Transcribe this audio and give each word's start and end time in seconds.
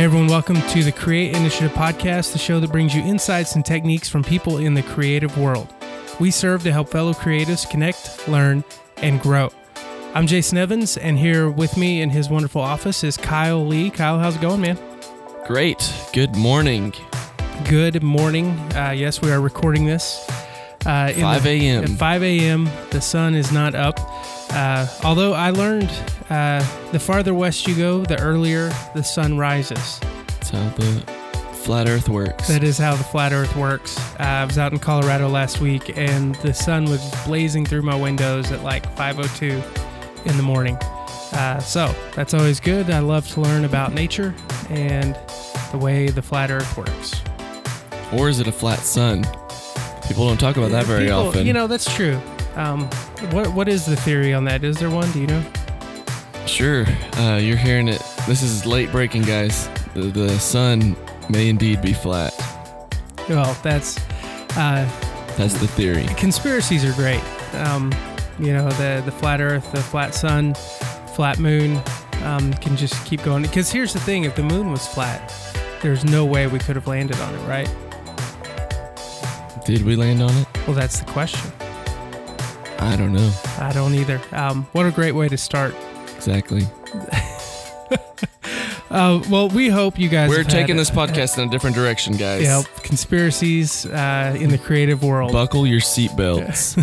Hey 0.00 0.04
everyone, 0.04 0.28
welcome 0.28 0.62
to 0.70 0.82
the 0.82 0.92
Create 0.92 1.36
Initiative 1.36 1.72
podcast, 1.72 2.32
the 2.32 2.38
show 2.38 2.58
that 2.58 2.72
brings 2.72 2.94
you 2.94 3.02
insights 3.02 3.54
and 3.54 3.62
techniques 3.62 4.08
from 4.08 4.24
people 4.24 4.56
in 4.56 4.72
the 4.72 4.82
creative 4.82 5.36
world. 5.36 5.74
We 6.18 6.30
serve 6.30 6.62
to 6.62 6.72
help 6.72 6.88
fellow 6.88 7.12
creatives 7.12 7.68
connect, 7.68 8.26
learn, 8.26 8.64
and 8.96 9.20
grow. 9.20 9.50
I'm 10.14 10.26
Jason 10.26 10.56
Evans, 10.56 10.96
and 10.96 11.18
here 11.18 11.50
with 11.50 11.76
me 11.76 12.00
in 12.00 12.08
his 12.08 12.30
wonderful 12.30 12.62
office 12.62 13.04
is 13.04 13.18
Kyle 13.18 13.66
Lee. 13.66 13.90
Kyle, 13.90 14.18
how's 14.18 14.36
it 14.36 14.40
going, 14.40 14.62
man? 14.62 14.78
Great. 15.46 15.92
Good 16.14 16.34
morning. 16.34 16.94
Good 17.68 18.02
morning. 18.02 18.52
Uh, 18.74 18.94
yes, 18.96 19.20
we 19.20 19.30
are 19.30 19.42
recording 19.42 19.84
this. 19.84 20.26
Uh, 20.86 21.12
5 21.12 21.44
a.m.. 21.44 21.84
At 21.84 21.90
5 21.90 22.22
a.m. 22.22 22.70
The 22.88 23.02
sun 23.02 23.34
is 23.34 23.52
not 23.52 23.74
up. 23.74 24.00
Uh, 24.52 24.86
although 25.04 25.32
I 25.32 25.50
learned 25.50 25.90
uh, 26.28 26.58
the 26.92 26.98
farther 26.98 27.34
west 27.34 27.66
you 27.66 27.74
go, 27.74 28.04
the 28.04 28.20
earlier 28.20 28.70
the 28.94 29.02
sun 29.02 29.38
rises. 29.38 30.00
That's 30.00 30.50
how 30.50 30.68
the 30.70 31.20
flat 31.62 31.88
earth 31.88 32.08
works. 32.08 32.48
That 32.48 32.64
is 32.64 32.78
how 32.78 32.96
the 32.96 33.04
flat 33.04 33.32
Earth 33.32 33.54
works. 33.54 33.96
Uh, 34.18 34.22
I 34.24 34.44
was 34.44 34.58
out 34.58 34.72
in 34.72 34.78
Colorado 34.78 35.28
last 35.28 35.60
week, 35.60 35.96
and 35.96 36.34
the 36.36 36.52
sun 36.54 36.86
was 36.86 37.00
blazing 37.26 37.64
through 37.66 37.82
my 37.82 37.94
windows 37.94 38.50
at 38.50 38.62
like 38.64 38.84
5:02 38.96 39.62
in 40.26 40.36
the 40.36 40.42
morning. 40.42 40.76
Uh, 41.32 41.60
so 41.60 41.94
that's 42.16 42.34
always 42.34 42.58
good. 42.58 42.90
I 42.90 42.98
love 42.98 43.28
to 43.34 43.40
learn 43.40 43.64
about 43.64 43.92
nature 43.92 44.34
and 44.68 45.16
the 45.70 45.78
way 45.78 46.08
the 46.08 46.22
flat 46.22 46.50
Earth 46.50 46.76
works. 46.76 47.20
or 48.12 48.28
is 48.28 48.40
it 48.40 48.48
a 48.48 48.52
flat 48.52 48.80
sun? 48.80 49.22
People 50.08 50.26
don't 50.26 50.40
talk 50.40 50.56
about 50.56 50.72
that 50.72 50.86
very 50.86 51.04
People- 51.04 51.28
often. 51.28 51.46
You 51.46 51.52
know, 51.52 51.68
that's 51.68 51.94
true. 51.94 52.20
Um, 52.56 52.84
what 53.30 53.48
what 53.54 53.68
is 53.68 53.86
the 53.86 53.96
theory 53.96 54.34
on 54.34 54.44
that? 54.44 54.64
Is 54.64 54.78
there 54.78 54.90
one? 54.90 55.10
Do 55.12 55.20
you 55.20 55.26
know? 55.26 55.42
sure. 56.46 56.84
Uh, 57.16 57.36
you're 57.40 57.56
hearing 57.56 57.86
it. 57.86 58.02
This 58.26 58.42
is 58.42 58.66
late 58.66 58.90
breaking, 58.90 59.22
guys. 59.22 59.68
The, 59.94 60.02
the 60.02 60.28
sun 60.40 60.96
may 61.28 61.48
indeed 61.48 61.80
be 61.80 61.92
flat. 61.92 62.34
Well, 63.28 63.56
that's 63.62 63.98
uh, 64.56 64.88
That's 65.36 65.54
the 65.60 65.68
theory. 65.68 66.06
conspiracies 66.16 66.84
are 66.84 66.92
great. 66.94 67.22
Um, 67.54 67.92
you 68.40 68.52
know, 68.52 68.68
the 68.70 69.00
the 69.04 69.12
flat 69.12 69.40
Earth, 69.40 69.70
the 69.70 69.80
flat 69.82 70.12
sun, 70.14 70.54
flat 71.14 71.38
moon 71.38 71.80
um, 72.24 72.52
can 72.54 72.76
just 72.76 73.04
keep 73.06 73.22
going. 73.22 73.42
Because 73.42 73.70
here's 73.70 73.92
the 73.92 74.00
thing: 74.00 74.24
if 74.24 74.34
the 74.34 74.42
moon 74.42 74.72
was 74.72 74.86
flat, 74.88 75.32
there's 75.82 76.04
no 76.04 76.24
way 76.24 76.46
we 76.48 76.58
could 76.58 76.74
have 76.74 76.88
landed 76.88 77.20
on 77.20 77.32
it, 77.34 77.46
right? 77.46 77.68
Did 79.64 79.84
we 79.84 79.94
land 79.94 80.20
on 80.22 80.34
it? 80.36 80.48
Well, 80.66 80.74
that's 80.74 80.98
the 80.98 81.06
question. 81.12 81.52
I 82.80 82.96
don't 82.96 83.12
know 83.12 83.32
I 83.58 83.72
don't 83.72 83.94
either. 83.94 84.20
Um, 84.32 84.64
what 84.72 84.86
a 84.86 84.90
great 84.90 85.12
way 85.12 85.28
to 85.28 85.36
start. 85.36 85.74
exactly. 86.16 86.62
Uh, 88.90 89.22
well, 89.30 89.48
we 89.48 89.68
hope 89.68 90.00
you 90.00 90.08
guys. 90.08 90.28
We're 90.28 90.42
taking 90.42 90.76
this 90.76 90.90
podcast 90.90 91.38
in 91.38 91.46
a 91.46 91.50
different 91.50 91.76
direction, 91.76 92.16
guys. 92.16 92.42
Know, 92.42 92.64
conspiracies 92.82 93.86
uh, 93.86 94.36
in 94.38 94.50
the 94.50 94.58
creative 94.58 95.04
world. 95.04 95.32
Buckle 95.32 95.64
your 95.64 95.78
seatbelts. 95.78 96.76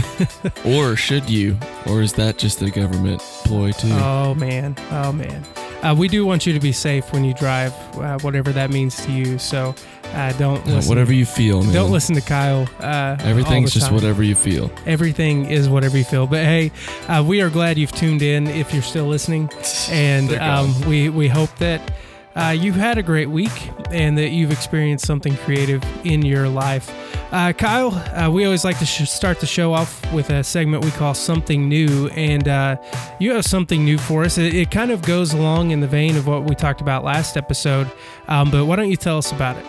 or 0.65 0.95
should 0.95 1.29
you? 1.29 1.57
Or 1.85 2.01
is 2.01 2.13
that 2.13 2.37
just 2.37 2.61
a 2.61 2.71
government 2.71 3.19
ploy 3.43 3.71
too? 3.71 3.91
Oh 3.91 4.33
man, 4.35 4.77
oh 4.89 5.11
man. 5.11 5.43
Uh, 5.83 5.93
we 5.97 6.07
do 6.07 6.25
want 6.25 6.45
you 6.45 6.53
to 6.53 6.59
be 6.61 6.71
safe 6.71 7.11
when 7.11 7.25
you 7.25 7.33
drive, 7.33 7.73
uh, 7.97 8.17
whatever 8.19 8.51
that 8.53 8.71
means 8.71 8.95
to 9.05 9.11
you. 9.11 9.37
So 9.37 9.75
uh, 10.13 10.33
don't 10.37 10.65
listen. 10.65 10.89
whatever 10.89 11.13
you 11.13 11.25
feel, 11.25 11.63
man. 11.63 11.73
Don't 11.73 11.91
listen 11.91 12.15
to 12.15 12.21
Kyle. 12.21 12.67
Uh, 12.79 13.17
Everything's 13.21 13.73
just 13.73 13.91
whatever 13.91 14.23
you 14.23 14.35
feel. 14.35 14.71
Everything 14.85 15.45
is 15.49 15.69
whatever 15.69 15.97
you 15.97 16.03
feel. 16.03 16.27
But 16.27 16.43
hey, 16.43 16.71
uh, 17.07 17.23
we 17.25 17.41
are 17.41 17.49
glad 17.49 17.77
you've 17.77 17.91
tuned 17.91 18.21
in. 18.21 18.47
If 18.47 18.73
you're 18.73 18.83
still 18.83 19.07
listening, 19.07 19.49
and 19.89 20.33
um, 20.33 20.79
we 20.87 21.09
we 21.09 21.27
hope 21.27 21.55
that 21.57 21.91
uh, 22.37 22.49
you've 22.51 22.75
had 22.75 22.99
a 22.99 23.03
great 23.03 23.29
week 23.29 23.71
and 23.89 24.15
that 24.17 24.29
you've 24.29 24.51
experienced 24.51 25.05
something 25.07 25.35
creative 25.37 25.83
in 26.05 26.21
your 26.23 26.47
life. 26.47 26.93
Uh, 27.33 27.51
Kyle, 27.51 27.91
uh, 28.15 28.29
we 28.29 28.45
always 28.45 28.63
like 28.63 28.77
to 28.79 28.85
sh- 28.85 29.09
start 29.09 29.39
the 29.39 29.47
show 29.47 29.73
off 29.73 30.13
with 30.13 30.29
a 30.29 30.43
segment 30.43 30.85
we 30.85 30.91
call 30.91 31.15
Something 31.15 31.67
New. 31.67 32.07
And 32.09 32.47
uh, 32.47 32.77
you 33.19 33.31
have 33.33 33.43
something 33.43 33.83
new 33.83 33.97
for 33.97 34.23
us. 34.23 34.37
It, 34.37 34.53
it 34.53 34.69
kind 34.71 34.91
of 34.91 35.01
goes 35.01 35.33
along 35.33 35.71
in 35.71 35.79
the 35.79 35.87
vein 35.87 36.15
of 36.15 36.27
what 36.27 36.43
we 36.43 36.53
talked 36.53 36.79
about 36.79 37.03
last 37.03 37.37
episode. 37.37 37.91
Um, 38.27 38.51
but 38.51 38.65
why 38.65 38.75
don't 38.75 38.89
you 38.91 38.97
tell 38.97 39.17
us 39.17 39.31
about 39.31 39.57
it? 39.57 39.65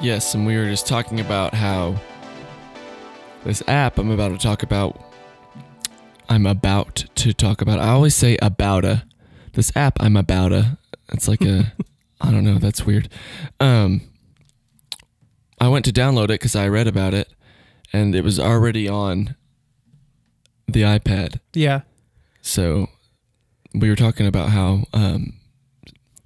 Yes, 0.00 0.34
and 0.34 0.46
we 0.46 0.56
were 0.56 0.64
just 0.64 0.86
talking 0.86 1.20
about 1.20 1.52
how 1.52 2.00
this 3.44 3.62
app 3.68 3.98
I'm 3.98 4.10
about 4.10 4.28
to 4.30 4.38
talk 4.38 4.62
about. 4.62 4.98
I'm 6.28 6.46
about 6.46 7.04
to 7.16 7.34
talk 7.34 7.60
about. 7.60 7.78
I 7.80 7.88
always 7.88 8.14
say 8.14 8.38
about 8.40 8.84
a. 8.86 9.04
This 9.52 9.70
app 9.76 9.98
I'm 10.00 10.16
about 10.16 10.52
a. 10.52 10.78
It's 11.12 11.28
like 11.28 11.42
a. 11.42 11.74
I 12.20 12.30
don't 12.30 12.44
know. 12.44 12.58
That's 12.58 12.86
weird. 12.86 13.10
Um. 13.60 14.00
I 15.60 15.68
went 15.68 15.84
to 15.84 15.92
download 15.92 16.24
it 16.24 16.40
because 16.40 16.56
I 16.56 16.68
read 16.68 16.86
about 16.86 17.12
it, 17.12 17.28
and 17.92 18.14
it 18.14 18.24
was 18.24 18.40
already 18.40 18.88
on 18.88 19.36
the 20.66 20.80
iPad. 20.80 21.40
Yeah. 21.52 21.82
So 22.40 22.88
we 23.74 23.90
were 23.90 23.96
talking 23.96 24.26
about 24.26 24.48
how 24.48 24.84
um, 24.94 25.34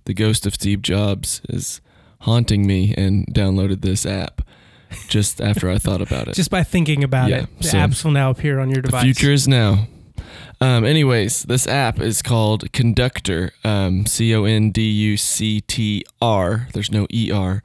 the 0.05 0.15
ghost 0.15 0.47
of 0.47 0.55
Steve 0.55 0.83
Jobs 0.83 1.41
is 1.49 1.81
haunting 2.25 2.67
me 2.67 2.95
and 2.97 3.27
downloaded 3.33 3.81
this 3.83 4.05
app 4.05 4.43
just 5.09 5.41
after 5.41 5.71
I 5.71 5.79
thought 5.79 6.01
about 6.03 6.29
it. 6.29 6.35
Just 6.35 6.51
by 6.51 6.63
thinking 6.63 7.03
about 7.05 7.31
Yeah, 7.31 7.43
it, 7.45 7.59
the 7.59 7.69
so- 7.69 7.79
apps 7.79 8.05
will 8.05 8.11
now 8.13 8.31
appear 8.31 8.59
on 8.61 8.71
your 8.71 8.83
device. 8.83 9.03
the 9.03 9.13
future 9.13 9.33
is 9.33 9.47
now. 9.49 9.87
Um, 10.61 10.85
anyways, 10.85 11.43
this 11.45 11.67
app 11.67 12.01
is 12.01 12.23
called 12.23 12.71
Conductr, 12.73 13.51
um, 13.65 14.07
C 14.07 14.35
O 14.35 14.45
N 14.45 14.71
D 14.71 14.83
U 14.91 15.17
C 15.17 15.61
T 15.61 16.05
R. 16.23 16.69
There's 16.73 16.91
no 16.93 17.07
E 17.13 17.31
R. 17.31 17.63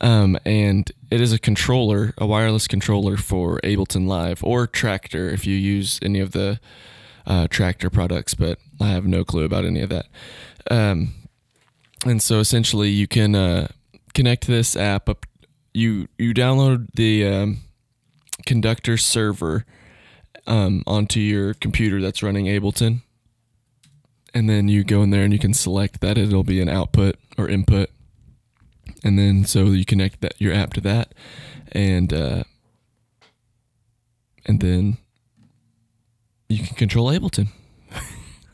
Um, 0.00 0.36
and 0.44 0.90
it 1.12 1.20
is 1.20 1.32
a 1.32 1.38
controller, 1.38 2.12
a 2.18 2.26
wireless 2.26 2.66
controller 2.66 3.16
for 3.16 3.60
Ableton 3.62 4.08
Live 4.08 4.42
or 4.42 4.66
Traktor 4.66 5.32
if 5.32 5.46
you 5.46 5.54
use 5.54 6.00
any 6.02 6.18
of 6.18 6.32
the 6.32 6.58
uh, 7.24 7.46
Traktor 7.46 7.92
products, 7.92 8.34
but 8.34 8.58
I 8.80 8.88
have 8.88 9.06
no 9.06 9.22
clue 9.24 9.44
about 9.44 9.64
any 9.64 9.80
of 9.80 9.90
that. 9.90 10.06
Um, 10.68 11.12
and 12.04 12.20
so 12.20 12.40
essentially, 12.40 12.88
you 12.88 13.06
can 13.06 13.36
uh, 13.36 13.68
connect 14.14 14.46
this 14.46 14.76
app 14.76 15.08
up. 15.08 15.26
You 15.74 16.08
you 16.18 16.34
download 16.34 16.88
the 16.94 17.26
um, 17.26 17.58
Conductr 18.46 19.00
server 19.00 19.64
um, 20.46 20.82
onto 20.86 21.20
your 21.20 21.54
computer 21.54 22.00
that's 22.00 22.22
running 22.22 22.46
Ableton, 22.46 23.02
and 24.34 24.48
then 24.48 24.68
you 24.68 24.84
go 24.84 25.02
in 25.02 25.10
there 25.10 25.24
and 25.24 25.32
you 25.32 25.38
can 25.38 25.54
select 25.54 26.00
that 26.00 26.18
it'll 26.18 26.44
be 26.44 26.60
an 26.60 26.68
output 26.68 27.16
or 27.38 27.48
input, 27.48 27.90
and 29.02 29.18
then 29.18 29.44
so 29.44 29.66
you 29.66 29.84
connect 29.84 30.20
that 30.20 30.38
your 30.38 30.52
app 30.52 30.74
to 30.74 30.80
that, 30.82 31.14
and 31.70 32.12
uh, 32.12 32.44
and 34.44 34.60
then 34.60 34.98
you 36.48 36.58
can 36.58 36.76
control 36.76 37.08
Ableton. 37.08 37.48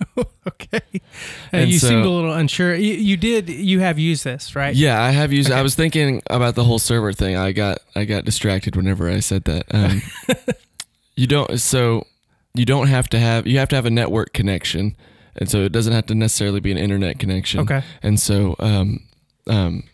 okay. 0.48 0.80
Uh, 0.94 0.98
And 1.52 1.70
you 1.70 1.78
so- 1.78 1.88
seemed 1.88 2.04
a 2.04 2.08
little 2.10 2.32
unsure. 2.32 2.74
You, 2.74 2.94
you 2.94 3.16
did. 3.16 3.48
You 3.48 3.80
have 3.80 3.98
used 3.98 4.24
this, 4.24 4.54
right? 4.54 4.74
Yeah, 4.74 5.02
I 5.02 5.10
have 5.10 5.32
used. 5.32 5.50
Okay. 5.50 5.58
I 5.58 5.62
was 5.62 5.74
thinking 5.74 6.22
about 6.28 6.54
the 6.54 6.64
whole 6.64 6.78
server 6.78 7.12
thing. 7.12 7.36
I 7.36 7.52
got 7.52 7.78
I 7.94 8.04
got 8.04 8.24
distracted 8.24 8.76
whenever 8.76 9.08
I 9.08 9.20
said 9.20 9.44
that. 9.44 9.64
Um, 9.72 10.02
you 11.16 11.26
don't. 11.26 11.58
So 11.60 12.06
you 12.54 12.64
don't 12.64 12.88
have 12.88 13.08
to 13.10 13.18
have. 13.18 13.46
You 13.46 13.58
have 13.58 13.68
to 13.70 13.76
have 13.76 13.86
a 13.86 13.90
network 13.90 14.32
connection, 14.32 14.96
and 15.36 15.50
so 15.50 15.62
it 15.62 15.72
doesn't 15.72 15.92
have 15.92 16.06
to 16.06 16.14
necessarily 16.14 16.60
be 16.60 16.70
an 16.72 16.78
internet 16.78 17.18
connection. 17.18 17.60
Okay. 17.60 17.82
And 18.02 18.18
so, 18.20 18.56
um, 18.58 19.00
um, 19.46 19.84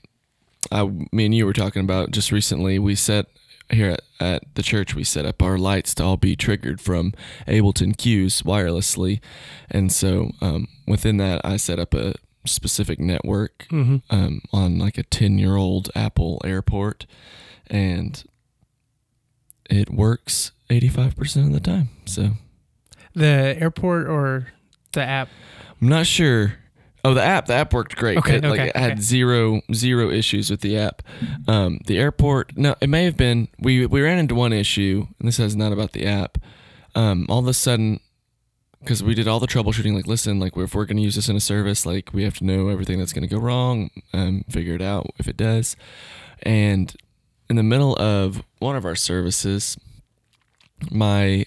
I, 0.72 0.84
me 1.12 1.26
and 1.26 1.34
you 1.34 1.46
were 1.46 1.52
talking 1.52 1.82
about 1.82 2.10
just 2.10 2.32
recently. 2.32 2.78
We 2.78 2.94
set 2.94 3.26
here 3.70 3.90
at, 3.90 4.00
at 4.20 4.54
the 4.54 4.62
church. 4.62 4.94
We 4.94 5.04
set 5.04 5.24
up 5.26 5.42
our 5.42 5.58
lights 5.58 5.94
to 5.96 6.04
all 6.04 6.16
be 6.16 6.36
triggered 6.36 6.80
from 6.80 7.12
Ableton 7.46 7.96
cues 7.96 8.42
wirelessly, 8.42 9.20
and 9.70 9.90
so 9.92 10.30
um, 10.40 10.68
within 10.86 11.16
that, 11.18 11.40
I 11.44 11.56
set 11.56 11.78
up 11.78 11.94
a 11.94 12.14
specific 12.46 13.00
network 13.00 13.66
hmm 13.70 13.96
um, 14.10 14.42
on 14.52 14.78
like 14.78 14.98
a 14.98 15.02
10 15.02 15.38
year 15.38 15.56
old 15.56 15.90
Apple 15.94 16.42
airport 16.44 17.06
and 17.68 18.22
it 19.70 19.88
works 19.88 20.52
85% 20.68 21.46
of 21.46 21.52
the 21.54 21.60
time. 21.60 21.88
So 22.04 22.32
The 23.14 23.56
airport 23.58 24.08
or 24.08 24.48
the 24.92 25.02
app? 25.02 25.30
I'm 25.80 25.88
not 25.88 26.06
sure. 26.06 26.56
Oh, 27.04 27.12
the 27.12 27.22
app, 27.22 27.46
the 27.46 27.54
app 27.54 27.74
worked 27.74 27.96
great. 27.96 28.16
Okay, 28.16 28.36
It, 28.36 28.44
like 28.44 28.60
okay, 28.60 28.68
it 28.70 28.76
had 28.76 28.92
okay. 28.92 29.00
zero, 29.00 29.60
zero 29.74 30.10
issues 30.10 30.50
with 30.50 30.62
the 30.62 30.78
app. 30.78 31.02
Um, 31.46 31.80
the 31.86 31.98
airport, 31.98 32.56
no, 32.56 32.74
it 32.80 32.88
may 32.88 33.04
have 33.04 33.16
been, 33.16 33.48
we, 33.58 33.84
we 33.84 34.00
ran 34.00 34.18
into 34.18 34.34
one 34.34 34.54
issue 34.54 35.06
and 35.18 35.28
this 35.28 35.38
is 35.38 35.54
not 35.54 35.72
about 35.72 35.92
the 35.92 36.06
app. 36.06 36.38
Um, 36.94 37.26
all 37.28 37.40
of 37.40 37.46
a 37.46 37.52
sudden, 37.52 38.00
because 38.80 39.02
we 39.02 39.14
did 39.14 39.28
all 39.28 39.40
the 39.40 39.46
troubleshooting, 39.46 39.94
like, 39.94 40.06
listen, 40.06 40.38
like, 40.38 40.56
if 40.56 40.74
we're 40.74 40.84
going 40.84 40.98
to 40.98 41.02
use 41.02 41.16
this 41.16 41.28
in 41.28 41.36
a 41.36 41.40
service, 41.40 41.84
like, 41.86 42.12
we 42.12 42.22
have 42.24 42.36
to 42.38 42.44
know 42.44 42.68
everything 42.68 42.98
that's 42.98 43.12
going 43.12 43.26
to 43.26 43.34
go 43.34 43.40
wrong, 43.40 43.90
um, 44.12 44.44
figure 44.48 44.74
it 44.74 44.82
out 44.82 45.06
if 45.18 45.26
it 45.26 45.36
does. 45.36 45.74
And 46.42 46.94
in 47.48 47.56
the 47.56 47.62
middle 47.62 47.96
of 47.96 48.42
one 48.58 48.76
of 48.76 48.84
our 48.84 48.94
services, 48.94 49.76
my 50.90 51.44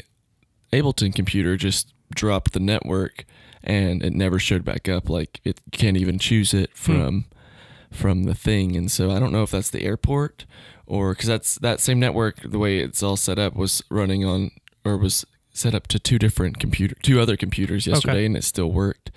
Ableton 0.74 1.14
computer 1.14 1.58
just 1.58 1.94
dropped 2.14 2.54
the 2.54 2.60
network 2.60 3.26
and 3.68 4.02
it 4.04 4.14
never 4.14 4.40
showed 4.40 4.66
back 4.66 4.90
up. 4.90 5.10
Like, 5.10 5.40
it 5.44 5.60
can't 5.72 5.98
even 5.98 6.18
choose 6.18 6.54
it 6.56 6.76
from 6.76 7.26
from 7.92 8.24
the 8.24 8.34
thing, 8.36 8.76
and 8.76 8.90
so 8.92 9.12
I 9.12 9.20
don't 9.20 9.32
know 9.32 9.44
if 9.44 9.52
that's 9.52 9.70
the 9.70 9.84
airport 9.84 10.46
or 10.88 11.14
because 11.14 11.28
that's 11.28 11.56
that 11.60 11.80
same 11.80 12.00
network. 12.00 12.38
The 12.42 12.58
way 12.60 12.80
it's 12.80 13.04
all 13.04 13.16
set 13.18 13.38
up 13.38 13.56
was 13.56 13.84
running 13.90 14.26
on 14.26 14.52
or 14.84 14.98
was 14.98 15.26
set 15.54 15.74
up 15.74 15.88
to 15.88 15.98
two 16.00 16.20
different 16.20 16.60
computer, 16.60 16.96
two 17.02 17.20
other 17.20 17.36
computers 17.38 17.88
yesterday, 17.88 18.14
Okay. 18.18 18.26
and 18.26 18.38
it 18.38 18.44
still 18.44 18.72
worked. 18.72 19.10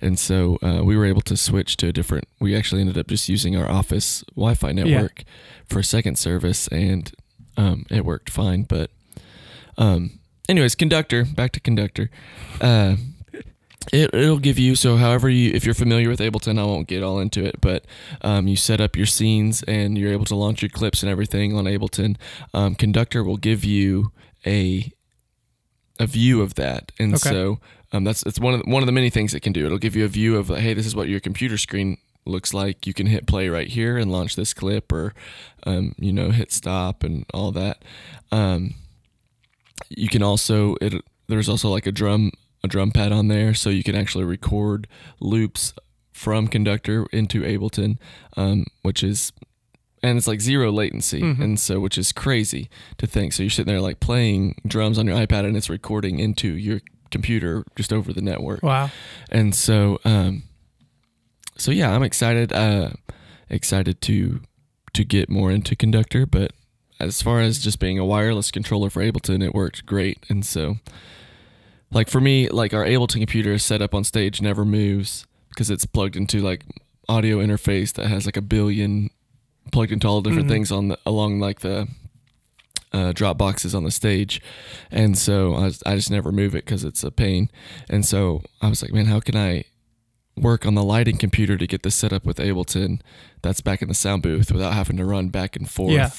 And 0.00 0.18
so 0.18 0.58
uh, 0.62 0.82
we 0.84 0.96
were 0.96 1.04
able 1.04 1.20
to 1.22 1.36
switch 1.36 1.76
to 1.78 1.88
a 1.88 1.92
different. 1.92 2.26
We 2.40 2.54
actually 2.56 2.80
ended 2.80 2.98
up 2.98 3.06
just 3.06 3.28
using 3.28 3.54
our 3.56 3.70
office 3.70 4.22
Wi-Fi 4.34 4.72
network 4.72 5.24
for 5.66 5.78
a 5.80 5.84
second 5.84 6.18
service, 6.18 6.68
and 6.68 7.12
um, 7.56 7.84
it 7.90 8.04
worked 8.04 8.30
fine. 8.30 8.62
But 8.64 8.90
um, 9.76 10.18
anyways, 10.48 10.74
Conductr. 10.74 11.34
Back 11.34 11.52
to 11.52 11.60
Conductr. 11.60 12.08
Uh, 12.60 12.96
it, 13.92 14.14
it'll 14.14 14.38
give 14.38 14.58
you 14.58 14.74
so 14.76 14.96
however 14.96 15.28
you 15.28 15.50
if 15.52 15.64
you're 15.64 15.74
familiar 15.74 16.08
with 16.08 16.20
ableton 16.20 16.58
i 16.58 16.64
won't 16.64 16.88
get 16.88 17.02
all 17.02 17.18
into 17.18 17.44
it 17.44 17.60
but 17.60 17.84
um, 18.22 18.46
you 18.48 18.56
set 18.56 18.80
up 18.80 18.96
your 18.96 19.06
scenes 19.06 19.62
and 19.64 19.96
you're 19.98 20.12
able 20.12 20.24
to 20.24 20.34
launch 20.34 20.62
your 20.62 20.68
clips 20.68 21.02
and 21.02 21.10
everything 21.10 21.56
on 21.56 21.64
ableton. 21.64 22.16
Um, 22.52 22.74
Conductr 22.74 23.24
will 23.24 23.36
give 23.36 23.64
you 23.64 24.12
a 24.46 24.90
a 26.00 26.06
view 26.06 26.42
of 26.42 26.54
that. 26.54 26.90
And 26.98 27.14
Okay. 27.14 27.30
so 27.30 27.58
um, 27.92 28.02
that's 28.04 28.22
it's 28.24 28.40
one 28.40 28.54
of 28.54 28.62
the, 28.62 28.70
one 28.70 28.82
of 28.82 28.86
the 28.86 28.92
many 28.92 29.10
things 29.10 29.32
it 29.34 29.40
can 29.40 29.52
do. 29.52 29.64
It'll 29.66 29.78
give 29.78 29.94
you 29.94 30.04
a 30.04 30.08
view 30.08 30.36
of 30.36 30.48
hey 30.48 30.74
this 30.74 30.86
is 30.86 30.96
what 30.96 31.08
your 31.08 31.20
computer 31.20 31.56
screen 31.58 31.98
looks 32.26 32.52
like. 32.54 32.86
You 32.86 32.94
can 32.94 33.06
hit 33.06 33.26
play 33.26 33.48
right 33.48 33.68
here 33.68 33.96
and 33.96 34.10
launch 34.10 34.34
this 34.36 34.54
clip 34.54 34.90
or 34.92 35.14
um, 35.66 35.94
you 35.98 36.12
know 36.12 36.30
hit 36.30 36.50
stop 36.52 37.04
and 37.04 37.24
all 37.32 37.52
that. 37.52 37.82
Um, 38.32 38.74
you 39.88 40.08
can 40.08 40.22
also 40.22 40.76
it 40.80 40.94
there's 41.28 41.48
also 41.48 41.68
like 41.70 41.86
a 41.86 41.92
drum 41.92 42.32
a 42.64 42.68
drum 42.68 42.90
pad 42.90 43.12
on 43.12 43.28
there 43.28 43.52
so 43.54 43.68
you 43.70 43.82
can 43.84 43.94
actually 43.94 44.24
record 44.24 44.88
loops 45.20 45.72
from 46.12 46.48
Conductr 46.48 47.06
into 47.12 47.42
ableton 47.42 47.98
um, 48.36 48.64
which 48.82 49.02
is 49.02 49.32
and 50.02 50.16
it's 50.18 50.26
like 50.28 50.40
zero 50.40 50.70
latency 50.72 51.20
Mhm. 51.22 51.40
and 51.44 51.60
so 51.60 51.78
which 51.80 51.98
is 51.98 52.10
crazy 52.12 52.68
to 52.98 53.06
think 53.06 53.32
so 53.32 53.42
you're 53.42 53.50
sitting 53.50 53.72
there 53.72 53.80
like 53.80 54.00
playing 54.00 54.54
drums 54.66 54.98
on 54.98 55.06
your 55.06 55.16
ipad 55.16 55.44
and 55.46 55.56
it's 55.56 55.68
recording 55.70 56.18
into 56.18 56.48
your 56.48 56.80
computer 57.10 57.64
just 57.76 57.92
over 57.92 58.12
the 58.12 58.20
network 58.22 58.62
Wow. 58.62 58.90
and 59.30 59.54
so 59.54 59.98
um 60.04 60.42
so 61.56 61.70
yeah 61.70 61.94
i'm 61.94 62.02
excited 62.02 62.52
uh 62.52 62.90
excited 63.50 64.00
to 64.02 64.40
to 64.92 65.04
get 65.04 65.28
more 65.28 65.50
into 65.50 65.74
Conductr 65.76 66.28
but 66.30 66.52
as 67.00 67.20
far 67.22 67.40
as 67.40 67.58
just 67.58 67.78
being 67.80 67.98
a 67.98 68.04
wireless 68.04 68.50
controller 68.50 68.88
for 68.90 69.02
ableton 69.02 69.42
it 69.44 69.54
worked 69.54 69.84
great 69.86 70.18
and 70.28 70.44
so 70.46 70.76
like 71.94 72.08
for 72.10 72.20
me 72.20 72.48
like 72.48 72.74
our 72.74 72.84
ableton 72.84 73.18
computer 73.20 73.52
is 73.52 73.64
set 73.64 73.80
up 73.80 73.94
on 73.94 74.04
stage 74.04 74.42
never 74.42 74.64
moves 74.64 75.26
because 75.50 75.70
it's 75.70 75.86
plugged 75.86 76.16
into 76.16 76.40
like 76.40 76.64
audio 77.08 77.38
interface 77.38 77.92
that 77.94 78.08
has 78.08 78.26
like 78.26 78.36
a 78.36 78.42
billion 78.42 79.08
plugged 79.72 79.92
into 79.92 80.06
all 80.06 80.20
different 80.20 80.46
Mhm. 80.48 80.50
things 80.50 80.72
on 80.72 80.88
the 80.88 80.98
along 81.06 81.40
like 81.40 81.60
the 81.60 81.88
uh, 82.92 83.12
drop 83.12 83.36
boxes 83.36 83.74
on 83.74 83.82
the 83.82 83.90
stage, 83.90 84.40
and 84.88 85.18
so 85.18 85.54
I, 85.54 85.64
was, 85.64 85.82
I 85.84 85.96
just 85.96 86.12
never 86.12 86.30
move 86.30 86.54
it 86.54 86.64
because 86.64 86.84
it's 86.84 87.02
a 87.02 87.10
pain. 87.10 87.50
And 87.90 88.06
so 88.06 88.40
I 88.62 88.68
was 88.68 88.82
like, 88.82 88.92
man, 88.92 89.06
how 89.06 89.18
can 89.18 89.34
I 89.36 89.64
work 90.36 90.64
on 90.64 90.76
the 90.76 90.82
lighting 90.84 91.16
computer 91.16 91.56
to 91.56 91.66
get 91.66 91.82
this 91.82 91.96
set 91.96 92.12
up 92.12 92.24
with 92.24 92.36
Ableton 92.36 93.00
that's 93.42 93.60
back 93.60 93.82
in 93.82 93.88
the 93.88 93.94
sound 93.94 94.22
booth 94.22 94.52
without 94.52 94.74
having 94.74 94.96
to 94.98 95.04
run 95.04 95.28
back 95.28 95.56
and 95.56 95.68
forth 95.68 95.90
Yeah. 95.92 96.10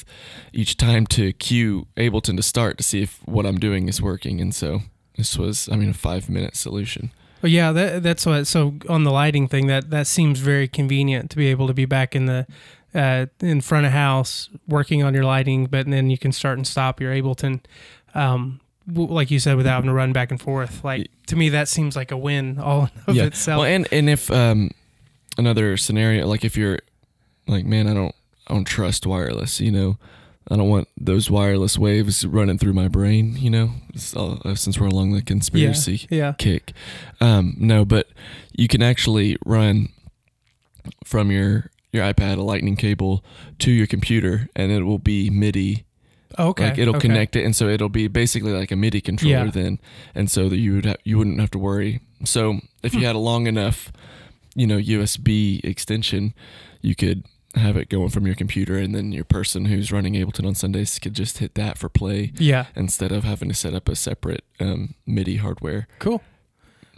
each 0.52 0.76
time 0.76 1.08
to 1.08 1.32
cue 1.32 1.88
Ableton 1.96 2.36
to 2.36 2.44
start 2.44 2.78
to 2.80 2.84
see 2.84 3.02
if 3.04 3.22
what 3.26 3.46
I'm 3.46 3.58
doing 3.58 3.88
is 3.88 4.02
working. 4.02 4.42
And 4.42 4.54
so 4.54 4.82
this 5.18 5.38
was, 5.38 5.70
I 5.70 5.76
mean, 5.76 5.90
a 5.90 5.94
five 5.94 6.30
minute 6.30 6.56
solution. 6.56 7.12
Well, 7.42 7.52
yeah, 7.52 7.72
that, 7.72 8.04
that's 8.04 8.26
what. 8.26 8.48
So 8.48 8.76
on 8.90 9.04
the 9.04 9.12
lighting 9.12 9.48
thing, 9.48 9.68
that 9.68 9.90
that 9.92 10.08
seems 10.08 10.40
very 10.40 10.68
convenient 10.68 11.30
to 11.32 11.38
be 11.38 11.48
able 11.48 11.68
to 11.68 11.74
be 11.74 11.86
back 11.86 12.16
in 12.16 12.26
the 12.26 12.48
uh, 12.96 13.26
in 13.40 13.62
front 13.62 13.86
of 13.86 13.92
house 13.92 14.50
working 14.68 15.04
on 15.04 15.14
your 15.14 15.26
lighting, 15.26 15.66
but 15.66 15.86
then 15.86 16.10
you 16.10 16.18
can 16.18 16.32
start 16.32 16.58
and 16.58 16.66
stop 16.66 17.02
your 17.02 17.14
Ableton, 17.14 17.60
um, 18.14 18.62
like 18.88 19.30
you 19.30 19.38
said, 19.38 19.58
without 19.58 19.76
having 19.76 19.90
to 19.90 19.94
run 19.94 20.14
back 20.14 20.32
and 20.32 20.42
forth. 20.42 20.84
Like 20.84 21.10
to 21.28 21.36
me, 21.36 21.50
that 21.50 21.68
seems 21.68 21.96
like 21.96 22.12
a 22.12 22.18
win 22.18 22.58
all 22.58 22.90
of 23.08 23.18
itself. 23.18 23.60
Well, 23.60 23.70
and 23.70 23.88
and 23.92 24.10
if 24.10 24.32
um 24.32 24.72
another 25.38 25.76
scenario 25.78 26.26
like 26.26 26.46
if 26.46 26.56
you're 26.56 26.80
like, 27.48 27.66
man, 27.66 27.88
I 27.88 27.94
don't 27.94 28.16
I 28.48 28.54
don't 28.54 28.66
trust 28.66 29.06
wireless, 29.06 29.60
you 29.60 29.72
know. 29.72 29.98
I 30.50 30.56
don't 30.58 30.70
want 30.70 30.88
those 30.96 31.32
wireless 31.32 31.78
waves 31.78 32.26
running 32.26 32.58
through 32.60 32.74
my 32.74 32.88
brain, 32.88 33.36
you 33.38 33.50
know. 33.50 33.72
All- 34.16 34.42
uh, 34.46 34.56
since 34.56 34.80
we're 34.80 34.88
along 34.88 35.14
the 35.14 35.22
conspiracy 35.22 36.06
yeah, 36.10 36.34
kick. 36.38 36.72
Um, 37.20 37.56
no, 37.58 37.84
but 37.86 38.08
you 38.54 38.68
can 38.68 38.84
actually 38.84 39.38
run 39.46 39.90
from 41.04 41.32
your 41.32 41.72
your 41.92 42.04
iPad 42.04 42.38
a 42.38 42.42
lightning 42.42 42.76
cable 42.76 43.24
to 43.60 43.72
your 43.72 43.88
computer 43.88 44.50
and 44.56 44.72
it 44.72 44.84
will 44.84 45.00
be 45.00 45.30
MIDI 45.30 45.86
yeah. 46.38 46.46
Okay, 46.48 46.70
like 46.70 46.78
it'll 46.78 46.98
okay. 46.98 47.08
connect 47.08 47.36
it, 47.38 47.46
and 47.46 47.56
so 47.56 47.70
it'll 47.70 47.88
be 47.88 48.08
basically 48.10 48.52
like 48.52 48.70
a 48.70 48.76
MIDI 48.76 49.00
controller 49.00 49.46
Yeah. 49.46 49.52
then, 49.52 49.80
and 50.14 50.30
so 50.30 50.50
that 50.50 50.58
you 50.58 50.74
would 50.76 50.86
ha- 50.86 50.96
you 51.06 51.18
wouldn't 51.18 51.40
have 51.40 51.52
to 51.52 51.58
worry. 51.60 52.02
So 52.26 52.60
if 52.84 52.92
Hmm. 52.92 53.00
you 53.00 53.06
had 53.06 53.16
a 53.16 53.20
long 53.20 53.48
enough, 53.48 53.92
you 54.54 54.68
know, 54.68 54.78
USB 54.78 55.62
extension, 55.64 56.34
you 56.82 56.94
could 56.94 57.24
have 57.56 57.78
it 57.78 57.90
going 57.90 58.10
from 58.10 58.26
your 58.26 58.36
computer, 58.36 58.78
and 58.78 58.94
then 58.94 59.12
your 59.12 59.24
person 59.26 59.66
who's 59.66 59.92
running 59.92 60.14
Ableton 60.14 60.46
on 60.46 60.56
Sundays 60.56 61.00
could 61.00 61.14
just 61.14 61.38
hit 61.40 61.56
that 61.56 61.78
for 61.78 61.90
play 61.90 62.32
Yeah, 62.38 62.66
instead 62.76 63.12
of 63.12 63.24
having 63.24 63.50
to 63.50 63.56
set 63.56 63.74
up 63.74 63.88
a 63.90 63.96
separate 63.96 64.44
um, 64.60 64.96
MIDI 65.06 65.38
hardware. 65.38 65.88
cool. 66.00 66.22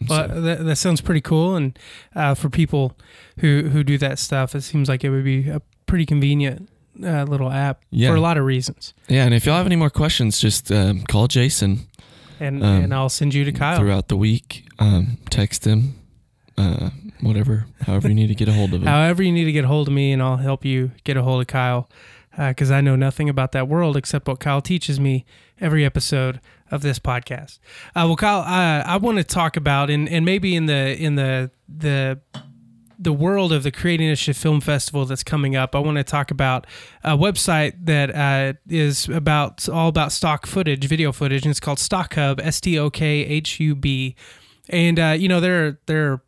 Well, 0.07 0.27
so- 0.29 0.41
that, 0.41 0.63
that 0.65 0.75
sounds 0.75 1.01
pretty 1.01 1.21
cool, 1.21 1.55
and 1.55 1.77
uh, 2.15 2.35
for 2.35 2.49
people 2.49 2.95
who 3.39 3.69
who 3.69 3.83
do 3.83 3.97
that 3.97 4.19
stuff, 4.19 4.53
it 4.55 4.61
seems 4.61 4.87
like 4.89 5.03
it 5.03 5.09
would 5.09 5.23
be 5.23 5.49
a 5.49 5.61
pretty 5.87 6.05
convenient 6.05 6.69
uh, 7.03 7.23
little 7.23 7.51
app 7.51 7.81
Yeah. 7.89 8.09
for 8.09 8.15
a 8.15 8.21
lot 8.21 8.37
of 8.37 8.45
reasons. 8.45 8.93
yeah, 9.07 9.25
and 9.25 9.33
if 9.33 9.45
y'all 9.45 9.57
have 9.57 9.65
any 9.65 9.75
more 9.75 9.89
questions, 9.89 10.39
just 10.39 10.71
um, 10.71 11.01
call 11.03 11.27
Jason 11.27 11.87
And 12.39 12.63
Um, 12.63 12.83
and 12.83 12.93
I'll 12.93 13.09
send 13.09 13.33
you 13.33 13.43
to 13.45 13.51
Kyle. 13.51 13.77
throughout 13.79 14.07
the 14.07 14.17
week. 14.17 14.65
Um, 14.79 15.17
text 15.31 15.65
him, 15.65 15.95
uh, 16.57 16.89
whatever, 17.21 17.65
however 17.81 18.07
you 18.07 18.15
need 18.15 18.27
to 18.27 18.35
get 18.35 18.47
a 18.47 18.53
hold 18.53 18.73
of 18.73 18.81
him. 18.81 18.87
However, 18.87 19.23
you 19.23 19.31
need 19.31 19.45
to 19.45 19.51
get 19.51 19.65
a 19.65 19.67
hold 19.67 19.87
of 19.87 19.93
me, 19.93 20.11
and 20.11 20.21
I'll 20.21 20.37
help 20.37 20.65
you 20.65 20.91
get 21.03 21.17
a 21.17 21.23
hold 21.23 21.41
of 21.41 21.47
Kyle, 21.47 21.89
because 22.37 22.71
I 22.71 22.81
know 22.81 22.95
nothing 22.95 23.29
about 23.29 23.51
that 23.53 23.67
world 23.67 23.97
except 23.97 24.27
what 24.27 24.39
Kyle 24.39 24.61
teaches 24.61 24.99
me 24.99 25.25
every 25.59 25.83
episode 25.83 26.39
of 26.69 26.81
this 26.81 26.99
podcast. 26.99 27.59
Uh, 27.95 28.03
well, 28.05 28.15
Kyle, 28.15 28.41
I, 28.41 28.83
I 28.85 28.97
want 28.97 29.17
to 29.17 29.23
talk 29.23 29.57
about, 29.57 29.89
and, 29.89 30.07
and 30.09 30.25
maybe 30.25 30.55
in 30.55 30.65
the 30.65 30.95
in 31.01 31.15
the 31.15 31.51
the 31.67 32.19
the 32.99 33.13
world 33.13 33.53
of 33.53 33.63
the 33.63 33.71
Create 33.71 34.01
Initiative 34.01 34.37
Film 34.37 34.59
Festival 34.59 35.05
that's 35.05 35.23
coming 35.23 35.55
up, 35.55 35.75
I 35.75 35.79
want 35.79 35.97
to 35.97 36.03
talk 36.03 36.31
about 36.31 36.65
a 37.03 37.15
website 37.15 37.73
that 37.85 38.13
uh, 38.13 38.53
is 38.67 39.07
about 39.07 39.67
all 39.69 39.87
about 39.87 40.11
stock 40.11 40.45
footage, 40.45 40.85
video 40.87 41.11
footage, 41.11 41.43
and 41.43 41.51
it's 41.51 41.59
called 41.59 41.77
StokHub, 41.77 42.39
S 42.41 42.59
T 42.59 42.77
O 42.79 42.89
K 42.89 43.05
H 43.25 43.59
U 43.59 43.75
B, 43.75 44.15
and 44.69 44.99
uh, 44.99 45.15
you 45.17 45.27
know 45.27 45.39
there 45.39 45.67
are, 45.67 45.79
there 45.85 46.11
are 46.11 46.21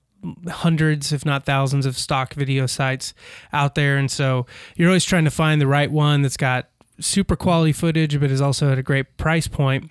hundreds, 0.47 1.13
if 1.13 1.25
not 1.25 1.45
thousands, 1.45 1.85
of 1.85 1.97
stock 1.97 2.33
video 2.33 2.65
sites 2.65 3.13
out 3.53 3.75
there, 3.75 3.97
and 3.97 4.11
so 4.11 4.45
you're 4.75 4.89
always 4.89 5.05
trying 5.05 5.25
to 5.25 5.31
find 5.31 5.61
the 5.61 5.67
right 5.67 5.91
one 5.91 6.21
that's 6.21 6.37
got 6.37 6.69
super 6.99 7.35
quality 7.35 7.71
footage, 7.71 8.19
but 8.19 8.31
is 8.31 8.41
also 8.41 8.71
at 8.71 8.77
a 8.77 8.83
great 8.83 9.17
price 9.17 9.47
point. 9.47 9.89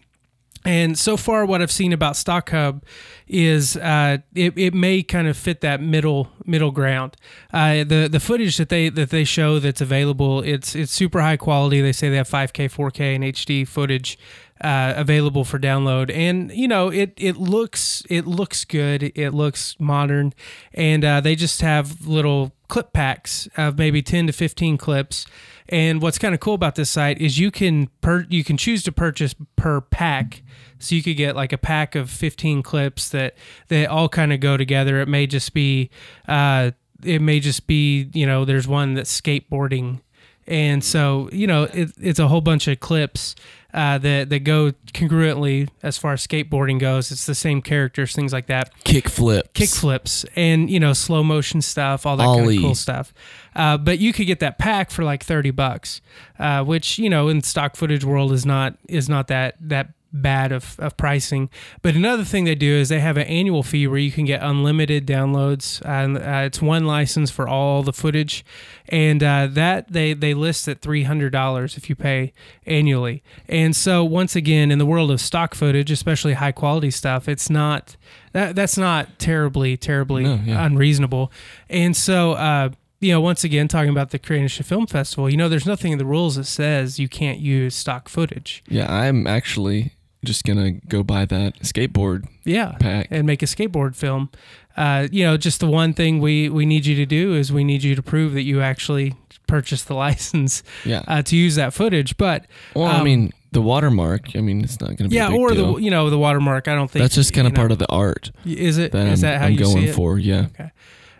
And 0.64 0.98
so 0.98 1.16
far, 1.16 1.46
what 1.46 1.62
I've 1.62 1.70
seen 1.70 1.92
about 1.92 2.14
StokHub 2.14 2.82
is 3.26 3.76
uh, 3.76 4.18
it, 4.34 4.58
it 4.58 4.74
may 4.74 5.02
kind 5.02 5.28
of 5.28 5.36
fit 5.36 5.60
that 5.60 5.80
middle 5.80 6.30
middle 6.44 6.72
ground. 6.72 7.16
Uh, 7.52 7.84
the 7.84 8.08
the 8.10 8.20
footage 8.20 8.56
that 8.56 8.68
they 8.68 8.88
that 8.88 9.10
they 9.10 9.24
show 9.24 9.60
that's 9.60 9.80
available 9.80 10.40
it's 10.42 10.74
it's 10.74 10.92
super 10.92 11.20
high 11.20 11.36
quality. 11.36 11.80
They 11.80 11.92
say 11.92 12.10
they 12.10 12.16
have 12.16 12.28
5K, 12.28 12.70
4K, 12.70 13.14
and 13.14 13.24
HD 13.24 13.66
footage 13.66 14.18
uh, 14.60 14.94
available 14.96 15.44
for 15.44 15.58
download, 15.58 16.10
and 16.14 16.50
you 16.52 16.68
know 16.68 16.88
it 16.88 17.14
it 17.16 17.36
looks 17.36 18.02
it 18.08 18.26
looks 18.26 18.64
good. 18.64 19.12
It 19.14 19.30
looks 19.30 19.76
modern, 19.78 20.34
and 20.74 21.04
uh, 21.04 21.20
they 21.20 21.36
just 21.36 21.60
have 21.60 22.06
little 22.06 22.52
clip 22.68 22.92
packs 22.92 23.48
of 23.56 23.78
maybe 23.78 24.02
10 24.02 24.26
to 24.26 24.32
15 24.32 24.76
clips. 24.76 25.26
And 25.70 26.00
what's 26.00 26.18
kind 26.18 26.34
of 26.34 26.40
cool 26.40 26.54
about 26.54 26.76
this 26.76 26.90
site 26.90 27.20
is 27.20 27.38
you 27.38 27.50
can 27.50 27.88
per 28.00 28.26
you 28.28 28.44
can 28.44 28.56
choose 28.56 28.82
to 28.84 28.92
purchase 28.92 29.34
per 29.56 29.80
pack. 29.80 30.42
So 30.78 30.94
you 30.94 31.02
could 31.02 31.16
get 31.16 31.36
like 31.36 31.52
a 31.52 31.58
pack 31.58 31.94
of 31.94 32.08
15 32.10 32.62
clips 32.62 33.08
that 33.10 33.34
that 33.68 33.88
all 33.88 34.08
kind 34.08 34.32
of 34.32 34.40
go 34.40 34.56
together. 34.56 35.00
It 35.00 35.08
may 35.08 35.26
just 35.26 35.52
be 35.52 35.90
uh 36.26 36.70
it 37.04 37.22
may 37.22 37.38
just 37.38 37.66
be, 37.66 38.10
you 38.12 38.26
know, 38.26 38.44
there's 38.44 38.66
one 38.66 38.94
that's 38.94 39.20
skateboarding 39.20 40.00
and 40.48 40.82
so 40.82 41.28
you 41.30 41.46
know 41.46 41.64
it, 41.64 41.92
it's 42.00 42.18
a 42.18 42.26
whole 42.26 42.40
bunch 42.40 42.66
of 42.66 42.80
clips 42.80 43.36
uh, 43.74 43.98
that 43.98 44.30
that 44.30 44.40
go 44.40 44.72
congruently 44.94 45.68
as 45.82 45.98
far 45.98 46.14
as 46.14 46.26
skateboarding 46.26 46.80
goes. 46.80 47.12
It's 47.12 47.26
the 47.26 47.34
same 47.34 47.60
characters, 47.60 48.14
things 48.14 48.32
like 48.32 48.46
that 48.46 48.72
Kick 48.84 49.08
flips. 49.10 49.50
kick 49.52 49.68
flips 49.68 50.24
and 50.34 50.70
you 50.70 50.80
know 50.80 50.94
slow 50.94 51.22
motion 51.22 51.60
stuff 51.60 52.06
all 52.06 52.16
that 52.16 52.24
kind 52.24 52.50
of 52.50 52.56
cool 52.62 52.74
stuff 52.74 53.12
uh, 53.54 53.76
but 53.76 53.98
you 53.98 54.12
could 54.14 54.26
get 54.26 54.40
that 54.40 54.58
pack 54.58 54.90
for 54.90 55.04
like 55.04 55.22
30 55.22 55.50
bucks 55.50 56.00
uh, 56.38 56.64
which 56.64 56.98
you 56.98 57.10
know 57.10 57.28
in 57.28 57.42
stock 57.42 57.76
footage 57.76 58.04
world 58.04 58.32
is 58.32 58.46
not 58.46 58.74
is 58.88 59.08
not 59.08 59.28
that 59.28 59.56
that 59.60 59.90
bad 60.12 60.52
of, 60.52 60.76
of 60.78 60.96
pricing. 60.96 61.50
But 61.82 61.94
another 61.94 62.24
thing 62.24 62.44
they 62.44 62.54
do 62.54 62.72
is 62.74 62.88
they 62.88 63.00
have 63.00 63.16
an 63.16 63.26
annual 63.26 63.62
fee 63.62 63.86
where 63.86 63.98
you 63.98 64.10
can 64.10 64.24
get 64.24 64.42
unlimited 64.42 65.06
downloads, 65.06 65.82
and 65.84 66.16
uh, 66.16 66.46
it's 66.46 66.62
one 66.62 66.86
license 66.86 67.30
for 67.30 67.46
all 67.48 67.82
the 67.82 67.92
footage, 67.92 68.44
and 68.88 69.22
uh, 69.22 69.46
that 69.50 69.92
they 69.92 70.14
they 70.14 70.34
list 70.34 70.66
at 70.68 70.80
three 70.80 71.02
hundred 71.02 71.30
dollars 71.30 71.76
if 71.76 71.88
you 71.90 71.94
pay 71.96 72.32
annually. 72.66 73.22
And 73.48 73.74
so 73.76 74.04
once 74.04 74.34
again, 74.34 74.70
in 74.70 74.78
the 74.78 74.86
world 74.86 75.10
of 75.10 75.20
stock 75.20 75.54
footage, 75.54 75.90
especially 75.90 76.34
high 76.34 76.52
quality 76.52 76.90
stuff, 76.90 77.28
it's 77.28 77.50
not 77.50 77.96
that 78.32 78.56
that's 78.56 78.78
not 78.78 79.18
terribly 79.18 79.76
terribly 79.76 80.24
No, 80.24 80.40
yeah. 80.44 80.64
unreasonable. 80.64 81.30
And 81.68 81.96
so. 81.96 82.32
Uh, 82.32 82.70
you 83.00 83.12
know, 83.12 83.20
once 83.20 83.44
again, 83.44 83.68
talking 83.68 83.90
about 83.90 84.10
the 84.10 84.18
Creative 84.18 84.66
Film 84.66 84.88
Festival, 84.88 85.30
you 85.30 85.36
know, 85.36 85.48
there's 85.48 85.64
nothing 85.66 85.92
in 85.92 85.98
the 85.98 86.04
rules 86.04 86.34
that 86.34 86.46
says 86.46 86.98
you 86.98 87.08
can't 87.08 87.38
use 87.38 87.76
stock 87.76 88.08
footage. 88.08 88.60
Yeah, 88.66 88.92
I'm 88.92 89.24
actually 89.24 89.92
just 90.24 90.44
gonna 90.44 90.72
go 90.72 91.02
buy 91.02 91.24
that 91.26 91.60
skateboard 91.60 92.26
Yeah, 92.44 92.72
pack. 92.80 93.08
and 93.10 93.26
make 93.26 93.42
a 93.42 93.46
skateboard 93.46 93.94
film. 93.94 94.30
Uh, 94.76 95.08
you 95.10 95.24
know, 95.24 95.36
just 95.36 95.60
the 95.60 95.66
one 95.66 95.92
thing 95.92 96.20
we 96.20 96.48
we 96.48 96.64
need 96.66 96.86
you 96.86 96.94
to 96.96 97.06
do 97.06 97.34
is 97.34 97.52
we 97.52 97.64
need 97.64 97.82
you 97.82 97.94
to 97.94 98.02
prove 98.02 98.32
that 98.34 98.42
you 98.42 98.60
actually 98.60 99.14
purchased 99.46 99.88
the 99.88 99.94
license 100.06 100.62
Yeah. 100.84 101.02
uh, 101.08 101.22
to 101.22 101.36
use 101.36 101.54
that 101.56 101.72
footage. 101.74 102.16
But 102.16 102.46
well, 102.74 102.86
I 102.86 102.98
um, 102.98 103.04
mean, 103.04 103.32
the 103.52 103.62
watermark. 103.62 104.36
I 104.36 104.40
mean, 104.40 104.62
it's 104.62 104.80
not 104.80 104.96
gonna 104.96 105.08
be. 105.08 105.16
yeah, 105.16 105.28
a 105.28 105.30
big 105.30 105.38
or 105.40 105.50
deal. 105.50 105.74
the 105.74 105.82
you 105.82 105.90
know 105.90 106.10
the 106.10 106.18
watermark. 106.18 106.68
I 106.68 106.74
don't 106.74 106.90
think 106.90 107.02
That's 107.02 107.14
just 107.14 107.32
kind 107.32 107.46
of 107.46 107.52
know, 107.54 107.58
part 107.58 107.72
of 107.72 107.78
the 107.78 107.88
art 107.90 108.30
Is 108.44 108.78
it? 108.78 108.92
that 108.92 109.06
Is 109.08 109.24
I'm, 109.24 109.30
that 109.30 109.40
how 109.40 109.46
I'm 109.46 109.52
you 109.52 109.58
going 109.58 109.72
see 109.84 109.84
it? 109.88 109.94
for. 109.94 110.18
Yeah. 110.18 110.46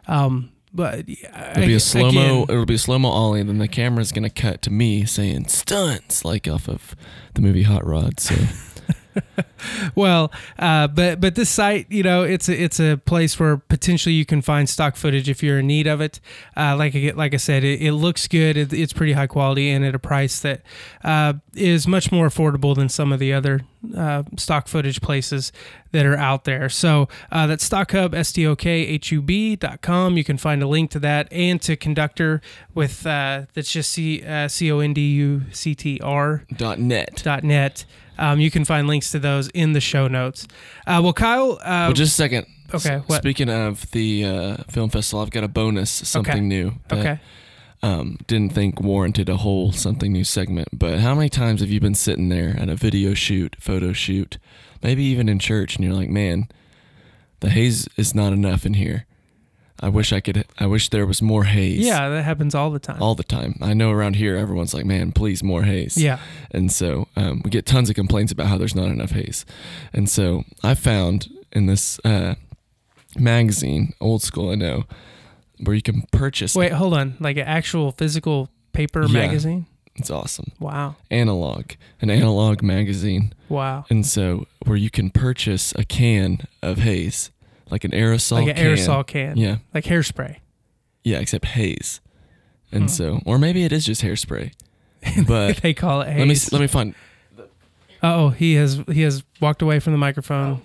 Um, 0.07 0.50
but 0.73 1.09
It'll 1.09 1.67
be 1.67 1.75
a 1.75 1.81
slow 1.81 2.12
mo. 2.12 2.43
It'll 2.49 2.67
be 2.67 2.75
a 2.75 2.78
slow 2.78 2.99
mo 2.99 3.09
ollie, 3.09 3.40
and 3.40 3.49
then 3.49 3.59
the 3.59 3.69
camera's 3.69 4.12
gonna 4.12 4.31
cut 4.31 4.62
to 4.62 4.71
me 4.71 5.05
saying 5.07 5.49
stunts, 5.49 6.25
like 6.25 6.47
off 6.47 6.69
of 6.69 6.95
the 7.35 7.40
movie 7.40 7.62
Hot 7.62 7.85
Rod. 7.87 8.21
So 8.21 8.35
Well, 9.94 10.32
uh, 10.58 10.87
but 10.87 11.20
but 11.20 11.34
this 11.34 11.50
site, 11.50 11.90
you 11.90 12.02
know, 12.02 12.22
it's 12.22 12.48
a, 12.48 12.62
it's 12.62 12.78
a 12.78 12.96
place 12.96 13.38
where 13.40 13.56
potentially 13.56 14.14
you 14.14 14.25
can 14.25 14.42
find 14.42 14.68
stock 14.68 14.96
footage 14.96 15.28
if 15.28 15.42
you're 15.42 15.58
in 15.58 15.66
need 15.66 15.87
of 15.87 16.00
it. 16.00 16.20
Uh, 16.56 16.76
like 16.76 16.94
I, 16.94 17.12
like 17.14 17.34
I 17.34 17.38
said, 17.38 17.64
it, 17.64 17.82
it 17.82 17.92
looks 17.92 18.28
good. 18.28 18.56
It, 18.56 18.72
it's 18.72 18.92
pretty 18.92 19.14
high 19.14 19.26
quality 19.26 19.70
and 19.70 19.84
at 19.84 19.94
a 19.94 19.98
price 19.98 20.40
that 20.40 20.62
uh, 21.02 21.34
is 21.54 21.88
much 21.88 22.12
more 22.12 22.28
affordable 22.28 22.76
than 22.76 22.88
some 22.88 23.12
of 23.12 23.18
the 23.18 23.32
other 23.32 23.62
uh, 23.96 24.22
stock 24.37 24.68
footage 24.68 25.00
places 25.00 25.52
that 25.92 26.04
are 26.04 26.16
out 26.16 26.44
there. 26.44 26.68
So 26.68 27.08
uh, 27.32 27.46
that's 27.46 27.68
StokHub, 27.68 28.14
S-T-O-K-H-U-B.com. 28.14 30.16
You 30.16 30.25
can 30.25 30.38
find 30.38 30.62
a 30.62 30.68
link 30.68 30.90
to 30.92 30.98
that 31.00 31.32
and 31.32 31.60
to 31.62 31.76
Conductr 31.76 32.40
with 32.75 33.06
uh, 33.06 33.46
that's 33.54 33.72
just 33.72 33.90
C 33.90 34.22
uh, 34.25 34.48
C 34.48 34.70
O 34.70 34.80
N 34.80 34.94
D 34.94 35.12
U 35.14 35.42
C 35.52 35.75
T 35.75 36.00
R 36.02 36.44
dot 37.22 37.42
net. 37.42 37.44
net. 37.44 37.84
Um, 38.18 38.40
you 38.40 38.50
can 38.50 38.64
find 38.64 38.87
links 38.88 39.10
to 39.12 39.18
those 39.18 39.48
in 39.48 39.72
the 39.72 39.80
show 39.80 40.08
notes. 40.08 40.46
Uh, 40.87 41.00
well, 41.02 41.12
Kyle. 41.12 41.52
Uh, 41.62 41.87
Well, 41.88 41.92
just 41.92 42.12
a 42.12 42.16
second. 42.16 42.46
Okay, 42.75 42.98
what? 43.06 43.22
Speaking 43.22 43.48
of 43.48 43.90
the 43.92 44.25
uh, 44.25 44.56
film 44.70 44.90
festival, 44.90 45.20
I've 45.22 45.30
got 45.30 45.44
a 45.44 45.48
bonus, 45.48 45.90
something 45.90 46.32
Okay. 46.34 46.40
new. 46.40 46.72
That, 46.88 46.98
okay. 46.98 47.20
Um, 47.82 48.18
didn't 48.26 48.52
think 48.52 48.80
warranted 48.80 49.28
a 49.28 49.37
whole 49.37 49.70
something 49.72 50.12
new 50.12 50.25
segment, 50.25 50.68
but 50.72 50.98
how 50.98 51.14
many 51.14 51.28
times 51.28 51.60
have 51.60 51.70
you 51.70 51.80
been 51.80 51.94
sitting 51.94 52.28
there 52.28 52.56
at 52.58 52.68
a 52.68 52.75
video 52.75 53.14
shoot, 53.14 53.56
photo 53.60 53.92
shoot, 53.92 54.37
maybe 54.82 55.04
even 55.04 55.28
in 55.28 55.38
church, 55.38 55.76
and 55.76 55.84
you're 55.84 55.94
like, 55.94 56.10
man, 56.10 56.48
the 57.40 57.50
haze 57.50 57.88
is 57.96 58.14
not 58.16 58.32
enough 58.32 58.66
in 58.66 58.75
here. 58.75 59.06
I 59.80 59.88
wish 59.88 60.12
I 60.12 60.20
could. 60.20 60.44
I 60.58 60.66
wish 60.66 60.88
there 60.88 61.06
was 61.06 61.23
more 61.23 61.44
haze. 61.44 61.87
Yeah, 61.87 62.08
that 62.08 62.23
happens 62.25 62.54
all 62.54 62.70
the 62.70 62.78
time. 62.80 63.00
all 63.02 63.14
the 63.14 63.23
time. 63.25 63.56
I 63.61 63.75
know 63.75 63.90
around 63.92 64.16
here 64.16 64.37
everyone's 64.37 64.75
like, 64.75 64.85
man, 64.85 65.12
please 65.12 65.42
more 65.42 65.62
haze. 65.62 65.97
yeah. 65.97 66.18
And 66.50 66.73
so 66.73 67.06
um, 67.16 67.42
we 67.44 67.50
get 67.50 67.64
tons 67.66 67.88
of 67.88 67.94
complaints 67.94 68.32
about 68.32 68.49
how 68.49 68.58
there's 68.58 68.75
not 68.75 68.88
enough 68.90 69.11
haze. 69.12 69.44
And 69.92 70.08
so 70.11 70.44
I 70.64 70.75
found 70.75 71.28
in 71.52 71.66
this 71.66 72.00
uh, 72.04 72.35
magazine, 73.16 73.92
old 74.00 74.23
school, 74.23 74.50
I 74.50 74.54
know, 74.54 74.85
where 75.62 75.75
you 75.75 75.82
can 75.82 76.02
purchase. 76.12 76.54
Wait, 76.54 76.73
hold 76.73 76.94
on. 76.94 77.16
Like 77.20 77.37
an 77.37 77.47
actual 77.47 77.92
physical 77.92 78.50
paper 78.73 79.02
Yeah. 79.06 79.12
magazine? 79.26 79.66
It's 79.97 80.11
awesome. 80.11 80.52
Wow. 80.61 80.94
Analog, 81.11 81.73
an 82.00 82.08
analog 82.11 82.62
magazine. 82.62 83.32
Wow. 83.49 83.85
And 83.90 84.06
so 84.06 84.47
where 84.64 84.76
you 84.76 84.90
can 84.90 85.11
purchase 85.11 85.73
a 85.75 85.85
can 85.85 86.47
of 86.62 86.78
haze, 86.78 87.30
like 87.70 87.84
an 87.84 87.90
aerosol 87.92 88.32
like 88.32 88.48
an 88.48 88.56
can. 88.56 88.66
aerosol 88.66 89.06
can. 89.06 89.37
Yeah. 89.37 89.56
Like 89.75 89.84
hairspray. 89.84 90.37
Yeah, 91.04 91.18
except 91.18 91.44
haze. 91.46 92.00
And 92.72 92.82
Hmm. 92.84 92.88
so, 92.88 93.20
or 93.25 93.38
maybe 93.38 93.64
it 93.64 93.72
is 93.72 93.84
just 93.87 94.02
hairspray. 94.02 94.52
But 95.26 95.58
they 95.58 95.75
call 95.75 96.02
it 96.02 96.08
haze. 96.08 96.18
let 96.18 96.28
me 96.28 96.58
let 96.58 96.60
me 96.60 96.66
find. 96.66 96.94
oh, 98.02 98.30
he 98.30 98.54
has 98.54 98.80
he 98.92 99.02
has 99.02 99.22
walked 99.40 99.62
away 99.62 99.78
from 99.80 99.92
the 99.92 99.98
microphone. 99.98 100.60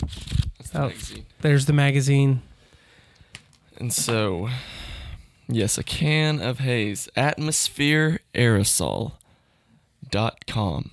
That's 0.00 0.70
the 0.70 0.82
Oh. 0.82 0.92
There's 1.40 1.66
the 1.66 1.72
magazine. 1.72 2.42
And 3.78 3.92
so, 3.92 4.48
yes, 5.48 5.78
a 5.78 5.82
can 5.82 6.40
of 6.40 6.58
haze. 6.58 7.08
Atmosphere 7.16 8.20
aerosol 8.34 9.12
dot 10.10 10.46
com. 10.46 10.90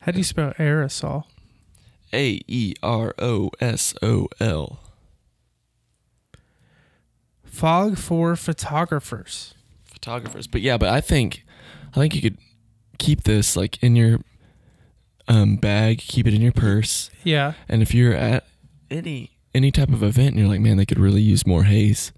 How 0.00 0.12
do 0.12 0.18
you 0.18 0.24
spell 0.24 0.52
aerosol? 0.58 1.24
A 2.14 2.40
E 2.46 2.74
R 2.82 3.14
O 3.18 3.50
S 3.60 3.94
O 4.02 4.28
L. 4.40 4.80
Fog 7.44 7.98
for 7.98 8.36
photographers. 8.36 9.54
Photographers. 9.84 10.46
But 10.46 10.60
yeah, 10.60 10.78
but 10.78 10.88
I 10.88 11.00
think 11.00 11.44
I 11.92 11.96
think 11.96 12.14
you 12.14 12.22
could 12.22 12.38
keep 12.98 13.24
this 13.24 13.56
like 13.56 13.82
in 13.82 13.96
your 13.96 14.20
um, 15.28 15.56
bag, 15.56 15.98
keep 15.98 16.26
it 16.26 16.34
in 16.34 16.40
your 16.40 16.52
purse. 16.52 17.10
Yeah. 17.22 17.54
And 17.68 17.82
if 17.82 17.94
you're 17.94 18.14
at 18.14 18.44
any 18.90 19.30
any 19.54 19.70
type 19.70 19.90
of 19.90 20.02
event 20.02 20.30
and 20.30 20.38
you're 20.38 20.48
like, 20.48 20.60
man, 20.60 20.76
they 20.76 20.86
could 20.86 20.98
really 20.98 21.22
use 21.22 21.46
more 21.46 21.64
haze, 21.64 22.12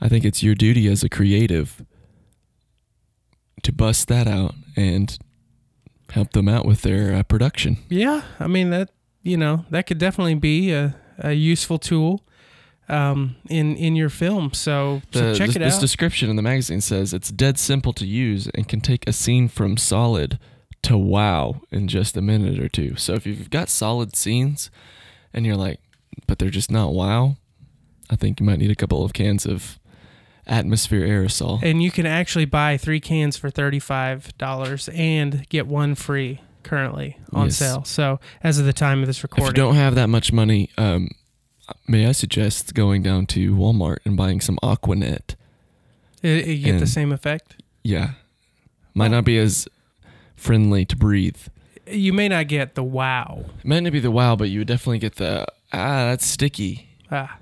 I 0.00 0.08
think 0.08 0.24
it's 0.24 0.42
your 0.42 0.54
duty 0.54 0.88
as 0.88 1.02
a 1.02 1.08
creative 1.08 1.84
to 3.62 3.72
bust 3.72 4.08
that 4.08 4.26
out 4.26 4.54
and 4.76 5.16
help 6.10 6.32
them 6.32 6.48
out 6.48 6.66
with 6.66 6.82
their 6.82 7.14
uh, 7.14 7.22
production. 7.22 7.78
Yeah, 7.88 8.22
I 8.38 8.46
mean 8.46 8.70
that 8.70 8.90
you 9.22 9.36
know 9.36 9.64
that 9.70 9.86
could 9.86 9.98
definitely 9.98 10.34
be 10.34 10.72
a, 10.72 10.94
a 11.18 11.32
useful 11.32 11.78
tool 11.78 12.22
um, 12.88 13.36
in 13.48 13.76
in 13.76 13.96
your 13.96 14.10
film. 14.10 14.52
So, 14.52 15.02
so 15.12 15.34
check 15.34 15.48
this, 15.48 15.56
it 15.56 15.62
out. 15.62 15.66
this 15.66 15.78
description 15.78 16.30
in 16.30 16.36
the 16.36 16.42
magazine 16.42 16.80
says 16.80 17.12
it's 17.12 17.30
dead 17.30 17.58
simple 17.58 17.92
to 17.94 18.06
use 18.06 18.48
and 18.54 18.68
can 18.68 18.80
take 18.80 19.08
a 19.08 19.12
scene 19.12 19.48
from 19.48 19.76
solid 19.76 20.38
to 20.82 20.98
wow 20.98 21.62
in 21.70 21.88
just 21.88 22.16
a 22.16 22.22
minute 22.22 22.58
or 22.58 22.68
two. 22.68 22.96
So 22.96 23.14
if 23.14 23.26
you've 23.26 23.50
got 23.50 23.68
solid 23.68 24.16
scenes 24.16 24.70
and 25.32 25.46
you're 25.46 25.56
like, 25.56 25.80
but 26.26 26.38
they're 26.38 26.50
just 26.50 26.70
not 26.70 26.92
wow, 26.92 27.36
I 28.10 28.16
think 28.16 28.40
you 28.40 28.46
might 28.46 28.58
need 28.58 28.70
a 28.70 28.76
couple 28.76 29.04
of 29.04 29.12
cans 29.12 29.46
of 29.46 29.78
atmosphere 30.44 31.06
aerosol. 31.06 31.62
and 31.62 31.80
you 31.80 31.90
can 31.92 32.04
actually 32.04 32.44
buy 32.44 32.76
three 32.76 32.98
cans 32.98 33.36
for 33.36 33.48
thirty 33.48 33.78
five 33.78 34.36
dollars 34.38 34.88
and 34.92 35.48
get 35.48 35.68
one 35.68 35.94
free 35.94 36.40
currently 36.62 37.18
on 37.32 37.46
Yes. 37.46 37.56
sale. 37.56 37.84
So 37.84 38.20
as 38.42 38.58
of 38.58 38.64
the 38.66 38.72
time 38.72 39.00
of 39.00 39.06
this 39.06 39.22
recording, 39.22 39.46
If 39.46 39.50
you 39.50 39.62
don't 39.62 39.74
have 39.76 39.94
that 39.94 40.08
much 40.08 40.32
money, 40.32 40.70
um, 40.78 41.10
may 41.88 42.06
I 42.06 42.12
suggest 42.12 42.74
going 42.74 43.02
down 43.02 43.26
to 43.26 43.54
Walmart 43.54 43.98
and 44.04 44.16
buying 44.16 44.40
some 44.40 44.58
Aqua 44.62 44.96
Net? 44.96 45.34
it, 46.22 46.46
you 46.46 46.64
get 46.64 46.78
the 46.78 46.86
same 46.86 47.10
effect. 47.12 47.56
Yeah, 47.82 48.12
might 48.94 49.10
not 49.10 49.24
be 49.24 49.38
as 49.38 49.66
friendly 50.36 50.84
to 50.84 50.96
breathe. 50.96 51.38
You 51.86 52.12
may 52.12 52.28
not 52.28 52.46
get 52.46 52.74
the 52.76 52.84
wow. 52.84 53.44
It 53.58 53.64
might 53.66 53.80
not 53.80 53.92
be 53.92 53.98
the 54.00 54.10
wow, 54.12 54.36
but 54.36 54.48
you 54.48 54.60
would 54.60 54.68
definitely 54.68 55.00
get 55.00 55.16
the 55.16 55.46
ah, 55.72 56.04
that's 56.06 56.24
sticky. 56.26 56.88
Ah. 57.10 57.36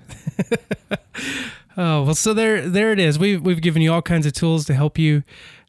oh 1.77 2.03
well, 2.03 2.15
so 2.15 2.33
there, 2.33 2.67
there 2.67 2.91
it 2.91 2.99
is. 2.99 3.19
We've 3.19 3.41
we've 3.41 3.61
given 3.61 3.81
you 3.81 3.93
all 3.93 4.01
kinds 4.01 4.25
of 4.25 4.33
tools 4.33 4.65
to 4.65 4.73
help 4.73 4.97
you 4.97 5.23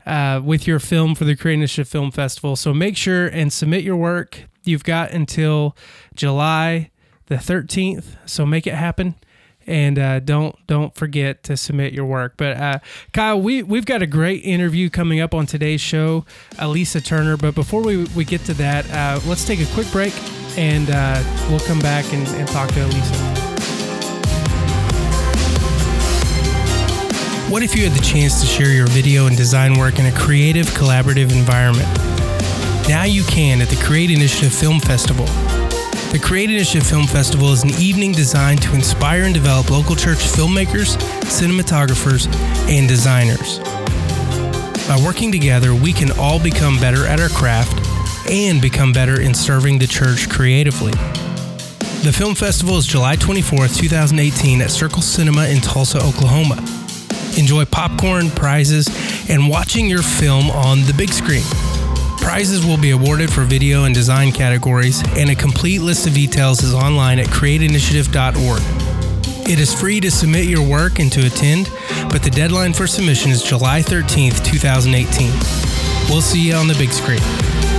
uh, 0.06 0.40
with 0.44 0.66
your 0.66 0.78
film 0.78 1.14
for 1.14 1.25
the 1.25 1.37
Creative 1.37 1.61
Initiative 1.61 1.88
Film 1.88 2.11
Festival. 2.11 2.56
So 2.56 2.75
make 2.75 2.97
sure 2.97 3.26
and 3.26 3.52
submit 3.52 3.85
your 3.85 3.97
work. 3.97 4.44
You've 4.64 4.85
got 4.85 5.11
until 5.11 5.76
July 6.14 6.90
the 7.26 7.38
thirteenth. 7.38 8.16
So 8.26 8.47
make 8.47 8.66
it 8.66 8.75
happen. 8.75 9.14
And 9.64 9.97
uh, 9.97 10.18
don't 10.18 10.56
don't 10.66 10.92
forget 10.92 11.44
to 11.44 11.56
submit 11.56 11.92
your 11.92 12.04
work. 12.04 12.35
But 12.37 12.56
uh, 12.56 12.78
Kyle, 13.12 13.40
we 13.40 13.62
we've 13.62 13.87
got 13.87 14.02
a 14.02 14.09
great 14.09 14.44
interview 14.44 14.90
coming 14.90 15.21
up 15.21 15.35
on 15.35 15.47
today's 15.47 15.80
show, 15.80 16.26
Alisa 16.54 17.04
Turner. 17.04 17.37
But 17.37 17.54
before 17.54 17.80
we, 17.80 18.04
we 18.16 18.25
get 18.25 18.40
to 18.47 18.54
that, 18.54 18.90
uh, 18.90 19.21
let's 19.28 19.47
take 19.47 19.61
a 19.61 19.66
quick 19.66 19.88
break, 19.92 20.12
and 20.59 20.90
uh, 20.90 21.23
we'll 21.49 21.61
come 21.61 21.78
back 21.78 22.12
and, 22.12 22.26
and 22.26 22.49
talk 22.49 22.71
to 22.71 22.80
Alisa. 22.80 23.32
What 27.52 27.62
if 27.62 27.76
you 27.76 27.85
had 27.85 27.92
the 27.92 28.02
chance 28.02 28.40
to 28.40 28.47
share 28.47 28.73
your 28.73 28.87
video 28.87 29.26
and 29.26 29.37
design 29.37 29.78
work 29.78 29.99
in 29.99 30.06
a 30.06 30.12
creative, 30.12 30.64
collaborative 30.68 31.30
environment? 31.37 31.87
Now 32.88 33.04
you 33.04 33.25
can 33.25 33.61
at 33.61 33.68
the 33.68 33.76
Create 33.76 34.11
Initiative 34.11 34.54
Film 34.54 34.80
Festival. 34.80 35.26
The 36.12 36.18
Create 36.18 36.49
Initiative 36.49 36.88
Film 36.88 37.06
Festival 37.06 37.52
is 37.52 37.62
an 37.62 37.68
evening 37.78 38.12
designed 38.12 38.62
to 38.62 38.75
inspire 38.75 39.25
and 39.25 39.35
develop 39.35 39.68
local 39.68 39.94
church 39.94 40.21
filmmakers, 40.21 40.97
cinematographers, 41.25 42.26
and 42.71 42.88
designers. 42.88 43.59
By 44.88 44.99
working 45.04 45.30
together, 45.30 45.75
we 45.75 45.92
can 45.92 46.11
all 46.12 46.42
become 46.42 46.80
better 46.80 47.06
at 47.06 47.21
our 47.21 47.28
craft 47.28 47.87
and 48.30 48.62
become 48.62 48.94
better 48.94 49.21
in 49.21 49.35
serving 49.35 49.78
the 49.78 49.87
church 49.87 50.30
creatively. 50.30 50.92
The 52.02 52.14
film 52.16 52.35
festival 52.35 52.78
is 52.78 52.87
July 52.87 53.16
24th, 53.16 53.76
2018 53.76 54.62
at 54.62 54.71
Circle 54.71 55.02
Cinema 55.02 55.49
in 55.49 55.61
Tulsa, 55.61 55.99
Oklahoma. 55.99 56.82
Enjoy 57.39 57.65
popcorn, 57.65 58.31
prizes, 58.31 58.89
and 59.29 59.49
watching 59.49 59.89
your 59.89 60.03
film 60.03 60.51
on 60.51 60.83
the 60.83 60.95
big 60.95 61.11
screen. 61.11 61.43
Prizes 62.19 62.65
will 62.65 62.77
be 62.77 62.91
awarded 62.91 63.33
for 63.33 63.43
video 63.43 63.85
and 63.85 63.95
design 63.95 64.33
categories, 64.33 65.03
and 65.17 65.31
a 65.31 65.35
complete 65.35 65.81
list 65.81 66.07
of 66.07 66.15
details 66.15 66.62
is 66.62 66.75
online 66.75 67.19
at 67.19 67.27
createinitiative.org. 67.27 68.62
It 69.49 69.59
is 69.59 69.75
free 69.75 70.01
to 70.01 70.11
submit 70.11 70.45
your 70.45 70.67
work 70.67 70.99
and 70.99 71.11
to 71.12 71.27
attend, 71.27 71.71
but 72.11 72.23
the 72.23 72.31
deadline 72.31 72.73
for 72.73 72.87
submission 72.87 73.33
is 73.33 73.43
July 73.43 73.81
13th, 73.81 74.45
2018. 74.45 75.31
We'll 76.09 76.23
see 76.23 76.49
you 76.49 76.55
on 76.55 76.69
the 76.69 76.75
big 76.75 76.91
screen. 76.91 77.72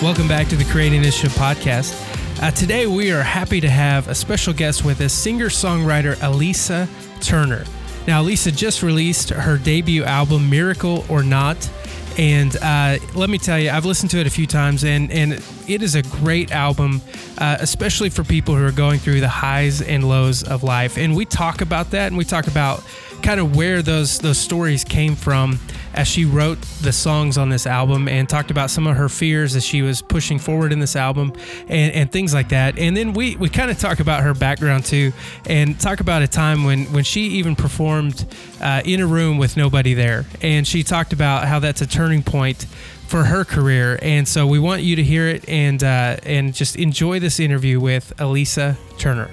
Welcome 0.00 0.28
back 0.28 0.46
to 0.50 0.56
the 0.56 0.64
Creating 0.66 1.00
Initiative 1.00 1.32
podcast. 1.32 1.92
Uh, 2.40 2.52
today, 2.52 2.86
we 2.86 3.10
are 3.10 3.20
happy 3.20 3.60
to 3.60 3.68
have 3.68 4.06
a 4.06 4.14
special 4.14 4.52
guest 4.52 4.84
with 4.84 5.00
us, 5.00 5.12
singer 5.12 5.48
songwriter 5.48 6.14
Alisa 6.18 6.88
Turner. 7.20 7.64
Now, 8.06 8.22
Alisa 8.22 8.56
just 8.56 8.84
released 8.84 9.30
her 9.30 9.58
debut 9.58 10.04
album, 10.04 10.48
Miracle 10.48 11.04
or 11.08 11.24
Not. 11.24 11.68
And 12.16 12.56
uh, 12.62 12.98
let 13.16 13.28
me 13.28 13.38
tell 13.38 13.58
you, 13.58 13.70
I've 13.70 13.86
listened 13.86 14.12
to 14.12 14.18
it 14.18 14.28
a 14.28 14.30
few 14.30 14.46
times, 14.46 14.84
and, 14.84 15.10
and 15.10 15.32
it 15.66 15.82
is 15.82 15.96
a 15.96 16.02
great 16.02 16.52
album, 16.52 17.02
uh, 17.38 17.56
especially 17.58 18.08
for 18.08 18.22
people 18.22 18.54
who 18.54 18.64
are 18.64 18.72
going 18.72 19.00
through 19.00 19.18
the 19.18 19.28
highs 19.28 19.82
and 19.82 20.08
lows 20.08 20.44
of 20.44 20.62
life. 20.62 20.96
And 20.96 21.16
we 21.16 21.24
talk 21.24 21.60
about 21.60 21.90
that, 21.90 22.06
and 22.06 22.16
we 22.16 22.24
talk 22.24 22.46
about 22.46 22.84
kind 23.22 23.40
of 23.40 23.56
where 23.56 23.82
those 23.82 24.18
those 24.18 24.38
stories 24.38 24.84
came 24.84 25.14
from 25.14 25.58
as 25.98 26.06
she 26.06 26.24
wrote 26.24 26.60
the 26.82 26.92
songs 26.92 27.36
on 27.36 27.48
this 27.48 27.66
album 27.66 28.06
and 28.08 28.28
talked 28.28 28.52
about 28.52 28.70
some 28.70 28.86
of 28.86 28.96
her 28.96 29.08
fears 29.08 29.56
as 29.56 29.64
she 29.64 29.82
was 29.82 30.00
pushing 30.00 30.38
forward 30.38 30.72
in 30.72 30.78
this 30.78 30.94
album 30.94 31.32
and, 31.66 31.92
and 31.92 32.12
things 32.12 32.32
like 32.32 32.50
that. 32.50 32.78
And 32.78 32.96
then 32.96 33.12
we, 33.14 33.34
we 33.36 33.48
kind 33.48 33.68
of 33.68 33.78
talk 33.78 33.98
about 33.98 34.22
her 34.22 34.32
background 34.32 34.84
too 34.84 35.12
and 35.46 35.78
talk 35.80 35.98
about 35.98 36.22
a 36.22 36.28
time 36.28 36.62
when, 36.62 36.84
when 36.92 37.02
she 37.02 37.22
even 37.22 37.56
performed 37.56 38.26
uh, 38.60 38.82
in 38.84 39.00
a 39.00 39.06
room 39.06 39.38
with 39.38 39.56
nobody 39.56 39.92
there. 39.92 40.24
And 40.40 40.66
she 40.66 40.84
talked 40.84 41.12
about 41.12 41.48
how 41.48 41.58
that's 41.58 41.80
a 41.80 41.86
turning 41.86 42.22
point 42.22 42.66
for 43.08 43.24
her 43.24 43.44
career. 43.44 43.98
And 44.00 44.28
so 44.28 44.46
we 44.46 44.60
want 44.60 44.82
you 44.82 44.94
to 44.96 45.02
hear 45.02 45.26
it 45.26 45.48
and, 45.48 45.82
uh, 45.82 46.18
and 46.22 46.54
just 46.54 46.76
enjoy 46.76 47.18
this 47.18 47.40
interview 47.40 47.80
with 47.80 48.12
Alisa 48.18 48.76
Turner. 48.98 49.30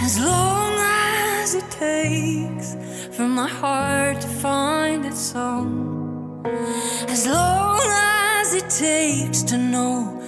As 0.00 0.20
long 0.20 0.53
as 1.44 1.54
it 1.54 1.70
takes 1.70 2.68
for 3.14 3.28
my 3.28 3.46
heart 3.46 4.18
to 4.18 4.26
find 4.26 5.04
its 5.04 5.20
song. 5.20 6.42
As 7.06 7.26
long 7.26 7.82
as 8.40 8.54
it 8.54 8.70
takes 8.70 9.42
to 9.50 9.58
know 9.58 10.22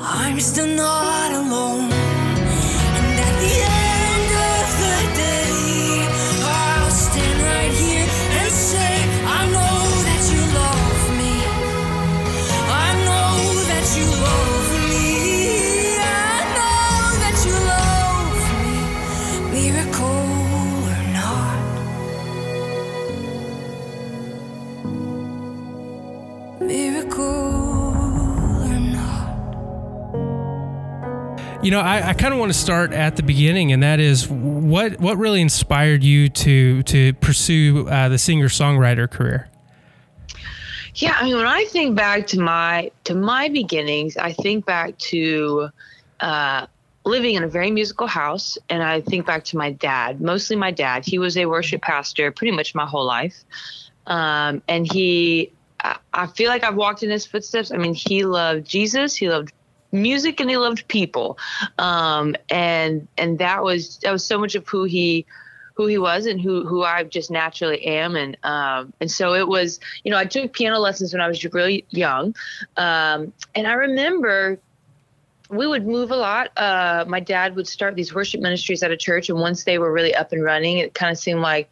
I'm 0.00 0.40
still 0.40 0.72
not 0.84 1.30
alone. 1.40 1.92
And 2.98 3.20
at 3.26 3.34
the 3.42 3.54
end 3.76 3.81
You 31.62 31.70
know, 31.70 31.80
I, 31.80 32.08
I 32.08 32.14
kind 32.14 32.34
of 32.34 32.40
want 32.40 32.52
to 32.52 32.58
start 32.58 32.92
at 32.92 33.14
the 33.14 33.22
beginning, 33.22 33.70
and 33.70 33.84
that 33.84 34.00
is 34.00 34.28
what 34.28 34.98
what 34.98 35.16
really 35.16 35.40
inspired 35.40 36.02
you 36.02 36.28
to 36.28 36.82
to 36.82 37.12
pursue 37.14 37.86
uh, 37.88 38.08
the 38.08 38.18
singer 38.18 38.48
songwriter 38.48 39.08
career. 39.08 39.48
Yeah, 40.96 41.16
I 41.18 41.24
mean, 41.24 41.36
when 41.36 41.46
I 41.46 41.64
think 41.66 41.94
back 41.96 42.26
to 42.28 42.40
my 42.40 42.90
to 43.04 43.14
my 43.14 43.48
beginnings, 43.48 44.16
I 44.16 44.32
think 44.32 44.66
back 44.66 44.98
to 44.98 45.68
uh, 46.18 46.66
living 47.04 47.36
in 47.36 47.44
a 47.44 47.48
very 47.48 47.70
musical 47.70 48.08
house, 48.08 48.58
and 48.68 48.82
I 48.82 49.00
think 49.00 49.24
back 49.24 49.44
to 49.44 49.56
my 49.56 49.70
dad. 49.70 50.20
Mostly 50.20 50.56
my 50.56 50.72
dad. 50.72 51.04
He 51.06 51.20
was 51.20 51.36
a 51.36 51.46
worship 51.46 51.80
pastor 51.82 52.32
pretty 52.32 52.50
much 52.56 52.74
my 52.74 52.86
whole 52.86 53.04
life, 53.06 53.36
um, 54.08 54.62
and 54.66 54.92
he. 54.92 55.52
I- 55.84 55.98
I 56.14 56.26
feel 56.26 56.48
like 56.50 56.62
I've 56.62 56.74
walked 56.76 57.02
in 57.02 57.10
his 57.10 57.24
footsteps. 57.26 57.72
I 57.72 57.76
mean, 57.76 57.94
he 57.94 58.24
loved 58.24 58.66
Jesus. 58.68 59.16
He 59.16 59.28
loved 59.30 59.52
music, 59.92 60.40
and 60.40 60.50
he 60.50 60.56
loved 60.56 60.88
people, 60.88 61.38
um, 61.78 62.34
and 62.50 63.06
and 63.16 63.38
that 63.38 63.62
was 63.62 63.98
that 63.98 64.12
was 64.12 64.24
so 64.24 64.38
much 64.38 64.54
of 64.54 64.66
who 64.66 64.84
he 64.84 65.26
who 65.74 65.86
he 65.86 65.98
was 65.98 66.26
and 66.26 66.40
who 66.40 66.66
who 66.66 66.82
I 66.82 67.02
just 67.04 67.30
naturally 67.30 67.84
am. 67.84 68.16
And 68.16 68.36
um 68.42 68.92
and 69.00 69.10
so 69.10 69.34
it 69.34 69.48
was 69.48 69.80
you 70.04 70.10
know 70.10 70.18
I 70.18 70.24
took 70.24 70.52
piano 70.52 70.78
lessons 70.78 71.12
when 71.12 71.20
I 71.20 71.28
was 71.28 71.44
really 71.52 71.84
young. 71.90 72.34
Um 72.76 73.32
and 73.54 73.66
I 73.66 73.74
remember 73.74 74.58
we 75.50 75.66
would 75.66 75.86
move 75.86 76.10
a 76.10 76.16
lot. 76.16 76.50
Uh 76.56 77.04
my 77.08 77.20
dad 77.20 77.56
would 77.56 77.66
start 77.66 77.96
these 77.96 78.14
worship 78.14 78.40
ministries 78.40 78.82
at 78.82 78.90
a 78.90 78.96
church 78.96 79.28
and 79.28 79.38
once 79.38 79.64
they 79.64 79.78
were 79.78 79.92
really 79.92 80.14
up 80.14 80.32
and 80.32 80.42
running 80.42 80.78
it 80.78 80.94
kind 80.94 81.10
of 81.10 81.18
seemed 81.18 81.40
like 81.40 81.70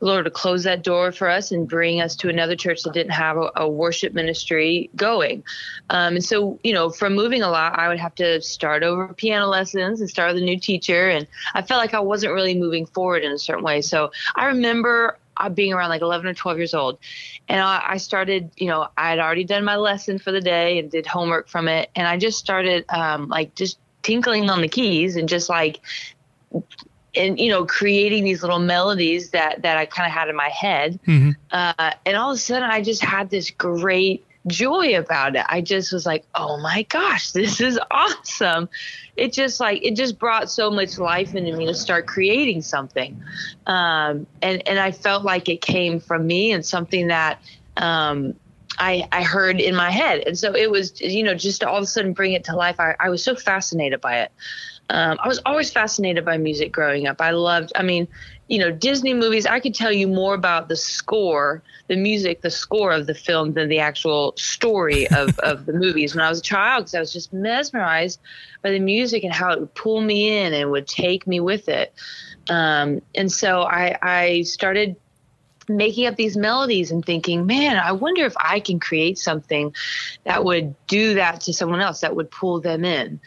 Lord 0.00 0.24
to 0.24 0.30
close 0.30 0.64
that 0.64 0.82
door 0.82 1.10
for 1.12 1.28
us 1.28 1.50
and 1.50 1.68
bring 1.68 2.00
us 2.00 2.14
to 2.16 2.28
another 2.28 2.54
church 2.54 2.82
that 2.82 2.92
didn't 2.92 3.12
have 3.12 3.36
a, 3.36 3.50
a 3.56 3.68
worship 3.68 4.14
ministry 4.14 4.90
going. 4.94 5.42
Um, 5.90 6.16
and 6.16 6.24
so, 6.24 6.58
you 6.62 6.72
know, 6.72 6.90
from 6.90 7.14
moving 7.14 7.42
a 7.42 7.50
lot, 7.50 7.78
I 7.78 7.88
would 7.88 7.98
have 7.98 8.14
to 8.16 8.40
start 8.40 8.82
over 8.82 9.12
piano 9.14 9.46
lessons 9.46 10.00
and 10.00 10.08
start 10.08 10.34
with 10.34 10.42
a 10.42 10.44
new 10.44 10.58
teacher. 10.58 11.08
And 11.08 11.26
I 11.54 11.62
felt 11.62 11.80
like 11.80 11.94
I 11.94 12.00
wasn't 12.00 12.32
really 12.32 12.54
moving 12.54 12.86
forward 12.86 13.24
in 13.24 13.32
a 13.32 13.38
certain 13.38 13.64
way. 13.64 13.80
So 13.80 14.12
I 14.36 14.46
remember 14.46 15.18
uh, 15.36 15.48
being 15.48 15.72
around 15.72 15.88
like 15.88 16.02
11 16.02 16.26
or 16.26 16.34
12 16.34 16.58
years 16.58 16.74
old. 16.74 16.98
And 17.48 17.60
I, 17.60 17.82
I 17.88 17.96
started, 17.96 18.50
you 18.56 18.66
know, 18.66 18.88
I 18.96 19.10
had 19.10 19.18
already 19.18 19.44
done 19.44 19.64
my 19.64 19.76
lesson 19.76 20.18
for 20.18 20.32
the 20.32 20.40
day 20.40 20.78
and 20.78 20.90
did 20.90 21.06
homework 21.06 21.48
from 21.48 21.68
it. 21.68 21.90
And 21.96 22.06
I 22.06 22.16
just 22.16 22.38
started 22.38 22.84
um, 22.88 23.28
like 23.28 23.54
just 23.54 23.78
tinkling 24.02 24.48
on 24.50 24.60
the 24.60 24.68
keys 24.68 25.16
and 25.16 25.28
just 25.28 25.48
like 25.48 25.80
and 27.18 27.38
you 27.38 27.50
know 27.50 27.64
creating 27.64 28.24
these 28.24 28.42
little 28.42 28.58
melodies 28.58 29.30
that 29.30 29.62
that 29.62 29.76
I 29.76 29.86
kind 29.86 30.06
of 30.06 30.12
had 30.12 30.28
in 30.28 30.36
my 30.36 30.48
head 30.48 30.98
Mhm. 31.06 31.36
uh, 31.50 31.90
and 32.06 32.16
all 32.16 32.30
of 32.30 32.36
a 32.36 32.38
sudden 32.38 32.68
I 32.70 32.80
just 32.80 33.02
had 33.02 33.30
this 33.30 33.50
great 33.50 34.24
joy 34.46 34.96
about 34.96 35.36
it 35.36 35.44
I 35.48 35.60
just 35.60 35.92
was 35.92 36.06
like 36.06 36.24
oh 36.34 36.58
my 36.58 36.82
gosh 36.82 37.32
this 37.32 37.60
is 37.60 37.78
awesome 37.90 38.68
it 39.16 39.32
just 39.32 39.60
like 39.60 39.84
it 39.84 39.96
just 39.96 40.18
brought 40.18 40.50
so 40.50 40.70
much 40.70 40.96
life 40.98 41.34
into 41.34 41.56
me 41.56 41.66
to 41.66 41.74
start 41.74 42.06
creating 42.06 42.62
something 42.62 43.20
um, 43.66 44.26
and 44.40 44.66
and 44.66 44.78
I 44.78 44.92
felt 44.92 45.24
like 45.24 45.48
it 45.48 45.60
came 45.60 46.00
from 46.00 46.26
me 46.26 46.52
and 46.52 46.64
something 46.64 47.08
that 47.08 47.40
um, 47.76 48.34
I, 48.78 49.08
I 49.10 49.22
heard 49.22 49.60
in 49.60 49.74
my 49.74 49.90
head. 49.90 50.22
And 50.26 50.38
so 50.38 50.54
it 50.54 50.70
was, 50.70 51.00
you 51.00 51.24
know, 51.24 51.34
just 51.34 51.60
to 51.60 51.68
all 51.68 51.76
of 51.76 51.82
a 51.82 51.86
sudden 51.86 52.12
bring 52.12 52.32
it 52.32 52.44
to 52.44 52.54
life. 52.56 52.78
I, 52.78 52.94
I 53.00 53.08
was 53.10 53.22
so 53.22 53.34
fascinated 53.34 54.00
by 54.00 54.20
it. 54.20 54.32
Um, 54.90 55.18
I 55.22 55.28
was 55.28 55.40
always 55.44 55.70
fascinated 55.70 56.24
by 56.24 56.38
music 56.38 56.72
growing 56.72 57.06
up. 57.06 57.20
I 57.20 57.30
loved, 57.30 57.72
I 57.76 57.82
mean, 57.82 58.08
you 58.48 58.58
know, 58.58 58.70
Disney 58.70 59.12
movies, 59.12 59.44
I 59.44 59.60
could 59.60 59.74
tell 59.74 59.92
you 59.92 60.08
more 60.08 60.34
about 60.34 60.68
the 60.68 60.76
score, 60.76 61.62
the 61.88 61.96
music, 61.96 62.40
the 62.40 62.50
score 62.50 62.92
of 62.92 63.06
the 63.06 63.14
film 63.14 63.52
than 63.52 63.68
the 63.68 63.80
actual 63.80 64.32
story 64.36 65.06
of, 65.10 65.38
of 65.40 65.66
the 65.66 65.74
movies 65.74 66.14
when 66.14 66.24
I 66.24 66.30
was 66.30 66.38
a 66.38 66.42
child 66.42 66.84
because 66.84 66.94
I 66.94 67.00
was 67.00 67.12
just 67.12 67.32
mesmerized 67.32 68.18
by 68.62 68.70
the 68.70 68.78
music 68.78 69.24
and 69.24 69.32
how 69.32 69.52
it 69.52 69.60
would 69.60 69.74
pull 69.74 70.00
me 70.00 70.38
in 70.38 70.54
and 70.54 70.70
would 70.70 70.86
take 70.86 71.26
me 71.26 71.40
with 71.40 71.68
it. 71.68 71.92
Um, 72.48 73.02
and 73.14 73.30
so 73.30 73.62
I, 73.62 73.98
I 74.00 74.42
started 74.42 74.96
making 75.68 76.06
up 76.06 76.16
these 76.16 76.36
melodies 76.36 76.90
and 76.90 77.04
thinking, 77.04 77.46
man, 77.46 77.76
I 77.76 77.92
wonder 77.92 78.24
if 78.24 78.34
I 78.40 78.60
can 78.60 78.80
create 78.80 79.18
something 79.18 79.74
that 80.24 80.44
would 80.44 80.74
do 80.86 81.14
that 81.14 81.42
to 81.42 81.52
someone 81.52 81.80
else, 81.80 82.00
that 82.00 82.16
would 82.16 82.30
pull 82.30 82.60
them 82.60 82.86
in. 82.86 83.20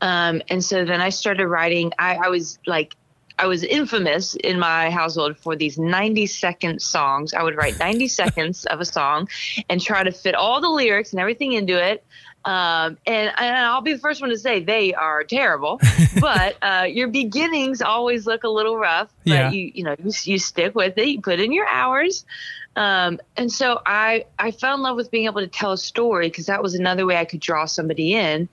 Um, 0.00 0.42
and 0.48 0.62
so 0.64 0.84
then 0.84 1.00
I 1.00 1.08
started 1.10 1.46
writing. 1.48 1.92
I, 1.98 2.16
I 2.16 2.28
was 2.28 2.58
like, 2.66 2.94
I 3.38 3.46
was 3.46 3.62
infamous 3.62 4.34
in 4.34 4.58
my 4.58 4.90
household 4.90 5.36
for 5.38 5.56
these 5.56 5.78
90 5.78 6.26
second 6.26 6.80
songs. 6.80 7.34
I 7.34 7.42
would 7.42 7.54
write 7.56 7.78
90 7.80 8.08
seconds 8.08 8.64
of 8.66 8.80
a 8.80 8.84
song 8.84 9.28
and 9.68 9.80
try 9.80 10.02
to 10.02 10.12
fit 10.12 10.34
all 10.34 10.60
the 10.60 10.68
lyrics 10.70 11.12
and 11.12 11.20
everything 11.20 11.52
into 11.52 11.82
it. 11.82 12.04
Um, 12.46 12.96
and, 13.06 13.32
and 13.36 13.56
I'll 13.56 13.80
be 13.80 13.92
the 13.92 13.98
first 13.98 14.20
one 14.20 14.30
to 14.30 14.38
say 14.38 14.62
they 14.62 14.94
are 14.94 15.24
terrible, 15.24 15.80
but 16.20 16.56
uh, 16.62 16.84
your 16.88 17.08
beginnings 17.08 17.82
always 17.82 18.24
look 18.24 18.44
a 18.44 18.48
little 18.48 18.76
rough. 18.78 19.12
But 19.24 19.32
Yeah. 19.32 19.50
you 19.50 19.72
you 19.74 19.82
know 19.82 19.96
you, 19.98 20.12
you 20.22 20.38
stick 20.38 20.74
with 20.76 20.96
it. 20.96 21.08
You 21.08 21.20
put 21.20 21.40
in 21.40 21.50
your 21.52 21.66
hours, 21.66 22.24
Um, 22.76 23.18
and 23.36 23.50
so 23.50 23.80
I 23.84 24.26
I 24.38 24.52
fell 24.52 24.76
in 24.76 24.82
love 24.82 24.94
with 24.96 25.10
being 25.10 25.24
able 25.24 25.40
to 25.40 25.48
tell 25.48 25.72
a 25.72 25.78
story 25.78 26.28
because 26.28 26.46
that 26.46 26.62
was 26.62 26.74
another 26.74 27.04
way 27.04 27.16
I 27.16 27.24
could 27.24 27.40
draw 27.40 27.64
somebody 27.64 28.14
in. 28.14 28.48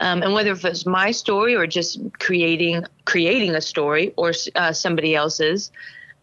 Um, 0.00 0.22
and 0.22 0.34
whether 0.34 0.52
it 0.52 0.62
was 0.62 0.84
my 0.84 1.10
story 1.10 1.54
or 1.54 1.66
just 1.66 1.98
creating 2.18 2.84
creating 3.06 3.54
a 3.54 3.60
story 3.60 4.12
or 4.16 4.32
uh, 4.54 4.72
somebody 4.72 5.14
else's. 5.14 5.72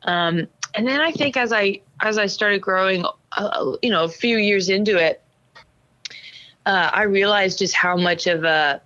Um, 0.03 0.47
and 0.75 0.88
then 0.88 1.01
I 1.01 1.12
think 1.12 1.38
as 1.38 1.51
I 1.51 1.81
as 2.01 2.17
I 2.17 2.27
started 2.27 2.62
growing, 2.62 3.05
uh, 3.31 3.75
you 3.81 3.89
know, 3.89 4.03
a 4.03 4.09
few 4.09 4.38
years 4.38 4.69
into 4.69 4.97
it, 4.97 5.23
uh, 6.65 6.91
I 6.93 7.03
realized 7.03 7.59
just 7.59 7.75
how 7.75 7.97
much 7.97 8.27
of 8.27 8.43
a 8.43 8.81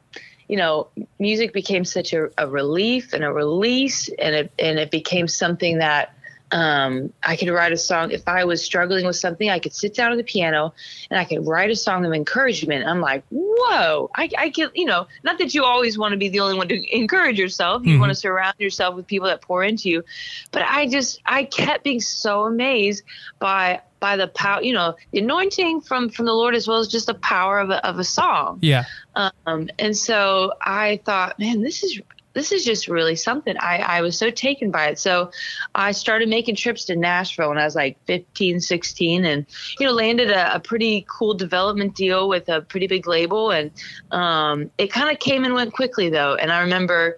you 0.47 0.56
know, 0.56 0.88
music 1.19 1.52
became 1.52 1.84
such 1.84 2.13
a, 2.13 2.30
a 2.38 2.47
relief 2.47 3.13
and 3.13 3.23
a 3.23 3.32
release, 3.32 4.10
and 4.19 4.34
it 4.34 4.52
and 4.58 4.80
it 4.80 4.91
became 4.91 5.28
something 5.28 5.80
that 5.80 6.17
um, 6.52 7.12
I 7.24 7.36
could 7.36 7.50
write 7.50 7.74
a 7.74 7.78
song. 7.78 8.12
If 8.12 8.28
I 8.28 8.46
was 8.46 8.64
struggling 8.64 9.06
with 9.06 9.18
something, 9.18 9.50
I 9.50 9.60
could 9.60 9.74
sit 9.74 9.94
down 9.94 10.12
at 10.12 10.18
the 10.18 10.24
piano 10.24 10.74
and 11.10 11.20
I 11.20 11.26
could 11.26 11.46
write 11.46 11.70
a 11.70 11.76
song 11.76 12.06
of 12.06 12.14
encouragement. 12.14 12.88
I'm 12.88 13.02
like, 13.02 13.24
whoa, 13.30 14.10
I, 14.16 14.30
I 14.38 14.50
get, 14.50 14.76
you 14.76 14.86
know, 14.86 15.08
not 15.24 15.40
that 15.40 15.54
you 15.54 15.66
always 15.66 15.98
want 15.98 16.14
to 16.14 16.18
be 16.18 16.30
the 16.30 16.40
only 16.40 16.58
one 16.58 16.70
to 16.70 16.96
encourage 16.96 17.38
yourself. 17.38 17.86
You 17.86 17.94
mm-hmm. 17.94 18.00
want 18.00 18.12
to 18.12 18.16
surround 18.16 18.56
yourself 18.60 18.96
with 18.96 19.08
people 19.08 19.28
that 19.28 19.42
pour 19.42 19.64
into 19.64 19.90
you. 19.90 20.04
But 20.52 20.64
I 20.64 20.88
just, 20.88 21.22
I 21.26 21.44
kept 21.44 21.84
being 21.84 22.00
so 22.00 22.46
amazed 22.46 23.04
by, 23.40 23.82
by 24.00 24.16
the 24.16 24.28
power, 24.28 24.62
you 24.62 24.74
know, 24.74 24.96
the 25.12 25.20
anointing 25.20 25.82
from, 25.82 26.10
from 26.10 26.26
the 26.26 26.34
Lord 26.34 26.56
as 26.56 26.68
well 26.68 26.78
as 26.78 26.88
just 26.88 27.08
the 27.08 27.14
power 27.16 27.60
of 27.60 27.72
a, 27.72 27.86
of 27.86 28.00
a 28.00 28.04
song. 28.06 28.60
Yeah. 28.62 28.86
Um, 29.16 29.70
and 29.80 29.98
so 29.98 30.54
I 30.62 31.02
thought, 31.04 31.40
man, 31.40 31.62
this 31.62 31.84
is 31.84 32.00
this 32.34 32.52
is 32.52 32.63
just 32.63 32.88
really 32.88 33.16
something. 33.16 33.56
I, 33.60 33.78
I 33.78 34.02
was 34.02 34.18
so 34.18 34.30
taken 34.30 34.70
by 34.70 34.90
it. 34.90 35.00
So 35.00 35.32
I 35.74 35.92
started 35.92 36.30
making 36.30 36.56
trips 36.56 36.86
to 36.86 36.96
Nashville 36.96 37.50
when 37.50 37.58
I 37.58 37.66
was 37.66 37.76
like 37.76 37.98
15, 38.06 38.62
16 38.62 39.26
and, 39.26 39.46
you 39.80 39.88
know, 39.88 39.94
landed 39.94 40.30
a, 40.30 40.56
a 40.56 40.60
pretty 40.60 41.06
cool 41.10 41.34
development 41.34 41.96
deal 41.96 42.30
with 42.30 42.48
a 42.50 42.62
pretty 42.62 42.88
big 42.88 43.08
label. 43.08 43.52
And 43.52 43.72
um, 44.12 44.70
it 44.78 44.92
kind 44.92 45.12
of 45.12 45.20
came 45.20 45.46
and 45.46 45.54
went 45.56 45.74
quickly 45.74 46.10
though. 46.10 46.36
And 46.36 46.52
I 46.52 46.62
remember 46.62 47.18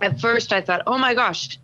at 0.00 0.20
first 0.20 0.52
I 0.52 0.60
thought, 0.60 0.82
oh 0.86 0.98
my 0.98 1.14
gosh, 1.14 1.58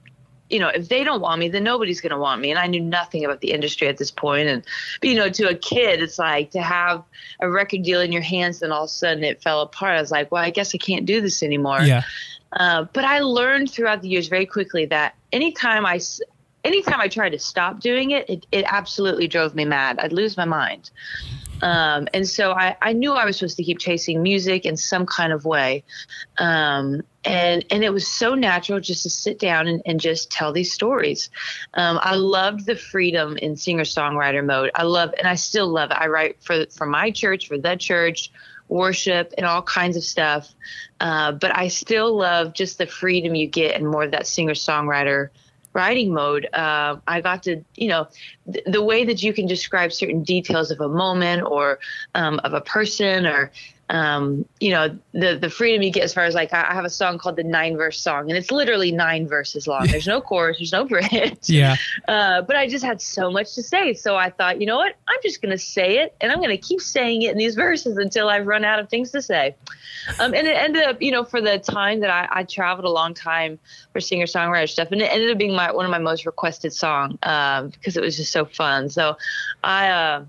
you 0.51 0.59
know, 0.59 0.69
if 0.69 0.89
they 0.89 1.05
don't 1.05 1.21
want 1.21 1.41
me, 1.41 1.49
then 1.49 1.65
nobody's 1.65 2.01
going 2.01 2.13
to 2.13 2.19
want 2.19 2.41
me. 2.41 2.51
And 2.51 2.59
I 2.59 2.67
knew 2.67 2.81
nothing 2.81 3.25
about 3.25 3.41
the 3.41 3.53
industry 3.53 3.87
at 3.89 3.99
this 3.99 4.11
point. 4.11 4.49
And, 4.49 4.65
you 5.03 5.15
know, 5.15 5.29
to 5.29 5.49
a 5.49 5.55
kid, 5.55 6.03
it's 6.03 6.19
like 6.19 6.51
to 6.53 6.63
have 6.63 7.05
a 7.41 7.51
record 7.51 7.83
deal 7.83 8.01
in 8.01 8.13
your 8.13 8.23
hands, 8.23 8.63
and 8.63 8.73
all 8.73 8.85
of 8.85 8.89
a 8.89 8.93
sudden 8.93 9.25
it 9.25 9.43
fell 9.43 9.61
apart. 9.61 9.97
I 9.97 10.01
was 10.01 10.11
like, 10.11 10.33
well, 10.33 10.43
I 10.43 10.51
guess 10.51 10.75
I 10.75 10.79
can't 10.79 11.05
do 11.05 11.21
this 11.21 11.43
anymore. 11.43 11.83
Yeah. 11.83 12.03
Uh, 12.53 12.87
but 12.93 13.05
I 13.05 13.21
learned 13.21 13.71
throughout 13.71 14.03
the 14.03 14.09
years 14.09 14.29
very 14.29 14.47
quickly 14.47 14.87
that 14.87 15.15
anytime 15.33 15.85
I, 15.85 16.01
anytime 16.65 17.01
I 17.01 17.09
tried 17.09 17.31
to 17.31 17.39
stop 17.39 17.81
doing 17.81 18.11
it, 18.13 18.29
it, 18.29 18.47
it 18.53 18.65
absolutely 18.69 19.29
drove 19.29 19.55
me 19.55 19.65
mad. 19.65 19.99
I'd 19.99 20.13
lose 20.13 20.37
my 20.37 20.45
mind. 20.45 20.91
Um, 21.61 22.07
and 22.15 22.27
so 22.27 22.53
I, 22.53 22.77
I 22.81 22.93
knew 22.93 23.15
I 23.15 23.25
was 23.25 23.37
supposed 23.37 23.57
to 23.57 23.65
keep 23.65 23.81
chasing 23.81 24.23
music 24.23 24.65
in 24.65 24.77
some 24.77 25.07
kind 25.07 25.33
of 25.33 25.45
way. 25.45 25.83
Um, 26.39 27.03
and, 27.25 27.65
and 27.71 27.83
it 27.83 27.93
was 27.93 28.07
so 28.07 28.35
natural 28.35 28.81
just 28.81 29.03
to 29.03 29.11
sit 29.11 29.39
down 29.39 29.67
and, 29.67 29.83
and 29.85 30.01
just 30.01 30.31
tell 30.31 30.53
these 30.53 30.73
stories. 30.73 31.31
Um, 31.75 31.99
I 32.01 32.15
loved 32.15 32.65
the 32.65 32.77
freedom 32.77 33.37
in 33.37 33.57
singer 33.57 33.83
songwriter 33.83 34.45
mode. 34.45 34.71
I 34.75 34.85
love, 34.85 35.13
and 35.19 35.27
I 35.27 35.35
still 35.35 35.67
love 35.69 35.91
it. 35.91 35.97
I 35.99 36.07
write 36.07 36.43
for, 36.43 36.67
for 36.71 36.87
my 36.87 37.11
church, 37.11 37.49
for 37.49 37.59
the 37.59 37.75
church, 37.75 38.31
worship 38.69 39.33
and 39.37 39.47
all 39.47 39.63
kinds 39.63 39.97
of 39.97 40.05
stuff. 40.05 40.55
Uh, 41.01 41.33
but 41.33 41.57
I 41.57 41.69
still 41.69 42.17
love 42.17 42.53
just 42.53 42.79
the 42.79 42.87
freedom 42.87 43.35
you 43.35 43.47
get 43.47 43.75
and 43.77 43.89
more 43.89 44.05
of 44.05 44.11
that 44.13 44.27
singer 44.27 44.55
songwriter 44.55 45.31
writing 45.73 46.13
mode. 46.13 46.49
Uh, 46.53 46.97
I 47.07 47.21
got 47.21 47.43
to, 47.45 47.63
you 47.77 47.89
know, 47.89 48.09
th- 48.53 48.65
the 48.67 48.83
way 48.83 49.05
that 49.05 49.23
you 49.23 49.33
can 49.33 49.47
describe 49.47 49.93
certain 49.93 50.23
details 50.23 50.71
of 50.71 50.81
a 50.81 50.89
moment 50.89 51.45
or 51.45 51.79
um, 52.15 52.41
of 52.41 52.53
a 52.55 52.61
person 52.61 53.27
or 53.27 53.53
um, 53.91 54.45
you 54.61 54.71
know, 54.71 54.99
the 55.13 55.39
the 55.39 55.49
freedom 55.49 55.83
you 55.83 55.91
get 55.91 56.03
as 56.03 56.13
far 56.13 56.25
as 56.25 56.35
like 56.35 56.53
I 56.53 56.75
have 56.75 56.85
a 56.85 56.91
song 56.91 57.17
called 57.19 57.37
the 57.37 57.45
nine 57.45 57.77
verse 57.77 57.99
song, 57.99 58.29
and 58.29 58.37
it's 58.37 58.51
literally 58.51 58.93
nine 58.93 59.27
verses 59.27 59.67
long. 59.67 59.87
There's 59.87 60.07
no 60.07 60.21
chorus, 60.21 60.59
there's 60.59 60.73
no 60.73 60.85
bridge. 60.85 61.39
Yeah. 61.49 61.77
Uh, 62.07 62.43
but 62.43 62.57
I 62.57 62.69
just 62.69 62.85
had 62.85 63.01
so 63.01 63.31
much 63.31 63.55
to 63.55 63.63
say, 63.63 63.95
so 63.95 64.17
I 64.17 64.31
thought, 64.31 64.61
you 64.61 64.67
know 64.67 64.77
what, 64.77 64.95
I'm 65.09 65.19
just 65.23 65.41
gonna 65.41 65.59
say 65.59 65.99
it, 65.99 66.15
and 66.21 66.31
I'm 66.31 66.41
gonna 66.41 66.59
keep 66.59 66.81
saying 66.81 67.23
it 67.23 67.33
in 67.33 67.39
these 67.39 67.55
verses 67.55 67.97
until 67.97 68.29
I've 68.29 68.47
run 68.47 68.65
out 68.65 68.79
of 68.79 68.89
things 68.91 69.11
to 69.13 69.23
say. 69.23 69.55
Um, 70.19 70.35
and 70.35 70.47
it 70.47 70.57
ended 70.57 70.85
up, 70.85 71.01
you 71.01 71.11
know, 71.11 71.25
for 71.25 71.41
the 71.41 71.59
time 71.59 72.01
that 72.01 72.11
I, 72.11 72.29
I 72.31 72.45
traveled 72.45 72.85
a 72.85 72.91
long 72.91 73.15
time 73.15 73.59
for 73.93 74.01
singer 74.01 74.27
songwriter 74.27 74.69
stuff, 74.69 74.89
and 74.93 75.01
it 75.01 75.11
ended 75.11 75.31
up 75.31 75.39
being 75.39 75.55
my 75.55 75.73
one 75.73 75.85
of 75.85 75.91
my 75.91 75.99
most 75.99 76.27
requested 76.27 76.73
song 76.73 77.19
um, 77.23 77.69
because 77.71 77.97
it 77.97 78.03
was 78.03 78.17
just 78.17 78.33
so 78.33 78.45
fun. 78.45 78.91
So 78.91 79.17
I. 79.65 79.89
Uh, 79.89 80.25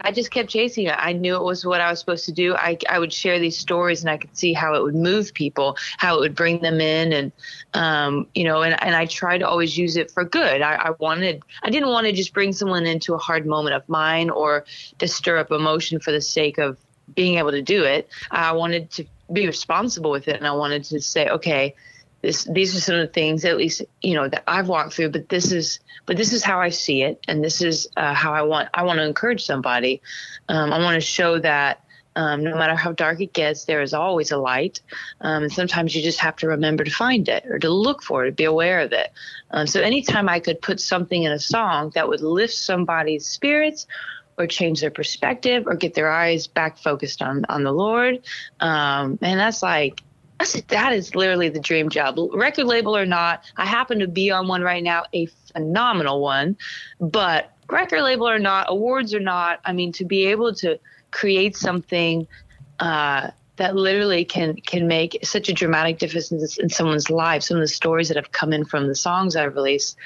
I 0.00 0.12
just 0.12 0.30
kept 0.30 0.50
chasing 0.50 0.86
it. 0.86 0.94
I 0.96 1.12
knew 1.12 1.36
it 1.36 1.42
was 1.42 1.64
what 1.64 1.80
I 1.80 1.90
was 1.90 1.98
supposed 2.00 2.26
to 2.26 2.32
do. 2.32 2.54
I, 2.54 2.78
I 2.88 2.98
would 2.98 3.12
share 3.12 3.38
these 3.38 3.58
stories 3.58 4.02
and 4.02 4.10
I 4.10 4.16
could 4.18 4.36
see 4.36 4.52
how 4.52 4.74
it 4.74 4.82
would 4.82 4.94
move 4.94 5.32
people, 5.34 5.76
how 5.98 6.16
it 6.16 6.20
would 6.20 6.34
bring 6.34 6.60
them 6.60 6.80
in. 6.80 7.12
And, 7.12 7.32
um, 7.74 8.26
you 8.34 8.44
know, 8.44 8.62
and, 8.62 8.80
and 8.82 8.94
I 8.94 9.06
tried 9.06 9.38
to 9.38 9.48
always 9.48 9.76
use 9.76 9.96
it 9.96 10.10
for 10.10 10.24
good. 10.24 10.60
I, 10.60 10.74
I 10.74 10.90
wanted, 10.98 11.42
I 11.62 11.70
didn't 11.70 11.88
want 11.88 12.06
to 12.06 12.12
just 12.12 12.34
bring 12.34 12.52
someone 12.52 12.86
into 12.86 13.14
a 13.14 13.18
hard 13.18 13.46
moment 13.46 13.74
of 13.74 13.88
mine 13.88 14.30
or 14.30 14.64
to 14.98 15.08
stir 15.08 15.38
up 15.38 15.50
emotion 15.50 15.98
for 15.98 16.12
the 16.12 16.20
sake 16.20 16.58
of 16.58 16.78
being 17.14 17.38
able 17.38 17.52
to 17.52 17.62
do 17.62 17.84
it. 17.84 18.08
I 18.30 18.52
wanted 18.52 18.90
to 18.92 19.04
be 19.32 19.46
responsible 19.46 20.10
with 20.10 20.28
it. 20.28 20.36
And 20.36 20.46
I 20.46 20.52
wanted 20.52 20.84
to 20.84 21.00
say, 21.00 21.28
okay, 21.28 21.74
this, 22.22 22.44
these 22.44 22.74
are 22.76 22.80
some 22.80 22.96
of 22.96 23.00
the 23.02 23.12
things 23.12 23.44
at 23.44 23.56
least 23.56 23.82
you 24.02 24.14
know 24.14 24.28
that 24.28 24.44
I've 24.46 24.68
walked 24.68 24.94
through 24.94 25.10
but 25.10 25.28
this 25.28 25.52
is 25.52 25.80
but 26.06 26.16
this 26.16 26.32
is 26.32 26.42
how 26.42 26.60
I 26.60 26.70
see 26.70 27.02
it 27.02 27.20
and 27.28 27.42
this 27.42 27.60
is 27.60 27.88
uh, 27.96 28.14
how 28.14 28.32
I 28.32 28.42
want 28.42 28.68
I 28.74 28.84
want 28.84 28.98
to 28.98 29.04
encourage 29.04 29.44
somebody. 29.44 30.02
Um, 30.48 30.72
I 30.72 30.78
want 30.78 30.94
to 30.94 31.00
show 31.00 31.38
that 31.40 31.84
um, 32.14 32.42
no 32.42 32.56
matter 32.56 32.74
how 32.74 32.92
dark 32.92 33.20
it 33.20 33.32
gets 33.32 33.64
there 33.64 33.82
is 33.82 33.92
always 33.92 34.30
a 34.30 34.38
light. 34.38 34.80
Um, 35.20 35.44
and 35.44 35.52
sometimes 35.52 35.94
you 35.94 36.02
just 36.02 36.20
have 36.20 36.36
to 36.36 36.48
remember 36.48 36.84
to 36.84 36.90
find 36.90 37.28
it 37.28 37.44
or 37.46 37.58
to 37.58 37.70
look 37.70 38.02
for 38.02 38.24
it 38.24 38.36
be 38.36 38.44
aware 38.44 38.80
of 38.80 38.92
it. 38.92 39.12
Um, 39.50 39.66
so 39.66 39.80
anytime 39.80 40.28
I 40.28 40.40
could 40.40 40.60
put 40.62 40.80
something 40.80 41.22
in 41.22 41.32
a 41.32 41.38
song 41.38 41.92
that 41.94 42.08
would 42.08 42.22
lift 42.22 42.54
somebody's 42.54 43.26
spirits 43.26 43.86
or 44.38 44.46
change 44.46 44.80
their 44.80 44.90
perspective 44.90 45.66
or 45.66 45.76
get 45.76 45.94
their 45.94 46.10
eyes 46.10 46.46
back 46.46 46.78
focused 46.78 47.22
on 47.22 47.44
on 47.48 47.62
the 47.62 47.72
Lord 47.72 48.20
um, 48.60 49.18
and 49.22 49.40
that's 49.40 49.62
like 49.62 50.02
Said, 50.44 50.68
that 50.68 50.92
is 50.92 51.14
literally 51.14 51.48
the 51.48 51.60
dream 51.60 51.88
job. 51.88 52.18
Record 52.32 52.66
label 52.66 52.96
or 52.96 53.06
not, 53.06 53.44
I 53.56 53.66
happen 53.66 53.98
to 54.00 54.08
be 54.08 54.30
on 54.30 54.48
one 54.48 54.62
right 54.62 54.82
now, 54.82 55.04
a 55.12 55.26
phenomenal 55.26 56.20
one. 56.20 56.56
But 57.00 57.52
record 57.70 58.02
label 58.02 58.28
or 58.28 58.38
not, 58.38 58.66
awards 58.68 59.14
or 59.14 59.20
not, 59.20 59.60
I 59.64 59.72
mean, 59.72 59.92
to 59.92 60.04
be 60.04 60.26
able 60.26 60.54
to 60.56 60.78
create 61.10 61.56
something 61.56 62.28
uh, 62.78 63.30
that 63.56 63.74
literally 63.74 64.24
can 64.24 64.56
can 64.56 64.86
make 64.86 65.18
such 65.22 65.48
a 65.48 65.52
dramatic 65.52 65.98
difference 65.98 66.58
in 66.58 66.68
someone's 66.68 67.10
life. 67.10 67.42
Some 67.42 67.56
of 67.56 67.62
the 67.62 67.68
stories 67.68 68.08
that 68.08 68.16
have 68.16 68.32
come 68.32 68.52
in 68.52 68.64
from 68.64 68.86
the 68.86 68.94
songs 68.94 69.34
I've 69.34 69.54
released, 69.54 69.96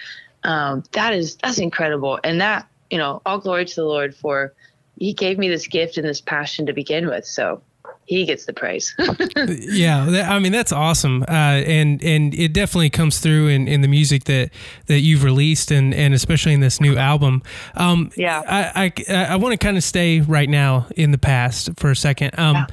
um, 0.44 0.84
that 0.92 1.12
is 1.12 1.36
that's 1.36 1.58
incredible. 1.58 2.20
And 2.22 2.40
that 2.40 2.68
you 2.90 2.98
know, 2.98 3.22
all 3.26 3.38
glory 3.38 3.64
to 3.64 3.74
the 3.74 3.84
Lord 3.84 4.14
for 4.14 4.54
He 4.98 5.12
gave 5.12 5.38
me 5.38 5.48
this 5.48 5.66
gift 5.66 5.96
and 5.96 6.06
this 6.06 6.20
passion 6.20 6.66
to 6.66 6.72
begin 6.72 7.08
with. 7.08 7.26
So 7.26 7.62
he 8.10 8.24
gets 8.24 8.44
the 8.44 8.52
praise. 8.52 8.92
yeah, 9.46 10.26
I 10.28 10.40
mean 10.40 10.50
that's 10.50 10.72
awesome, 10.72 11.22
uh, 11.28 11.30
and 11.30 12.02
and 12.02 12.34
it 12.34 12.52
definitely 12.52 12.90
comes 12.90 13.20
through 13.20 13.46
in, 13.46 13.68
in 13.68 13.82
the 13.82 13.88
music 13.88 14.24
that 14.24 14.50
that 14.86 14.98
you've 14.98 15.22
released, 15.22 15.70
and 15.70 15.94
and 15.94 16.12
especially 16.12 16.52
in 16.52 16.58
this 16.58 16.80
new 16.80 16.96
album. 16.96 17.40
Um, 17.76 18.10
yeah, 18.16 18.42
I 18.44 18.92
I, 19.08 19.14
I 19.26 19.36
want 19.36 19.52
to 19.52 19.64
kind 19.64 19.76
of 19.76 19.84
stay 19.84 20.20
right 20.20 20.48
now 20.48 20.88
in 20.96 21.12
the 21.12 21.18
past 21.18 21.70
for 21.76 21.92
a 21.92 21.96
second. 21.96 22.36
Um, 22.36 22.56
yeah 22.56 22.66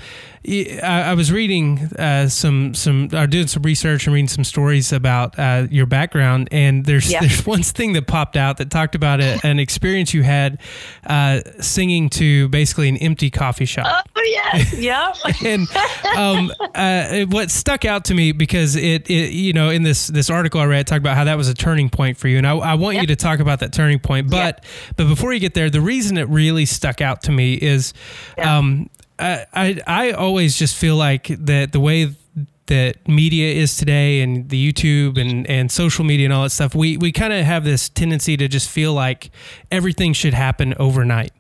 I, 0.47 1.13
was 1.13 1.32
reading 1.32 1.80
uh, 2.00 2.30
some 2.30 2.73
some 2.73 3.10
I 3.12 3.26
doing 3.26 3.47
some 3.47 3.63
research 3.63 4.08
and 4.08 4.13
reading 4.13 4.30
some 4.30 4.45
stories 4.45 4.93
about 4.93 5.38
uh, 5.38 5.67
your 5.69 5.86
background, 5.86 6.47
and 6.52 6.86
there's 6.86 7.12
yeah. 7.12 7.19
there's 7.19 7.45
one 7.45 7.63
thing 7.63 7.93
that 7.93 8.08
popped 8.08 8.38
out 8.38 8.58
that 8.58 8.71
talked 8.71 8.95
about 8.95 9.19
a, 9.19 9.39
an 9.43 9.60
experience 9.60 10.13
you 10.13 10.23
had 10.23 10.62
uh, 11.06 11.41
singing 11.60 12.10
to 12.12 12.47
basically 12.47 12.88
an 12.88 12.97
empty 12.97 13.30
coffee 13.30 13.65
shop. 13.65 14.08
Oh 14.15 14.21
yes, 14.23 14.73
yeah. 14.78 15.13
And 15.46 15.68
um, 16.18 16.52
uh, 16.76 17.26
what 17.26 17.52
stuck 17.52 17.86
out 17.86 18.06
to 18.06 18.13
me 18.13 18.32
because 18.32 18.76
it, 18.76 19.10
it 19.10 19.32
you 19.32 19.54
know 19.54 19.70
in 19.70 19.84
this 19.84 20.08
this 20.08 20.30
article 20.30 20.60
I 20.62 20.66
read 20.66 20.88
talked 20.88 21.00
about 21.00 21.18
how 21.18 21.26
that 21.26 21.38
was 21.38 21.50
a 21.50 21.54
turning 21.54 21.90
point 21.90 22.18
for 22.18 22.28
you, 22.28 22.38
and 22.38 22.48
I, 22.48 22.56
I 22.56 22.74
want 22.76 22.96
yep. 22.96 23.04
you 23.04 23.08
to 23.08 23.16
talk 23.16 23.40
about 23.40 23.60
that 23.60 23.74
turning 23.74 24.00
point. 24.00 24.30
But 24.30 24.63
but 24.96 25.08
before 25.08 25.34
you 25.34 25.40
get 25.40 25.54
there, 25.54 25.70
the 25.70 25.82
reason 25.82 26.18
it 26.18 26.28
really 26.30 26.66
stuck 26.66 27.02
out 27.02 27.24
to 27.24 27.32
me 27.32 27.56
is. 27.56 27.94
Yeah. 28.38 28.58
Um, 28.58 28.90
I, 29.20 29.82
I 29.88 30.12
always 30.12 30.60
just 30.60 30.76
feel 30.76 30.96
like 30.96 31.26
that 31.28 31.72
the 31.72 31.80
way 31.80 32.16
that 32.68 33.08
media 33.08 33.54
is 33.54 33.76
today 33.76 34.22
and 34.22 34.50
the 34.50 34.72
YouTube 34.72 35.20
and, 35.20 35.48
and 35.48 35.72
social 35.72 36.06
media 36.06 36.26
and 36.26 36.34
all 36.34 36.44
that 36.44 36.52
stuff, 36.52 36.76
we, 36.76 36.98
we 36.98 37.12
kind 37.12 37.34
of 37.34 37.44
have 37.46 37.63
this 37.63 37.90
tendency 37.90 38.38
to 38.38 38.48
just 38.48 38.70
feel 38.70 38.94
like 38.94 39.32
everything 39.72 40.13
should 40.13 40.34
happen 40.34 40.74
overnight. 40.78 41.32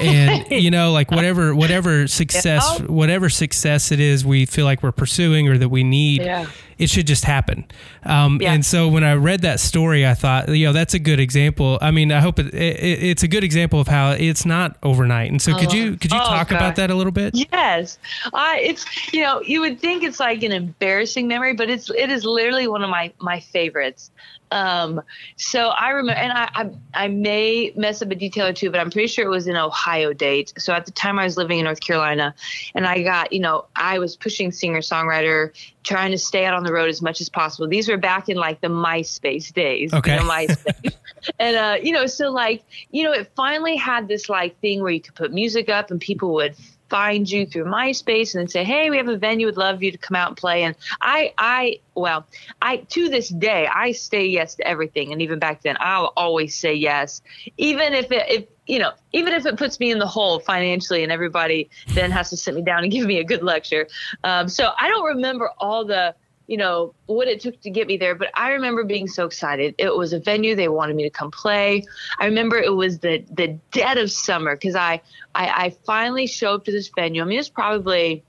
And 0.00 0.50
you 0.50 0.70
know 0.70 0.92
like 0.92 1.10
whatever 1.10 1.54
whatever 1.54 2.06
success 2.06 2.78
Yeah. 2.80 2.86
whatever 2.86 3.28
success 3.28 3.90
it 3.92 4.00
is 4.00 4.24
we 4.24 4.46
feel 4.46 4.64
like 4.64 4.82
we're 4.82 4.92
pursuing 4.92 5.48
or 5.48 5.56
that 5.58 5.68
we 5.68 5.82
need 5.84 6.22
Yeah. 6.22 6.46
It 6.78 6.88
should 6.90 7.06
just 7.06 7.24
happen 7.24 7.64
um, 8.04 8.38
Yeah. 8.40 8.52
and 8.52 8.64
so 8.64 8.88
when 8.88 9.04
i 9.04 9.14
read 9.14 9.42
that 9.42 9.60
story 9.60 10.06
i 10.06 10.14
thought 10.14 10.48
you 10.48 10.66
know 10.66 10.72
that's 10.72 10.94
a 10.94 10.98
good 10.98 11.20
example 11.20 11.78
i 11.80 11.90
mean 11.90 12.10
i 12.12 12.20
hope 12.20 12.38
it, 12.38 12.52
it, 12.54 13.02
it's 13.02 13.22
a 13.22 13.28
good 13.28 13.44
example 13.44 13.80
of 13.80 13.88
how 13.88 14.12
it's 14.12 14.44
not 14.46 14.76
overnight 14.82 15.30
and 15.30 15.40
so 15.42 15.56
could 15.56 15.72
you 15.72 15.96
could 15.96 16.10
you 16.12 16.18
Oh, 16.22 16.24
talk 16.26 16.50
about 16.50 16.76
that 16.76 16.90
a 16.90 16.94
little 16.94 17.12
bit 17.12 17.34
Yes, 17.52 17.98
I. 18.34 18.58
It's 18.60 18.84
you 19.12 19.22
know 19.22 19.40
you 19.42 19.60
would 19.60 19.80
think 19.80 20.02
it's 20.02 20.20
like 20.20 20.42
an 20.42 20.52
embarrassing 20.52 21.26
memory, 21.28 21.54
but 21.54 21.68
it's 21.70 21.90
it 21.90 22.10
is 22.10 22.24
literally 22.24 22.68
one 22.68 22.82
of 22.82 22.90
my 22.90 23.12
my 23.20 23.40
favorites. 23.40 24.10
Um, 24.50 25.00
so 25.36 25.68
I 25.68 25.90
remember, 25.90 26.20
and 26.20 26.32
I, 26.32 26.50
I 26.54 26.70
I 27.04 27.08
may 27.08 27.72
mess 27.74 28.02
up 28.02 28.10
a 28.10 28.14
detail 28.14 28.46
or 28.46 28.52
two, 28.52 28.70
but 28.70 28.80
I'm 28.80 28.90
pretty 28.90 29.08
sure 29.08 29.24
it 29.24 29.30
was 29.30 29.46
an 29.46 29.56
Ohio 29.56 30.12
date. 30.12 30.52
So 30.58 30.74
at 30.74 30.84
the 30.84 30.92
time 30.92 31.18
I 31.18 31.24
was 31.24 31.36
living 31.38 31.58
in 31.58 31.64
North 31.64 31.80
Carolina, 31.80 32.34
and 32.74 32.86
I 32.86 33.02
got 33.02 33.32
you 33.32 33.40
know 33.40 33.64
I 33.76 33.98
was 33.98 34.14
pushing 34.14 34.52
singer 34.52 34.80
songwriter, 34.80 35.52
trying 35.84 36.10
to 36.10 36.18
stay 36.18 36.44
out 36.44 36.54
on 36.54 36.61
the 36.64 36.72
road 36.72 36.88
as 36.88 37.02
much 37.02 37.20
as 37.20 37.28
possible. 37.28 37.68
These 37.68 37.88
were 37.88 37.96
back 37.96 38.28
in 38.28 38.36
like 38.36 38.60
the 38.60 38.68
MySpace 38.68 39.52
days. 39.52 39.92
Okay. 39.92 40.16
You 40.16 40.22
know, 40.22 40.28
MySpace. 40.28 40.94
and 41.38 41.56
uh, 41.56 41.76
you 41.82 41.92
know, 41.92 42.06
so 42.06 42.30
like, 42.30 42.64
you 42.90 43.04
know, 43.04 43.12
it 43.12 43.30
finally 43.34 43.76
had 43.76 44.08
this 44.08 44.28
like 44.28 44.58
thing 44.60 44.82
where 44.82 44.92
you 44.92 45.00
could 45.00 45.14
put 45.14 45.32
music 45.32 45.68
up 45.68 45.90
and 45.90 46.00
people 46.00 46.34
would 46.34 46.56
find 46.92 47.30
you 47.30 47.46
through 47.46 47.64
MySpace 47.64 48.34
and 48.34 48.40
then 48.42 48.48
say, 48.48 48.64
"Hey, 48.64 48.90
we 48.90 48.98
have 48.98 49.08
a 49.08 49.16
venue. 49.16 49.46
Would 49.46 49.56
love 49.56 49.82
you 49.82 49.90
to 49.90 49.96
come 49.96 50.14
out 50.14 50.28
and 50.28 50.36
play." 50.36 50.62
And 50.62 50.76
I, 51.00 51.32
I, 51.38 51.80
well, 51.94 52.26
I 52.60 52.76
to 52.76 53.08
this 53.08 53.30
day 53.30 53.66
I 53.66 53.92
say 53.92 54.26
yes 54.26 54.56
to 54.56 54.68
everything, 54.68 55.10
and 55.10 55.22
even 55.22 55.38
back 55.38 55.62
then 55.62 55.78
I'll 55.80 56.12
always 56.18 56.54
say 56.54 56.74
yes, 56.74 57.22
even 57.56 57.94
if 57.94 58.12
it, 58.12 58.30
if 58.30 58.44
you 58.66 58.78
know, 58.78 58.92
even 59.12 59.32
if 59.32 59.46
it 59.46 59.56
puts 59.56 59.80
me 59.80 59.90
in 59.90 59.98
the 59.98 60.06
hole 60.06 60.38
financially, 60.38 61.02
and 61.02 61.10
everybody 61.10 61.70
then 61.94 62.10
has 62.10 62.28
to 62.28 62.36
sit 62.36 62.54
me 62.54 62.60
down 62.60 62.82
and 62.82 62.92
give 62.96 63.06
me 63.06 63.18
a 63.18 63.24
good 63.24 63.42
lecture. 63.42 63.88
Um, 64.22 64.50
so 64.50 64.72
I 64.78 64.86
don't 64.88 65.06
remember 65.06 65.48
all 65.56 65.86
the 65.86 66.14
you 66.52 66.58
know 66.58 66.92
what 67.06 67.28
it 67.28 67.40
took 67.40 67.58
to 67.62 67.70
get 67.70 67.86
me 67.86 67.96
there. 67.96 68.14
But 68.14 68.28
i 68.34 68.50
remember 68.50 68.84
being 68.84 69.08
so 69.08 69.24
excited. 69.24 69.74
It 69.78 69.96
was 69.96 70.12
a 70.12 70.18
venue 70.20 70.54
they 70.54 70.68
wanted 70.68 70.96
me 70.96 71.04
to 71.04 71.08
come 71.10 71.30
play. 71.30 71.82
I 72.20 72.26
remember 72.26 72.58
it 72.58 72.74
was 72.74 72.98
the 72.98 73.24
the 73.30 73.58
dead 73.70 73.96
of 73.96 74.10
summer 74.10 74.54
because 74.54 74.74
I, 74.74 75.00
I 75.34 75.46
i 75.64 75.70
finally 75.86 76.26
show 76.26 76.52
up 76.56 76.66
to 76.66 76.70
this 76.70 76.88
venue. 76.94 77.22
I 77.22 77.24
mean 77.24 77.38
it's 77.38 77.48
probably 77.48 78.22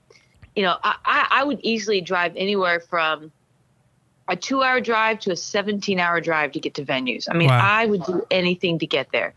you 0.56 0.62
know 0.62 0.74
i 0.82 0.96
i 1.04 1.26
I 1.40 1.44
would 1.44 1.60
easily 1.62 2.00
drive 2.00 2.32
anywhere 2.34 2.80
from 2.80 3.30
a 4.26 4.36
two 4.36 4.62
hour 4.62 4.80
drive 4.80 5.18
to 5.20 5.32
a 5.32 5.36
17 5.36 6.00
hour 6.00 6.18
drive 6.22 6.52
to 6.52 6.60
get 6.60 6.72
to 6.76 6.82
venues. 6.82 7.28
I 7.30 7.34
mean 7.36 7.50
Wow. 7.50 7.60
i 7.62 7.84
would 7.84 8.04
do 8.04 8.22
anything 8.30 8.78
to 8.78 8.86
get 8.86 9.12
there 9.12 9.34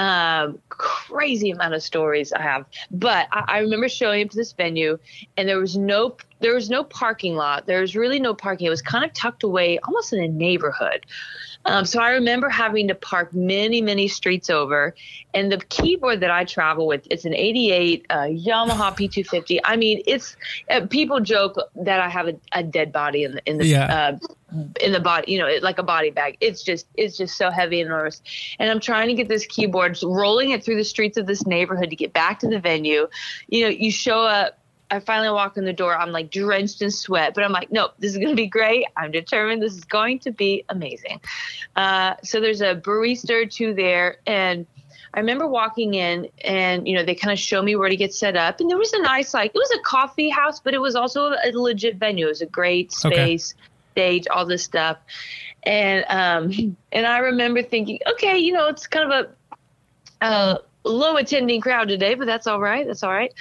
um, 0.00 0.58
crazy 0.70 1.50
amount 1.50 1.74
of 1.74 1.82
stories 1.82 2.32
I 2.32 2.40
have. 2.40 2.64
But 2.90 3.28
I, 3.32 3.44
I 3.46 3.58
remember 3.58 3.88
showing 3.88 4.24
up 4.24 4.30
to 4.30 4.36
this 4.36 4.52
venue, 4.52 4.98
and 5.36 5.46
there 5.46 5.58
was 5.58 5.76
no 5.76 6.16
there 6.40 6.54
was 6.54 6.70
no 6.70 6.82
parking 6.82 7.36
lot. 7.36 7.66
There 7.66 7.82
was 7.82 7.94
really 7.94 8.18
no 8.18 8.32
parking. 8.32 8.66
It 8.66 8.70
was 8.70 8.80
kind 8.80 9.04
of 9.04 9.12
tucked 9.12 9.42
away, 9.42 9.78
almost 9.80 10.14
in 10.14 10.22
a 10.22 10.28
neighborhood. 10.28 11.04
Um, 11.66 11.84
so 11.84 12.00
I 12.00 12.10
remember 12.12 12.48
having 12.48 12.88
to 12.88 12.94
park 12.94 13.34
many, 13.34 13.82
many 13.82 14.08
streets 14.08 14.48
over. 14.48 14.94
And 15.34 15.52
the 15.52 15.58
keyboard 15.68 16.20
that 16.20 16.30
I 16.30 16.44
travel 16.44 16.86
with, 16.86 17.06
it's 17.10 17.24
an 17.24 17.34
88 17.34 18.06
uh, 18.10 18.16
Yamaha 18.24 18.96
P250. 18.96 19.60
I 19.64 19.76
mean, 19.76 20.02
it's 20.06 20.36
uh, 20.70 20.86
people 20.86 21.20
joke 21.20 21.56
that 21.76 22.00
I 22.00 22.08
have 22.08 22.28
a, 22.28 22.34
a 22.52 22.62
dead 22.62 22.92
body 22.92 23.24
in 23.24 23.32
the 23.32 23.42
in 23.44 23.58
the 23.58 23.66
Yeah. 23.66 24.18
uh, 24.18 24.18
in 24.80 24.92
the 24.92 25.00
body, 25.00 25.30
you 25.30 25.38
know, 25.38 25.46
it, 25.46 25.62
like 25.62 25.78
a 25.78 25.82
body 25.82 26.10
bag. 26.10 26.36
It's 26.40 26.62
just 26.62 26.86
it's 26.96 27.16
just 27.16 27.36
so 27.36 27.50
heavy 27.50 27.80
and 27.80 27.88
enormous. 27.88 28.22
And 28.58 28.70
I'm 28.70 28.80
trying 28.80 29.08
to 29.08 29.14
get 29.14 29.28
this 29.28 29.46
keyboard, 29.46 29.98
rolling 30.02 30.50
it 30.50 30.64
through 30.64 30.76
the 30.76 30.84
streets 30.84 31.16
of 31.16 31.26
this 31.26 31.46
neighborhood 31.46 31.90
to 31.90 31.96
get 31.96 32.12
back 32.12 32.40
to 32.40 32.48
the 32.48 32.58
venue. 32.58 33.06
You 33.48 33.64
know, 33.64 33.68
you 33.70 33.92
show 33.92 34.20
up. 34.22 34.56
I 34.90 35.00
finally 35.00 35.30
walk 35.30 35.56
in 35.56 35.64
the 35.64 35.72
door. 35.72 35.96
I'm 35.96 36.10
like 36.10 36.30
drenched 36.30 36.82
in 36.82 36.90
sweat, 36.90 37.34
but 37.34 37.44
I'm 37.44 37.52
like, 37.52 37.70
nope, 37.70 37.92
this 37.98 38.12
is 38.12 38.18
going 38.18 38.30
to 38.30 38.34
be 38.36 38.46
great. 38.46 38.86
I'm 38.96 39.10
determined. 39.10 39.62
This 39.62 39.74
is 39.74 39.84
going 39.84 40.18
to 40.20 40.32
be 40.32 40.64
amazing. 40.68 41.20
Uh, 41.76 42.14
so 42.22 42.40
there's 42.40 42.60
a 42.60 42.74
barista 42.74 43.30
or 43.42 43.46
two 43.46 43.74
there, 43.74 44.18
and 44.26 44.66
I 45.14 45.20
remember 45.20 45.46
walking 45.46 45.94
in, 45.94 46.28
and 46.44 46.86
you 46.86 46.94
know 46.94 47.04
they 47.04 47.14
kind 47.14 47.32
of 47.32 47.38
show 47.38 47.62
me 47.62 47.76
where 47.76 47.88
to 47.88 47.96
get 47.96 48.14
set 48.14 48.36
up, 48.36 48.60
and 48.60 48.70
there 48.70 48.78
was 48.78 48.92
a 48.92 49.02
nice 49.02 49.34
like 49.34 49.52
it 49.54 49.58
was 49.58 49.70
a 49.72 49.82
coffee 49.82 50.28
house, 50.28 50.60
but 50.60 50.74
it 50.74 50.80
was 50.80 50.94
also 50.94 51.32
a 51.32 51.50
legit 51.52 51.96
venue. 51.96 52.26
It 52.26 52.30
was 52.30 52.42
a 52.42 52.46
great 52.46 52.92
Okay. 53.04 53.36
space, 53.36 53.54
stage, 53.96 54.26
all 54.28 54.46
this 54.46 54.64
stuff, 54.64 54.98
and 55.64 56.04
um, 56.08 56.76
and 56.92 57.06
I 57.06 57.18
remember 57.18 57.62
thinking, 57.62 57.98
okay, 58.12 58.38
you 58.38 58.52
know, 58.52 58.68
it's 58.68 58.86
kind 58.86 59.12
of 59.12 59.26
a 59.26 60.24
uh, 60.24 60.58
low 60.84 61.16
attending 61.16 61.60
crowd 61.60 61.88
today, 61.88 62.14
but 62.14 62.26
that's 62.26 62.46
all 62.46 62.60
right. 62.60 62.86
That's 62.86 63.02
all 63.02 63.12
right. 63.12 63.32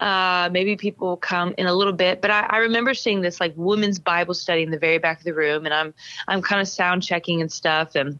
Uh, 0.00 0.48
maybe 0.52 0.76
people 0.76 1.08
will 1.08 1.16
come 1.16 1.54
in 1.56 1.66
a 1.66 1.74
little 1.74 1.92
bit, 1.92 2.20
but 2.20 2.30
I, 2.30 2.46
I 2.48 2.56
remember 2.58 2.94
seeing 2.94 3.20
this 3.20 3.40
like 3.40 3.52
women's 3.56 3.98
Bible 3.98 4.34
study 4.34 4.62
in 4.62 4.70
the 4.70 4.78
very 4.78 4.98
back 4.98 5.18
of 5.18 5.24
the 5.24 5.34
room, 5.34 5.64
and 5.64 5.74
I'm 5.74 5.94
I'm 6.26 6.42
kind 6.42 6.60
of 6.60 6.68
sound 6.68 7.02
checking 7.02 7.40
and 7.40 7.50
stuff, 7.50 7.94
and 7.94 8.18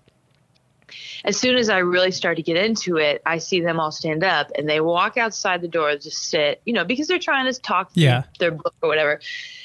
as 1.25 1.37
soon 1.37 1.57
as 1.57 1.69
I 1.69 1.79
really 1.79 2.11
start 2.13 2.37
to 2.37 2.43
get 2.43 2.57
into 2.57 2.97
it, 2.97 3.21
I 3.27 3.39
see 3.39 3.61
them 3.61 3.81
all 3.81 3.91
stand 3.91 4.25
up 4.25 4.51
and 4.57 4.69
they 4.69 4.81
walk 4.81 5.17
outside 5.17 5.61
the 5.61 5.69
door, 5.69 5.95
just 5.97 6.31
sit, 6.31 6.63
you 6.65 6.73
know, 6.73 6.85
because 6.85 7.09
they're 7.09 7.19
trying 7.19 7.53
to 7.53 7.61
talk 7.61 7.93
through 7.93 8.05
Yeah. 8.05 8.23
their 8.39 8.53
book 8.53 8.75
or 8.83 8.89
whatever. 8.89 9.21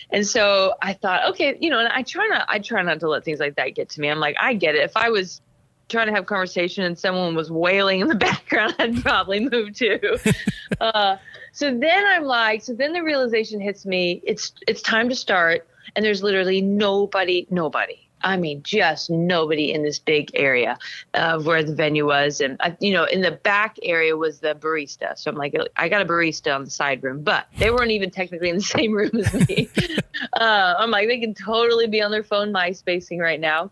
And 0.09 0.27
so 0.27 0.73
I 0.81 0.93
thought, 0.93 1.29
okay, 1.31 1.57
you 1.59 1.69
know, 1.69 1.79
and 1.79 1.87
I 1.87 2.03
try 2.03 2.27
not, 2.27 2.45
I 2.49 2.59
try 2.59 2.81
not 2.81 2.99
to 2.99 3.07
let 3.09 3.23
things 3.23 3.39
like 3.39 3.55
that 3.55 3.69
get 3.69 3.89
to 3.89 4.01
me. 4.01 4.09
I'm 4.09 4.19
like, 4.19 4.35
I 4.39 4.53
get 4.53 4.75
it. 4.75 4.83
If 4.83 4.97
I 4.97 5.09
was 5.09 5.41
trying 5.89 6.07
to 6.07 6.13
have 6.13 6.25
conversation 6.25 6.83
and 6.83 6.97
someone 6.97 7.35
was 7.35 7.51
wailing 7.51 7.99
in 7.99 8.07
the 8.07 8.15
background, 8.29 8.75
I'd 8.79 9.01
probably 9.01 9.39
move 9.41 9.75
too. 9.75 9.99
uh, 10.81 11.17
so 11.51 11.77
then 11.77 12.05
I'm 12.07 12.23
like, 12.23 12.63
so 12.63 12.73
then 12.73 12.93
the 12.93 13.03
realization 13.03 13.61
hits 13.61 13.85
me. 13.85 14.21
It's 14.25 14.53
it's 14.67 14.81
time 14.81 15.09
to 15.09 15.15
start, 15.15 15.67
and 15.95 16.03
there's 16.03 16.23
literally 16.23 16.61
nobody, 16.61 17.47
nobody. 17.49 18.07
I 18.23 18.37
mean, 18.37 18.63
just 18.63 19.09
nobody 19.09 19.71
in 19.73 19.83
this 19.83 19.99
big 19.99 20.31
area 20.33 20.77
of 21.13 21.45
where 21.45 21.63
the 21.63 21.75
venue 21.75 22.05
was, 22.05 22.39
and 22.39 22.57
uh, 22.61 22.71
you 22.79 22.93
know, 22.93 23.03
in 23.03 23.21
the 23.21 23.31
back 23.31 23.77
area 23.83 24.15
was 24.15 24.39
the 24.39 24.55
barista. 24.55 25.17
So 25.17 25.29
I'm 25.29 25.37
like, 25.37 25.55
I 25.75 25.89
got 25.89 26.01
a 26.01 26.05
barista 26.05 26.55
on 26.55 26.63
the 26.63 26.71
side 26.71 27.03
room, 27.03 27.21
but 27.23 27.47
they 27.57 27.69
weren't 27.69 27.91
even 27.91 28.09
technically 28.09 28.49
in 28.49 28.57
the 28.57 28.61
same 28.77 28.93
room 28.93 29.11
as 29.13 29.33
me. 29.47 29.69
uh, 30.33 30.75
I'm 30.77 30.91
like, 30.91 31.07
they 31.07 31.19
can 31.19 31.33
totally 31.33 31.87
be 31.87 32.01
on 32.01 32.11
their 32.11 32.23
phone 32.23 32.53
MySpacing 32.53 33.19
right 33.19 33.39
now. 33.39 33.71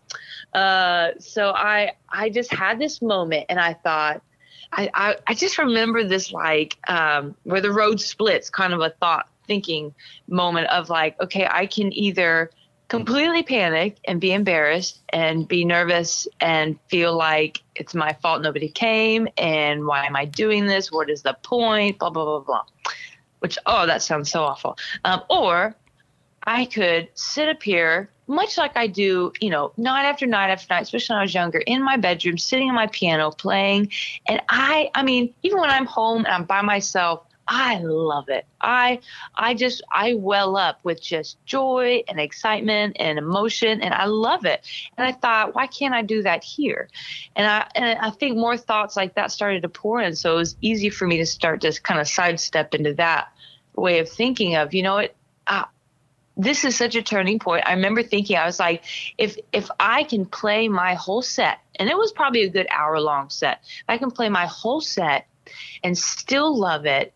Uh, 0.52 1.12
so 1.18 1.50
I 1.50 1.92
I 2.10 2.28
just 2.28 2.52
had 2.52 2.78
this 2.78 3.02
moment, 3.02 3.46
and 3.48 3.58
I 3.58 3.74
thought. 3.74 4.22
I, 4.74 4.88
I, 4.94 5.16
I 5.26 5.34
just 5.34 5.58
remember 5.58 6.02
this 6.02 6.32
like 6.32 6.78
um, 6.88 7.36
where 7.42 7.60
the 7.60 7.70
road 7.70 8.00
splits 8.00 8.48
kind 8.48 8.72
of 8.72 8.80
a 8.80 8.88
thought 8.88 9.28
thinking 9.46 9.94
moment 10.28 10.66
of 10.68 10.88
like 10.88 11.20
okay 11.20 11.46
i 11.50 11.66
can 11.66 11.92
either 11.92 12.50
completely 12.92 13.42
panic 13.42 13.96
and 14.04 14.20
be 14.20 14.34
embarrassed 14.34 15.00
and 15.08 15.48
be 15.48 15.64
nervous 15.64 16.28
and 16.40 16.78
feel 16.88 17.16
like 17.16 17.62
it's 17.74 17.94
my 17.94 18.12
fault 18.20 18.42
nobody 18.42 18.68
came 18.68 19.26
and 19.38 19.86
why 19.86 20.04
am 20.04 20.14
i 20.14 20.26
doing 20.26 20.66
this? 20.66 20.92
What 20.92 21.08
is 21.08 21.22
the 21.22 21.34
point? 21.42 21.98
Blah 21.98 22.10
blah 22.10 22.26
blah 22.26 22.40
blah. 22.40 22.64
Which 23.38 23.56
oh 23.64 23.86
that 23.86 24.02
sounds 24.02 24.30
so 24.30 24.42
awful. 24.42 24.76
Um, 25.06 25.22
or 25.30 25.74
i 26.42 26.66
could 26.66 27.08
sit 27.14 27.48
up 27.48 27.62
here 27.62 28.10
much 28.26 28.58
like 28.58 28.76
I 28.76 28.88
do, 28.88 29.32
you 29.40 29.48
know, 29.48 29.72
night 29.78 30.04
after 30.04 30.26
night 30.26 30.50
after 30.50 30.66
night, 30.74 30.82
especially 30.82 31.14
when 31.14 31.20
I 31.20 31.24
was 31.24 31.34
younger, 31.34 31.58
in 31.58 31.82
my 31.82 31.96
bedroom, 31.96 32.36
sitting 32.36 32.68
on 32.68 32.74
my 32.74 32.86
piano, 32.86 33.30
playing. 33.30 33.90
And 34.26 34.40
I, 34.48 34.90
I 34.94 35.02
mean, 35.02 35.34
even 35.42 35.58
when 35.58 35.70
I'm 35.70 35.86
home 35.86 36.24
and 36.24 36.34
I'm 36.34 36.44
by 36.44 36.62
myself, 36.62 37.26
I 37.48 37.78
love 37.78 38.28
it. 38.28 38.46
I, 38.60 39.00
I 39.34 39.54
just, 39.54 39.82
I 39.92 40.14
well 40.14 40.56
up 40.56 40.78
with 40.84 41.02
just 41.02 41.44
joy 41.44 42.02
and 42.08 42.20
excitement 42.20 42.96
and 43.00 43.18
emotion, 43.18 43.82
and 43.82 43.92
I 43.92 44.04
love 44.04 44.44
it. 44.44 44.64
And 44.96 45.06
I 45.06 45.12
thought, 45.12 45.54
why 45.54 45.66
can't 45.66 45.92
I 45.92 46.02
do 46.02 46.22
that 46.22 46.44
here? 46.44 46.88
And 47.34 47.46
I, 47.46 47.68
and 47.74 47.98
I 47.98 48.10
think 48.10 48.36
more 48.36 48.56
thoughts 48.56 48.96
like 48.96 49.14
that 49.16 49.32
started 49.32 49.62
to 49.62 49.68
pour 49.68 50.00
in, 50.00 50.14
so 50.14 50.34
it 50.34 50.36
was 50.36 50.56
easy 50.60 50.88
for 50.88 51.06
me 51.06 51.18
to 51.18 51.26
start 51.26 51.60
to 51.62 51.72
kind 51.82 52.00
of 52.00 52.08
sidestep 52.08 52.74
into 52.74 52.94
that 52.94 53.28
way 53.74 53.98
of 53.98 54.08
thinking 54.08 54.54
of, 54.54 54.72
you 54.72 54.82
know, 54.82 54.98
it. 54.98 55.16
Uh, 55.46 55.64
this 56.36 56.64
is 56.64 56.76
such 56.76 56.94
a 56.94 57.02
turning 57.02 57.38
point. 57.38 57.64
I 57.66 57.74
remember 57.74 58.02
thinking, 58.02 58.36
I 58.36 58.46
was 58.46 58.58
like, 58.58 58.84
if 59.18 59.36
if 59.52 59.68
I 59.78 60.04
can 60.04 60.24
play 60.24 60.68
my 60.68 60.94
whole 60.94 61.20
set, 61.20 61.58
and 61.74 61.90
it 61.90 61.96
was 61.96 62.12
probably 62.12 62.44
a 62.44 62.48
good 62.48 62.66
hour 62.70 63.00
long 63.00 63.28
set, 63.28 63.60
if 63.64 63.84
I 63.88 63.98
can 63.98 64.10
play 64.10 64.28
my 64.28 64.46
whole 64.46 64.80
set 64.80 65.26
and 65.84 65.98
still 65.98 66.56
love 66.56 66.86
it 66.86 67.12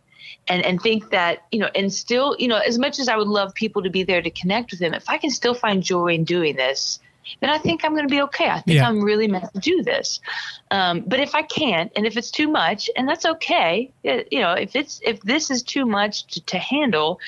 and 0.49 0.65
and 0.65 0.81
think 0.81 1.11
that, 1.11 1.45
you 1.53 1.59
know, 1.59 1.71
and 1.75 1.93
still, 1.93 2.37
you 2.39 2.49
know, 2.49 2.59
as 2.59 2.79
much 2.79 2.99
as 2.99 3.09
I 3.09 3.17
would 3.17 3.29
love 3.29 3.55
people 3.55 3.83
to 3.83 3.91
be 3.91 4.03
there 4.05 4.23
to 4.23 4.31
connect 4.31 4.71
with 4.71 4.81
them, 4.81 4.95
if 4.95 5.09
I 5.09 5.19
can 5.19 5.31
still 5.31 5.55
find 5.55 5.83
joy 5.83 6.15
in 6.15 6.25
doing 6.25 6.57
this, 6.57 7.01
then 7.41 7.51
I 7.51 7.59
think 7.59 7.85
I'm 7.85 7.93
going 7.93 8.07
to 8.07 8.11
be 8.13 8.23
okay. 8.23 8.49
I 8.49 8.61
think 8.61 8.77
Yeah. 8.77 8.89
I'm 8.89 9.03
really 9.03 9.27
meant 9.27 9.53
to 9.53 9.61
do 9.61 9.83
this. 9.83 10.21
Um, 10.71 11.03
but 11.07 11.19
if 11.19 11.35
I 11.35 11.43
can't, 11.43 11.91
and 11.97 12.07
if 12.07 12.17
it's 12.17 12.31
too 12.31 12.49
much, 12.49 12.89
and 12.97 13.09
that's 13.09 13.25
okay, 13.27 13.91
it- 14.05 14.29
you 14.31 14.41
know, 14.41 14.53
if 14.53 14.77
it's 14.77 15.01
if 15.05 15.21
this 15.23 15.51
is 15.51 15.63
too 15.63 15.87
much 15.87 16.27
to, 16.29 16.41
to 16.47 16.59
handle, 16.59 17.19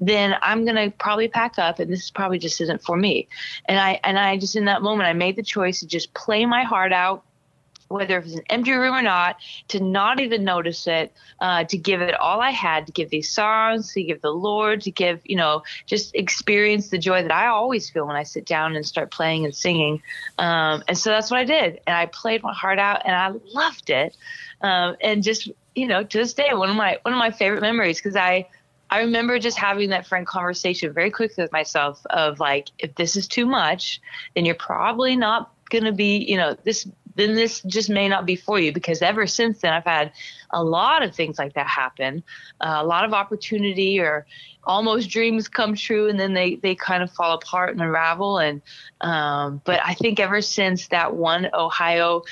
then 0.00 0.36
I'm 0.42 0.64
gonna 0.66 0.90
probably 0.90 1.28
pack 1.28 1.58
up, 1.58 1.78
and 1.78 1.90
this 1.90 2.10
probably 2.10 2.38
just 2.38 2.60
isn't 2.60 2.82
for 2.82 2.96
me. 2.96 3.28
And 3.66 3.78
I 3.78 4.00
and 4.04 4.18
I 4.18 4.36
just 4.36 4.56
in 4.56 4.66
that 4.66 4.82
moment 4.82 5.08
I 5.08 5.14
made 5.14 5.36
the 5.36 5.42
choice 5.42 5.80
to 5.80 5.86
just 5.86 6.12
play 6.14 6.44
my 6.44 6.62
heart 6.64 6.92
out. 6.92 7.24
Whether 7.88 8.18
it 8.18 8.24
was 8.24 8.34
an 8.34 8.42
empty 8.50 8.72
room 8.72 8.94
or 8.94 9.02
not, 9.02 9.36
to 9.68 9.80
not 9.80 10.20
even 10.20 10.44
notice 10.44 10.86
it, 10.86 11.12
uh, 11.40 11.64
to 11.64 11.78
give 11.78 12.00
it 12.00 12.14
all 12.14 12.40
I 12.40 12.50
had, 12.50 12.86
to 12.86 12.92
give 12.92 13.10
these 13.10 13.30
songs, 13.30 13.92
to 13.92 14.02
give 14.02 14.20
the 14.22 14.30
Lord, 14.30 14.80
to 14.82 14.90
give, 14.90 15.20
you 15.24 15.36
know, 15.36 15.62
just 15.86 16.14
experience 16.14 16.88
the 16.88 16.98
joy 16.98 17.22
that 17.22 17.32
I 17.32 17.46
always 17.46 17.88
feel 17.88 18.06
when 18.06 18.16
I 18.16 18.24
sit 18.24 18.44
down 18.44 18.76
and 18.76 18.84
start 18.84 19.10
playing 19.10 19.44
and 19.44 19.54
singing. 19.54 20.02
Um, 20.38 20.82
and 20.88 20.98
so 20.98 21.10
that's 21.10 21.30
what 21.30 21.40
I 21.40 21.44
did. 21.44 21.80
And 21.86 21.96
I 21.96 22.06
played 22.06 22.42
my 22.42 22.52
heart 22.52 22.78
out 22.78 23.02
and 23.04 23.14
I 23.14 23.32
loved 23.54 23.90
it. 23.90 24.16
Um, 24.60 24.96
and 25.00 25.22
just, 25.22 25.50
you 25.74 25.86
know, 25.86 26.02
to 26.02 26.18
this 26.18 26.34
day, 26.34 26.52
one 26.54 26.70
of 26.70 26.76
my, 26.76 26.98
one 27.02 27.14
of 27.14 27.18
my 27.18 27.30
favorite 27.30 27.60
memories, 27.60 27.98
because 27.98 28.16
I, 28.16 28.48
I 28.88 29.00
remember 29.00 29.38
just 29.38 29.58
having 29.58 29.90
that 29.90 30.06
frank 30.06 30.28
conversation 30.28 30.92
very 30.92 31.10
quickly 31.10 31.42
with 31.42 31.52
myself 31.52 32.04
of 32.10 32.40
like, 32.40 32.68
if 32.78 32.94
this 32.94 33.16
is 33.16 33.28
too 33.28 33.44
much, 33.46 34.00
then 34.34 34.44
you're 34.44 34.54
probably 34.54 35.16
not 35.16 35.52
going 35.70 35.84
to 35.84 35.92
be, 35.92 36.18
you 36.18 36.36
know, 36.36 36.56
this 36.64 36.88
then 37.16 37.34
this 37.34 37.60
just 37.62 37.90
may 37.90 38.08
not 38.08 38.26
be 38.26 38.36
for 38.36 38.58
you 38.58 38.72
because 38.72 39.02
ever 39.02 39.26
since 39.26 39.60
then 39.60 39.72
I've 39.72 39.84
had 39.84 40.12
a 40.50 40.62
lot 40.62 41.02
of 41.02 41.14
things 41.14 41.38
like 41.38 41.54
that 41.54 41.66
happen, 41.66 42.22
uh, 42.60 42.78
a 42.78 42.84
lot 42.84 43.04
of 43.04 43.12
opportunity 43.12 43.98
or 43.98 44.26
almost 44.64 45.10
dreams 45.10 45.48
come 45.48 45.74
true 45.74 46.08
and 46.08 46.18
then 46.18 46.34
they 46.34 46.56
they 46.56 46.74
kind 46.74 47.02
of 47.02 47.10
fall 47.10 47.34
apart 47.34 47.70
and 47.70 47.80
unravel 47.80 48.38
and 48.38 48.62
um, 49.00 49.60
but 49.64 49.80
I 49.84 49.94
think 49.94 50.20
ever 50.20 50.40
since 50.40 50.88
that 50.88 51.14
one 51.14 51.48
Ohio 51.54 52.22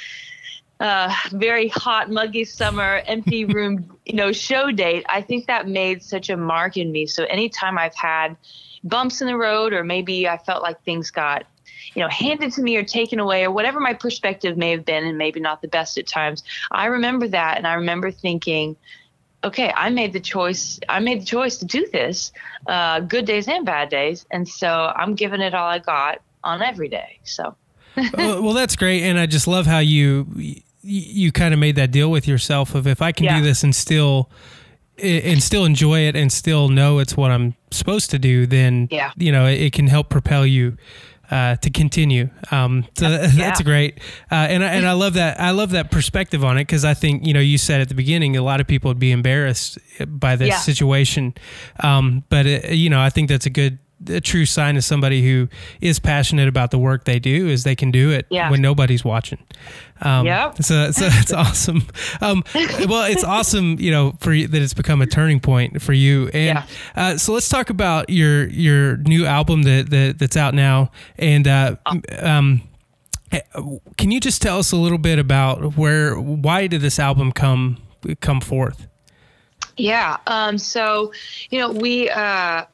uh, 0.80 1.14
very 1.30 1.68
hot, 1.68 2.10
muggy 2.10 2.44
summer, 2.44 3.00
empty 3.06 3.44
room, 3.56 3.96
you 4.04 4.14
know, 4.14 4.32
show 4.32 4.70
date, 4.70 5.06
I 5.08 5.22
think 5.22 5.46
that 5.46 5.68
made 5.68 6.02
such 6.02 6.30
a 6.30 6.36
mark 6.36 6.76
in 6.76 6.90
me. 6.90 7.06
So 7.06 7.24
anytime 7.24 7.78
I've 7.78 7.94
had 7.94 8.36
bumps 8.82 9.20
in 9.20 9.28
the 9.28 9.36
road, 9.36 9.72
or 9.72 9.84
maybe 9.84 10.28
I 10.28 10.36
felt 10.36 10.62
like 10.62 10.82
things 10.82 11.10
got 11.10 11.46
you 11.94 12.02
know, 12.02 12.08
handed 12.08 12.52
to 12.52 12.62
me 12.62 12.76
or 12.76 12.82
taken 12.84 13.18
away 13.20 13.44
or 13.44 13.50
whatever 13.50 13.80
my 13.80 13.94
perspective 13.94 14.56
may 14.56 14.70
have 14.70 14.84
been 14.84 15.04
and 15.04 15.16
maybe 15.18 15.40
not 15.40 15.62
the 15.62 15.68
best 15.68 15.96
at 15.98 16.06
times. 16.06 16.42
I 16.70 16.86
remember 16.86 17.28
that 17.28 17.56
and 17.56 17.66
I 17.66 17.74
remember 17.74 18.10
thinking, 18.10 18.76
okay, 19.44 19.72
I 19.76 19.90
made 19.90 20.12
the 20.12 20.20
choice. 20.20 20.80
I 20.88 21.00
made 21.00 21.20
the 21.20 21.26
choice 21.26 21.58
to 21.58 21.64
do 21.66 21.86
this, 21.92 22.32
uh, 22.66 23.00
good 23.00 23.26
days 23.26 23.46
and 23.46 23.64
bad 23.64 23.90
days, 23.90 24.26
and 24.30 24.48
so 24.48 24.92
I'm 24.96 25.14
giving 25.14 25.40
it 25.40 25.54
all 25.54 25.68
I 25.68 25.78
got 25.78 26.20
on 26.42 26.62
every 26.62 26.88
day. 26.88 27.18
So, 27.24 27.54
well, 28.16 28.42
well, 28.42 28.52
that's 28.54 28.74
great, 28.74 29.02
and 29.02 29.18
I 29.18 29.26
just 29.26 29.46
love 29.46 29.66
how 29.66 29.78
you 29.80 30.26
you, 30.86 31.32
kind 31.32 31.54
of 31.54 31.60
made 31.60 31.76
that 31.76 31.90
deal 31.90 32.10
with 32.10 32.28
yourself 32.28 32.74
of 32.74 32.86
if 32.86 33.00
I 33.00 33.12
can 33.12 33.24
Yeah. 33.24 33.38
do 33.38 33.44
this 33.44 33.62
and 33.64 33.74
still 33.74 34.30
and 35.02 35.42
still 35.42 35.64
enjoy 35.64 36.00
it 36.00 36.14
and 36.14 36.30
still 36.30 36.68
know 36.68 36.98
it's 37.00 37.16
what 37.16 37.30
I'm 37.30 37.54
supposed 37.70 38.10
to 38.10 38.18
do, 38.18 38.46
then 38.46 38.88
Yeah. 38.90 39.12
you 39.16 39.32
know 39.32 39.46
it, 39.46 39.60
it 39.60 39.72
can 39.72 39.88
help 39.88 40.08
propel 40.08 40.46
you 40.46 40.76
uh, 41.30 41.56
to 41.56 41.70
continue. 41.70 42.28
Um, 42.50 42.86
so 42.96 43.08
that- 43.10 43.30
that's 43.36 43.62
great, 43.62 43.98
uh, 44.30 44.34
and 44.34 44.64
I, 44.64 44.68
and 44.74 44.86
I 44.86 44.92
love 45.04 45.14
that 45.14 45.40
I 45.40 45.50
love 45.50 45.70
that 45.70 45.90
perspective 45.90 46.44
on 46.44 46.56
it 46.58 46.62
because 46.62 46.84
I 46.84 46.94
think 46.94 47.26
you 47.26 47.32
know 47.34 47.40
you 47.40 47.58
said 47.58 47.80
at 47.80 47.88
the 47.88 47.94
beginning 47.94 48.36
a 48.36 48.42
lot 48.42 48.60
of 48.60 48.66
people 48.66 48.90
would 48.90 48.98
be 48.98 49.10
embarrassed 49.12 49.78
by 50.06 50.36
this 50.36 50.48
Yeah. 50.48 50.58
situation, 50.58 51.34
um, 51.82 52.24
but 52.28 52.46
it, 52.46 52.72
you 52.74 52.90
know 52.90 53.00
I 53.00 53.10
think 53.10 53.28
that's 53.28 53.46
a 53.46 53.50
good. 53.50 53.78
A 54.08 54.20
true 54.20 54.44
sign 54.46 54.76
of 54.76 54.84
somebody 54.84 55.22
who 55.22 55.48
is 55.80 55.98
passionate 55.98 56.48
about 56.48 56.70
the 56.70 56.78
work 56.78 57.04
they 57.04 57.18
do 57.18 57.48
is 57.48 57.64
they 57.64 57.76
can 57.76 57.90
do 57.90 58.10
it 58.10 58.26
Yeah. 58.30 58.50
when 58.50 58.60
nobody's 58.62 59.04
watching. 59.04 59.38
Um, 60.02 60.26
Yep. 60.26 60.62
So, 60.62 60.90
so 60.90 61.08
it's 61.10 61.32
awesome. 61.44 61.82
Um, 62.20 62.42
well, 62.88 63.10
it's 63.10 63.24
awesome, 63.24 63.78
you 63.78 63.90
know, 63.90 64.14
for 64.20 64.32
you, 64.32 64.46
that 64.48 64.60
it's 64.62 64.74
become 64.74 65.00
a 65.02 65.06
turning 65.06 65.40
point 65.40 65.80
for 65.80 65.92
you. 65.92 66.28
And 66.34 66.58
Yeah. 66.58 66.66
uh, 66.96 67.16
so 67.16 67.32
let's 67.32 67.48
talk 67.48 67.70
about 67.70 68.10
your 68.10 68.46
your 68.48 68.96
new 68.98 69.24
album 69.26 69.62
that, 69.62 69.90
that 69.90 70.18
that's 70.18 70.36
out 70.36 70.54
now. 70.54 70.90
And 71.18 71.46
uh, 71.48 71.76
um, 72.18 72.62
eh, 73.32 73.40
can 73.96 74.10
you 74.10 74.20
just 74.20 74.42
tell 74.42 74.58
us 74.58 74.72
a 74.72 74.76
little 74.76 74.98
bit 74.98 75.18
about 75.18 75.76
where 75.76 76.18
why 76.18 76.66
did 76.66 76.80
this 76.80 76.98
album 76.98 77.32
come 77.32 77.78
come 78.20 78.40
forth? 78.40 78.86
Yeah. 79.76 80.18
Um, 80.28 80.56
so, 80.58 81.12
you 81.50 81.58
know, 81.58 81.70
we, 81.72 82.08
uh, 82.10 82.64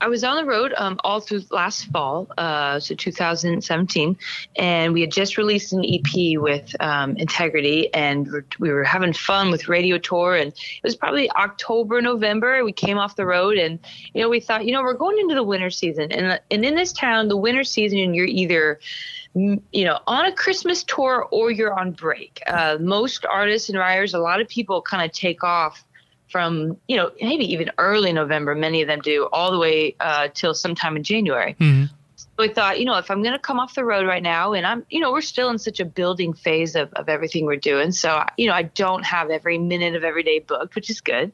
I 0.00 0.08
was 0.08 0.24
on 0.24 0.36
the 0.36 0.44
road 0.44 0.74
um, 0.76 0.98
all 1.04 1.20
through 1.20 1.42
last 1.50 1.86
fall, 1.86 2.28
uh, 2.36 2.80
so 2.80 2.94
2017, 2.94 4.16
and 4.56 4.92
we 4.92 5.00
had 5.00 5.10
just 5.10 5.38
released 5.38 5.72
an 5.72 5.84
EP 5.84 6.38
with 6.38 6.74
um, 6.80 7.16
Integrity, 7.16 7.92
and 7.94 8.30
we're, 8.58 8.74
were 8.74 8.84
having 8.84 9.12
fun 9.12 9.50
with 9.50 9.68
Radio 9.68 9.96
Tour, 9.98 10.36
and 10.36 10.52
it 10.52 10.82
was 10.82 10.96
probably 10.96 11.30
October, 11.30 12.02
November. 12.02 12.64
We 12.64 12.72
came 12.72 12.98
off 12.98 13.16
the 13.16 13.24
road, 13.24 13.56
and 13.56 13.78
you 14.12 14.20
know, 14.20 14.28
we 14.28 14.40
thought, 14.40 14.66
you 14.66 14.72
know, 14.72 14.82
we're 14.82 14.94
going 14.94 15.18
into 15.18 15.34
the 15.34 15.44
winter 15.44 15.70
season, 15.70 16.12
and 16.12 16.40
and 16.50 16.64
in 16.64 16.74
this 16.74 16.92
town, 16.92 17.28
the 17.28 17.36
winter 17.36 17.64
season, 17.64 18.14
you're 18.14 18.26
either 18.26 18.80
you 19.34 19.84
know, 19.84 19.98
on 20.06 20.26
a 20.26 20.32
Christmas 20.32 20.84
tour 20.84 21.26
or 21.32 21.50
you're 21.50 21.76
on 21.76 21.90
break. 21.90 22.40
Uh, 22.46 22.78
most 22.80 23.26
artists 23.26 23.68
and 23.68 23.76
writers, 23.76 24.14
a 24.14 24.18
lot 24.18 24.40
of 24.40 24.48
people 24.48 24.80
kind 24.80 25.04
of 25.04 25.10
take 25.10 25.42
off 25.42 25.84
from, 26.30 26.76
you 26.88 26.96
know, 26.96 27.10
maybe 27.20 27.44
even 27.52 27.70
early 27.78 28.12
November. 28.12 28.54
Many 28.54 28.82
of 28.82 28.88
them 28.88 29.00
do 29.00 29.28
all 29.32 29.52
the 29.52 29.58
way 29.58 29.94
uh, 30.00 30.28
till 30.34 30.54
sometime 30.54 30.96
in 30.96 31.02
January. 31.02 31.54
Mhm. 31.60 31.90
We 32.38 32.48
thought, 32.48 32.80
you 32.80 32.84
know, 32.84 32.96
if 32.98 33.10
I'm 33.10 33.22
going 33.22 33.34
to 33.34 33.38
come 33.38 33.60
off 33.60 33.74
the 33.74 33.84
road 33.84 34.06
right 34.06 34.22
now, 34.22 34.52
and 34.54 34.66
I'm, 34.66 34.84
you 34.90 34.98
know, 34.98 35.12
we're 35.12 35.20
still 35.20 35.50
in 35.50 35.58
such 35.58 35.78
a 35.78 35.84
building 35.84 36.32
phase 36.32 36.74
of, 36.74 36.92
of 36.94 37.08
everything 37.08 37.44
we're 37.44 37.56
doing. 37.56 37.92
So, 37.92 38.24
you 38.36 38.48
know, 38.48 38.54
I 38.54 38.62
don't 38.62 39.04
have 39.04 39.30
every 39.30 39.56
minute 39.56 39.94
of 39.94 40.02
every 40.02 40.24
day 40.24 40.40
booked, 40.40 40.74
which 40.74 40.90
is 40.90 41.00
good. 41.00 41.32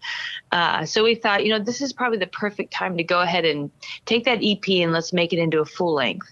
Uh, 0.52 0.84
so 0.84 1.02
we 1.02 1.14
thought, 1.14 1.44
you 1.44 1.50
know, 1.50 1.58
this 1.58 1.80
is 1.80 1.92
probably 1.92 2.18
the 2.18 2.26
perfect 2.26 2.72
time 2.72 2.98
to 2.98 3.04
go 3.04 3.20
ahead 3.20 3.46
and 3.46 3.70
take 4.04 4.24
that 4.24 4.40
EP 4.42 4.68
and 4.68 4.92
let's 4.92 5.12
make 5.12 5.32
it 5.32 5.38
into 5.38 5.60
a 5.60 5.64
full 5.64 5.94
length. 5.94 6.30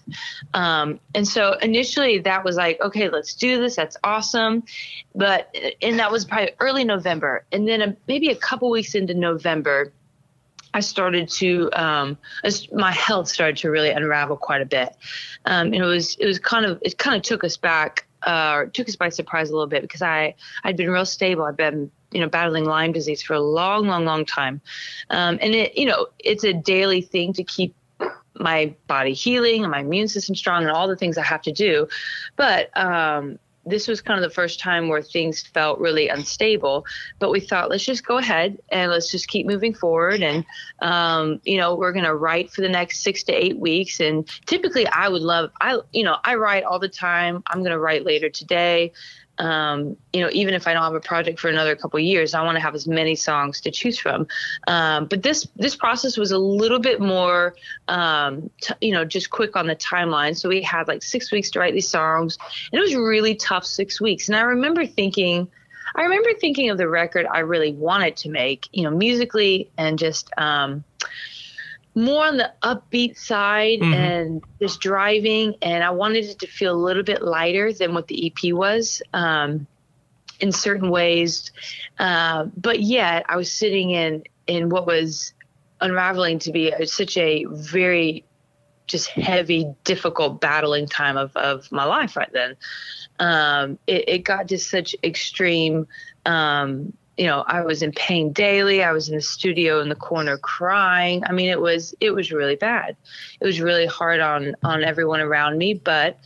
Um, 0.53 0.99
and 1.15 1.27
so 1.27 1.53
initially 1.61 2.19
that 2.19 2.43
was 2.43 2.55
like, 2.55 2.79
okay, 2.81 3.09
let's 3.09 3.33
do 3.33 3.59
this. 3.59 3.75
That's 3.75 3.97
awesome. 4.03 4.63
But, 5.15 5.55
and 5.81 5.97
that 5.97 6.11
was 6.11 6.25
probably 6.25 6.51
early 6.59 6.83
November. 6.83 7.43
And 7.51 7.67
then 7.67 7.81
a, 7.81 7.97
maybe 8.07 8.29
a 8.29 8.35
couple 8.35 8.69
weeks 8.69 8.93
into 8.93 9.15
November, 9.15 9.91
I 10.73 10.81
started 10.81 11.29
to 11.29 11.69
um, 11.73 12.17
my 12.71 12.91
health 12.91 13.27
started 13.27 13.57
to 13.57 13.69
really 13.69 13.89
unravel 13.89 14.37
quite 14.37 14.61
a 14.61 14.65
bit. 14.65 14.95
Um, 15.45 15.67
and 15.67 15.75
it 15.75 15.83
was 15.83 16.15
it 16.17 16.25
was 16.25 16.39
kind 16.39 16.65
of 16.65 16.79
it 16.81 16.97
kind 16.97 17.15
of 17.15 17.23
took 17.23 17.43
us 17.43 17.57
back 17.57 18.05
uh, 18.23 18.51
or 18.55 18.65
took 18.67 18.87
us 18.89 18.95
by 18.95 19.09
surprise 19.09 19.49
a 19.49 19.53
little 19.53 19.67
bit 19.67 19.81
because 19.81 20.01
I 20.01 20.35
I'd 20.63 20.77
been 20.77 20.89
real 20.89 21.05
stable. 21.05 21.43
I've 21.43 21.57
been 21.57 21.91
you 22.11 22.19
know 22.19 22.29
battling 22.29 22.65
Lyme 22.65 22.91
disease 22.91 23.21
for 23.21 23.33
a 23.33 23.41
long 23.41 23.87
long 23.87 24.05
long 24.05 24.25
time, 24.25 24.61
um, 25.09 25.39
and 25.41 25.55
it 25.55 25.77
you 25.77 25.85
know 25.85 26.07
it's 26.19 26.43
a 26.43 26.53
daily 26.53 27.01
thing 27.01 27.33
to 27.33 27.43
keep 27.43 27.75
my 28.35 28.73
body 28.87 29.13
healing 29.13 29.63
and 29.63 29.71
my 29.71 29.79
immune 29.79 30.07
system 30.07 30.33
strong 30.33 30.63
and 30.63 30.71
all 30.71 30.87
the 30.87 30.95
things 30.95 31.17
I 31.17 31.23
have 31.23 31.41
to 31.43 31.51
do, 31.51 31.87
but 32.35 32.75
um, 32.77 33.37
this 33.69 33.87
was 33.87 34.01
kind 34.01 34.23
of 34.23 34.29
the 34.29 34.33
first 34.33 34.59
time 34.59 34.87
where 34.87 35.01
things 35.01 35.41
felt 35.41 35.79
really 35.79 36.09
unstable. 36.09 36.85
But 37.19 37.31
we 37.31 37.39
thought, 37.39 37.69
let's 37.69 37.85
just 37.85 38.05
go 38.05 38.17
ahead 38.17 38.57
and 38.69 38.91
let's 38.91 39.11
just 39.11 39.27
keep 39.27 39.45
moving 39.45 39.73
forward. 39.73 40.21
And, 40.21 40.45
um, 40.81 41.41
you 41.43 41.57
know, 41.57 41.75
we're 41.75 41.93
going 41.93 42.05
to 42.05 42.15
write 42.15 42.51
for 42.51 42.61
the 42.61 42.69
next 42.69 43.03
six 43.03 43.23
to 43.23 43.33
eight 43.33 43.59
weeks. 43.59 43.99
And 43.99 44.27
typically, 44.45 44.87
I 44.87 45.09
would 45.09 45.21
love, 45.21 45.51
I, 45.61 45.79
you 45.91 46.03
know, 46.03 46.17
I 46.23 46.35
write 46.35 46.63
all 46.63 46.79
the 46.79 46.89
time. 46.89 47.43
I'm 47.47 47.59
going 47.59 47.71
to 47.71 47.79
write 47.79 48.05
later 48.05 48.29
today. 48.29 48.93
Um, 49.39 49.95
you 50.11 50.21
know, 50.21 50.29
even 50.33 50.53
if 50.53 50.67
I 50.67 50.73
don't 50.73 50.83
have 50.83 50.93
a 50.93 50.99
project 50.99 51.39
for 51.39 51.47
another 51.47 51.75
couple 51.75 51.99
years, 51.99 52.33
I 52.33 52.43
want 52.43 52.57
to 52.57 52.59
have 52.59 52.75
as 52.75 52.87
many 52.87 53.15
songs 53.15 53.61
to 53.61 53.71
choose 53.71 53.97
from. 53.97 54.27
Um, 54.67 55.05
but 55.05 55.23
this 55.23 55.47
this 55.55 55.75
process 55.75 56.17
was 56.17 56.31
a 56.31 56.37
little 56.37 56.79
bit 56.79 56.99
more, 56.99 57.55
um, 57.87 58.49
t- 58.61 58.73
you 58.81 58.91
know, 58.91 59.05
just 59.05 59.29
quick 59.29 59.55
on 59.55 59.67
the 59.67 59.75
timeline. 59.75 60.35
So 60.35 60.49
we 60.49 60.61
had 60.61 60.87
like 60.87 61.01
six 61.03 61.31
weeks 61.31 61.49
to 61.51 61.59
write 61.59 61.73
these 61.73 61.87
songs, 61.87 62.37
and 62.71 62.79
it 62.79 62.81
was 62.81 62.95
really 62.95 63.35
tough 63.35 63.65
six 63.65 64.01
weeks. 64.01 64.27
And 64.27 64.35
I 64.35 64.41
remember 64.41 64.85
thinking, 64.85 65.47
I 65.95 66.03
remember 66.03 66.33
thinking 66.33 66.69
of 66.69 66.77
the 66.77 66.89
record 66.89 67.25
I 67.31 67.39
really 67.39 67.73
wanted 67.73 68.17
to 68.17 68.29
make, 68.29 68.67
you 68.73 68.83
know, 68.83 68.91
musically 68.91 69.69
and 69.77 69.97
just 69.97 70.29
um, 70.37 70.83
more 71.99 72.25
on 72.25 72.37
the 72.37 72.51
upbeat 72.63 73.17
side 73.17 73.79
Mhm. 73.79 73.93
and 73.93 74.43
just 74.61 74.79
driving. 74.79 75.55
And 75.61 75.83
I 75.83 75.91
wanted 75.91 76.25
it 76.25 76.39
to 76.39 76.47
feel 76.47 76.73
a 76.73 76.81
little 76.85 77.03
bit 77.03 77.21
lighter 77.21 77.73
than 77.73 77.93
what 77.93 78.07
the 78.07 78.27
EP 78.27 78.53
was 78.53 79.01
um, 79.13 79.67
in 80.39 80.51
certain 80.51 80.89
ways. 80.89 81.51
Uh, 81.99 82.45
but 82.55 82.79
yet 82.79 83.25
I 83.27 83.35
was 83.35 83.51
sitting 83.51 83.91
in, 83.91 84.23
in 84.47 84.69
what 84.69 84.87
was 84.87 85.33
unraveling 85.81 86.39
to 86.39 86.51
be 86.51 86.73
such 86.85 87.17
a 87.17 87.45
very 87.49 88.23
just 88.87 89.09
heavy, 89.09 89.71
difficult 89.83 90.41
battling 90.41 90.87
time 90.87 91.15
of, 91.15 91.35
of 91.35 91.71
my 91.71 91.83
life 91.83 92.15
right 92.15 92.31
then. 92.33 92.55
Um, 93.19 93.77
it, 93.85 94.05
it 94.07 94.17
got 94.19 94.47
to 94.47 94.57
such 94.57 94.95
extreme, 95.03 95.87
um, 96.25 96.93
you 97.19 97.25
know, 97.25 97.43
I 97.45 97.63
was 97.63 97.81
in 97.81 97.91
pain 97.91 98.31
daily. 98.31 98.81
I 98.81 98.93
was 98.93 99.09
in 99.09 99.15
the 99.15 99.21
studio 99.21 99.81
in 99.81 99.89
the 99.89 99.95
corner 99.95 100.37
crying. 100.37 101.21
I 101.25 101.33
mean, 101.33 101.49
it 101.49 101.59
was, 101.59 101.93
it 101.99 102.11
was 102.11 102.31
really 102.31 102.55
bad. 102.55 102.95
It 103.41 103.45
was 103.45 103.59
really 103.59 103.85
hard 103.85 104.21
on, 104.21 104.55
on 104.63 104.85
everyone 104.85 105.19
around 105.19 105.57
me. 105.57 105.73
But 105.73 106.17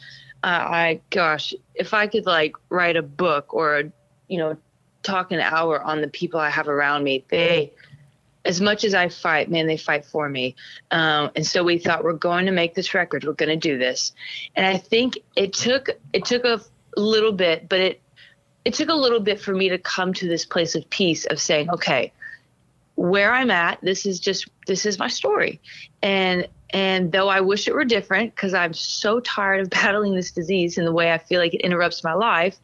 uh, 0.44 0.46
I, 0.46 1.02
gosh, 1.10 1.56
if 1.74 1.96
I 1.96 2.06
could 2.06 2.28
like 2.28 2.54
write 2.70 2.96
a 2.96 3.02
book 3.02 3.56
or, 3.56 3.92
you 4.28 4.38
know, 4.38 4.56
talk 5.02 5.32
an 5.32 5.40
hour 5.40 5.82
on 5.82 6.02
the 6.02 6.08
people 6.08 6.40
I 6.40 6.52
have 6.52 6.68
around 6.68 7.04
me, 7.04 7.26
they, 7.28 7.74
as 8.46 8.62
much 8.62 8.84
as 8.84 8.94
I 8.94 9.10
fight, 9.10 9.50
man, 9.50 9.66
they 9.66 9.78
fight 9.78 10.06
for 10.06 10.30
me. 10.30 10.56
Um, 10.92 11.32
and 11.36 11.44
so 11.44 11.64
we 11.64 11.80
thought 11.80 12.04
we're 12.04 12.14
going 12.14 12.46
to 12.46 12.52
make 12.52 12.76
this 12.76 12.94
record. 12.94 13.24
We're 13.24 13.34
going 13.34 13.50
to 13.50 13.56
do 13.56 13.80
this. 13.80 14.12
And 14.56 14.64
I 14.64 14.78
think 14.78 15.18
it 15.36 15.54
took 15.54 15.90
it 16.14 16.26
took 16.26 16.46
a 16.46 16.62
little 16.96 17.32
bit, 17.32 17.68
but 17.68 17.80
it 17.80 18.03
it 18.66 18.74
took 18.74 18.90
a 18.90 18.94
little 18.94 19.20
bit 19.20 19.40
for 19.40 19.54
me 19.54 19.70
to 19.70 19.78
come 19.78 20.14
to 20.14 20.28
this 20.28 20.46
place 20.46 20.76
of 20.76 20.90
peace 20.90 21.26
of 21.26 21.40
saying, 21.40 21.70
okay, 21.70 22.12
where 22.96 23.34
I'm 23.34 23.52
at, 23.52 23.80
this 23.82 24.06
is 24.06 24.20
just 24.20 24.48
this 24.68 24.86
is 24.86 25.00
my 25.00 25.08
story. 25.08 25.60
And 26.02 26.48
and 26.70 27.12
though 27.12 27.30
I 27.30 27.42
wish 27.42 27.68
it 27.68 27.74
were 27.74 27.86
different 27.86 28.36
because 28.36 28.54
I'm 28.54 28.74
so 28.74 29.20
tired 29.20 29.62
of 29.62 29.70
battling 29.82 30.16
this 30.16 30.32
disease 30.32 30.78
and 30.78 30.88
the 30.88 30.94
way 30.94 31.12
I 31.12 31.18
feel 31.18 31.40
like 31.40 31.54
it 31.54 31.62
interrupts 31.62 32.04
my 32.04 32.14
life, 32.14 32.58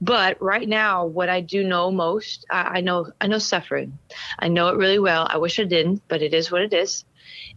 but 0.00 0.40
right 0.40 0.68
now, 0.68 1.06
what 1.06 1.28
I 1.28 1.40
do 1.40 1.64
know 1.64 1.90
most, 1.90 2.46
I, 2.50 2.78
I, 2.78 2.80
know 2.80 3.10
I 3.20 3.26
know 3.26 3.38
suffering. 3.38 3.98
I 4.38 4.48
know 4.48 4.68
it 4.68 4.76
really 4.76 4.98
well. 4.98 5.26
I 5.28 5.38
wish 5.38 5.58
I 5.58 5.64
didn't, 5.64 6.02
but 6.08 6.22
it 6.22 6.34
is 6.34 6.52
what 6.52 6.62
it 6.62 6.72
is. 6.72 7.04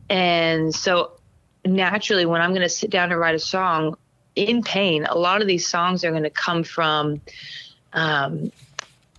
And 0.10 0.74
so 0.74 1.20
naturally, 1.66 2.26
when 2.26 2.42
I'm 2.42 2.52
going 2.52 2.62
to 2.62 2.70
sit 2.70 2.90
down 2.90 3.12
and 3.12 3.20
write 3.20 3.36
a 3.36 3.40
song 3.40 3.96
in 4.36 4.64
pain, 4.64 5.06
a 5.06 5.18
lot 5.18 5.42
of 5.42 5.48
these 5.48 5.68
songs 5.68 6.04
are 6.04 6.12
going 6.12 6.24
to 6.24 6.30
come 6.30 6.64
from 6.64 7.22
um, 7.94 8.52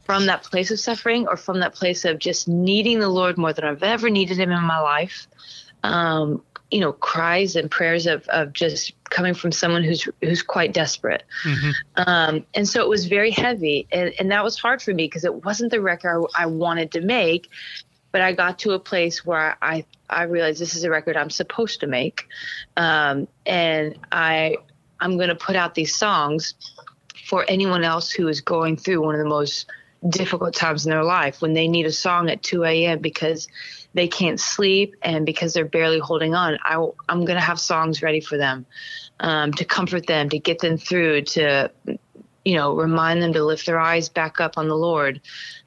from 0.05 0.27
that 0.27 0.43
place 0.43 0.70
of 0.70 0.81
suffering 0.81 1.27
or 1.29 1.37
from 1.37 1.61
that 1.61 1.75
place 1.75 2.05
of 2.05 2.18
just 2.18 2.49
needing 2.49 3.01
the 3.01 3.09
Lord 3.09 3.39
more 3.39 3.53
than 3.53 3.64
I've 3.64 3.83
ever 3.83 4.11
needed 4.11 4.39
Him 4.39 4.51
in 4.51 4.62
my 4.62 4.81
life. 4.81 5.27
Um, 5.83 6.43
you 6.70 6.81
know, 6.81 6.93
cries 6.93 7.55
and 7.55 7.70
prayers 7.70 8.07
of, 8.07 8.27
of 8.29 8.53
just 8.53 8.93
coming 9.11 9.35
from 9.35 9.53
someone 9.53 9.85
who's 9.85 10.09
who's 10.23 10.43
quite 10.43 10.73
desperate. 10.73 11.23
Mm-hmm. 11.45 11.70
Um, 11.97 12.47
and 12.55 12.66
so 12.66 12.81
it 12.81 12.89
was 12.89 13.07
very 13.07 13.31
heavy, 13.31 13.87
and, 13.93 14.12
and 14.18 14.31
that 14.31 14.43
was 14.43 14.59
hard 14.59 14.81
for 14.81 14.95
me 14.95 15.05
because 15.05 15.25
it 15.25 15.45
wasn't 15.45 15.70
the 15.70 15.81
record 15.81 16.27
I, 16.35 16.45
I 16.45 16.47
wanted 16.47 16.93
to 16.93 17.01
make. 17.03 17.49
But 18.11 18.20
I 18.20 18.33
got 18.33 18.59
to 18.61 18.73
a 18.73 18.79
place 18.79 19.25
where 19.25 19.57
I 19.62 19.85
I 20.09 20.25
realized 20.25 20.61
this 20.61 20.75
is 20.75 20.85
a 20.85 20.91
record 20.91 21.16
I'm 21.16 21.31
supposed 21.31 21.81
to 21.81 21.87
make, 21.87 22.27
um, 22.77 23.29
and 23.45 23.99
I 24.11 24.57
I'm 25.01 25.16
going 25.16 25.29
to 25.29 25.35
put 25.35 25.57
out 25.57 25.75
these 25.75 25.95
songs 25.95 26.55
for 27.25 27.45
anyone 27.49 27.85
else 27.85 28.11
who 28.11 28.29
is 28.29 28.41
going 28.41 28.77
through 28.77 29.03
one 29.03 29.14
of 29.14 29.20
the 29.20 29.29
most 29.29 29.66
difficult 30.09 30.55
times 30.55 30.85
in 30.85 30.91
their 30.91 31.05
life 31.05 31.41
when 31.41 31.55
they 31.55 31.68
need 31.68 31.87
a 31.87 31.93
song 31.93 32.29
at 32.29 32.43
2 32.43 32.64
a.m. 32.64 32.99
because 32.99 33.49
they 33.95 34.09
can't 34.09 34.41
sleep 34.41 34.97
and 35.03 35.25
because 35.25 35.55
they're 35.55 35.64
barely 35.64 35.99
holding 35.99 36.35
on. 36.35 36.59
I, 36.64 36.75
am 37.09 37.25
going 37.25 37.39
to 37.39 37.41
have 37.41 37.61
songs 37.61 38.03
ready 38.03 38.20
for 38.20 38.37
them 38.37 38.66
um, 39.20 39.53
to 39.55 39.64
comfort 39.64 40.07
them, 40.07 40.29
to 40.31 40.39
get 40.39 40.59
them 40.59 40.77
through, 40.77 41.23
to 41.23 41.70
you 42.45 42.57
know, 42.57 42.75
remind 42.75 43.23
them 43.23 43.33
to 43.33 43.45
lift 43.45 43.66
their 43.66 43.79
eyes 43.79 44.09
back 44.09 44.41
up 44.41 44.59
on 44.59 44.68
the 44.68 44.75
Lord, 44.75 45.20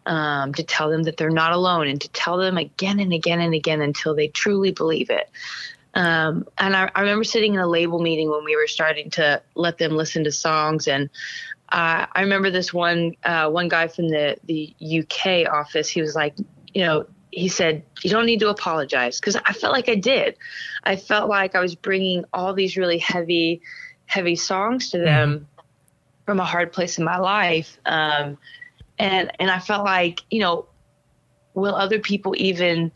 um, 0.06 0.54
to 0.56 0.64
tell 0.64 0.90
them 0.90 1.04
that 1.04 1.18
they're 1.18 1.30
not 1.30 1.54
alone, 1.54 1.88
and 1.88 2.02
to 2.02 2.10
tell 2.10 2.38
them 2.38 2.58
again 2.58 3.00
and 3.00 3.14
again 3.14 3.40
and 3.40 3.54
again 3.54 3.82
until 3.82 4.14
they 4.14 4.28
truly 4.28 4.72
believe 4.72 5.10
it. 5.10 5.30
Um, 5.96 6.46
and 6.58 6.76
I, 6.76 6.92
I, 6.94 7.02
remember 7.02 7.24
sitting 7.24 7.54
in 7.54 7.60
a 7.62 7.68
label 7.68 8.00
meeting 8.00 8.30
when 8.30 8.44
we 8.44 8.58
were 8.58 8.68
starting 8.68 9.10
to 9.12 9.42
let 9.56 9.78
them 9.78 9.96
listen 9.96 10.26
to 10.26 10.32
songs, 10.32 10.90
and 10.90 11.10
uh, 11.70 12.06
I 12.12 12.22
remember 12.22 12.52
this 12.52 12.74
one 12.74 13.16
uh, 13.24 13.50
one 13.50 13.70
guy 13.70 13.88
from 13.88 14.10
the 14.10 14.36
the 14.44 14.76
UK 14.82 15.50
office. 15.50 15.88
He 15.88 16.02
was 16.02 16.14
like, 16.14 16.36
you 16.74 16.84
know, 16.84 17.06
he 17.36 17.50
said, 17.50 17.84
You 18.02 18.10
don't 18.10 18.26
need 18.26 18.40
to 18.40 18.50
apologize. 18.50 19.20
Because 19.20 19.36
I 19.36 19.54
felt 19.54 19.74
like 19.74 19.90
I 19.90 19.96
did. 19.96 20.38
I 20.84 20.96
felt 20.96 21.30
like 21.30 21.54
I 21.54 21.60
was 21.60 21.76
bringing 21.76 22.26
all 22.34 22.54
these 22.54 22.78
really 22.78 22.98
heavy, 22.98 23.62
heavy 24.06 24.36
songs 24.36 24.90
to 24.92 25.00
them 25.00 25.34
mm-hmm. 25.34 25.62
from 26.26 26.40
a 26.40 26.46
hard 26.46 26.72
place 26.72 26.98
in 26.98 27.04
my 27.04 27.18
life. 27.18 27.78
Um, 27.86 28.38
and, 28.98 29.32
and 29.40 29.52
I 29.52 29.60
felt 29.60 29.84
like, 29.84 30.22
you 30.32 30.40
know, 30.40 30.68
will 31.54 31.76
other 31.76 32.00
people 32.00 32.34
even 32.38 32.92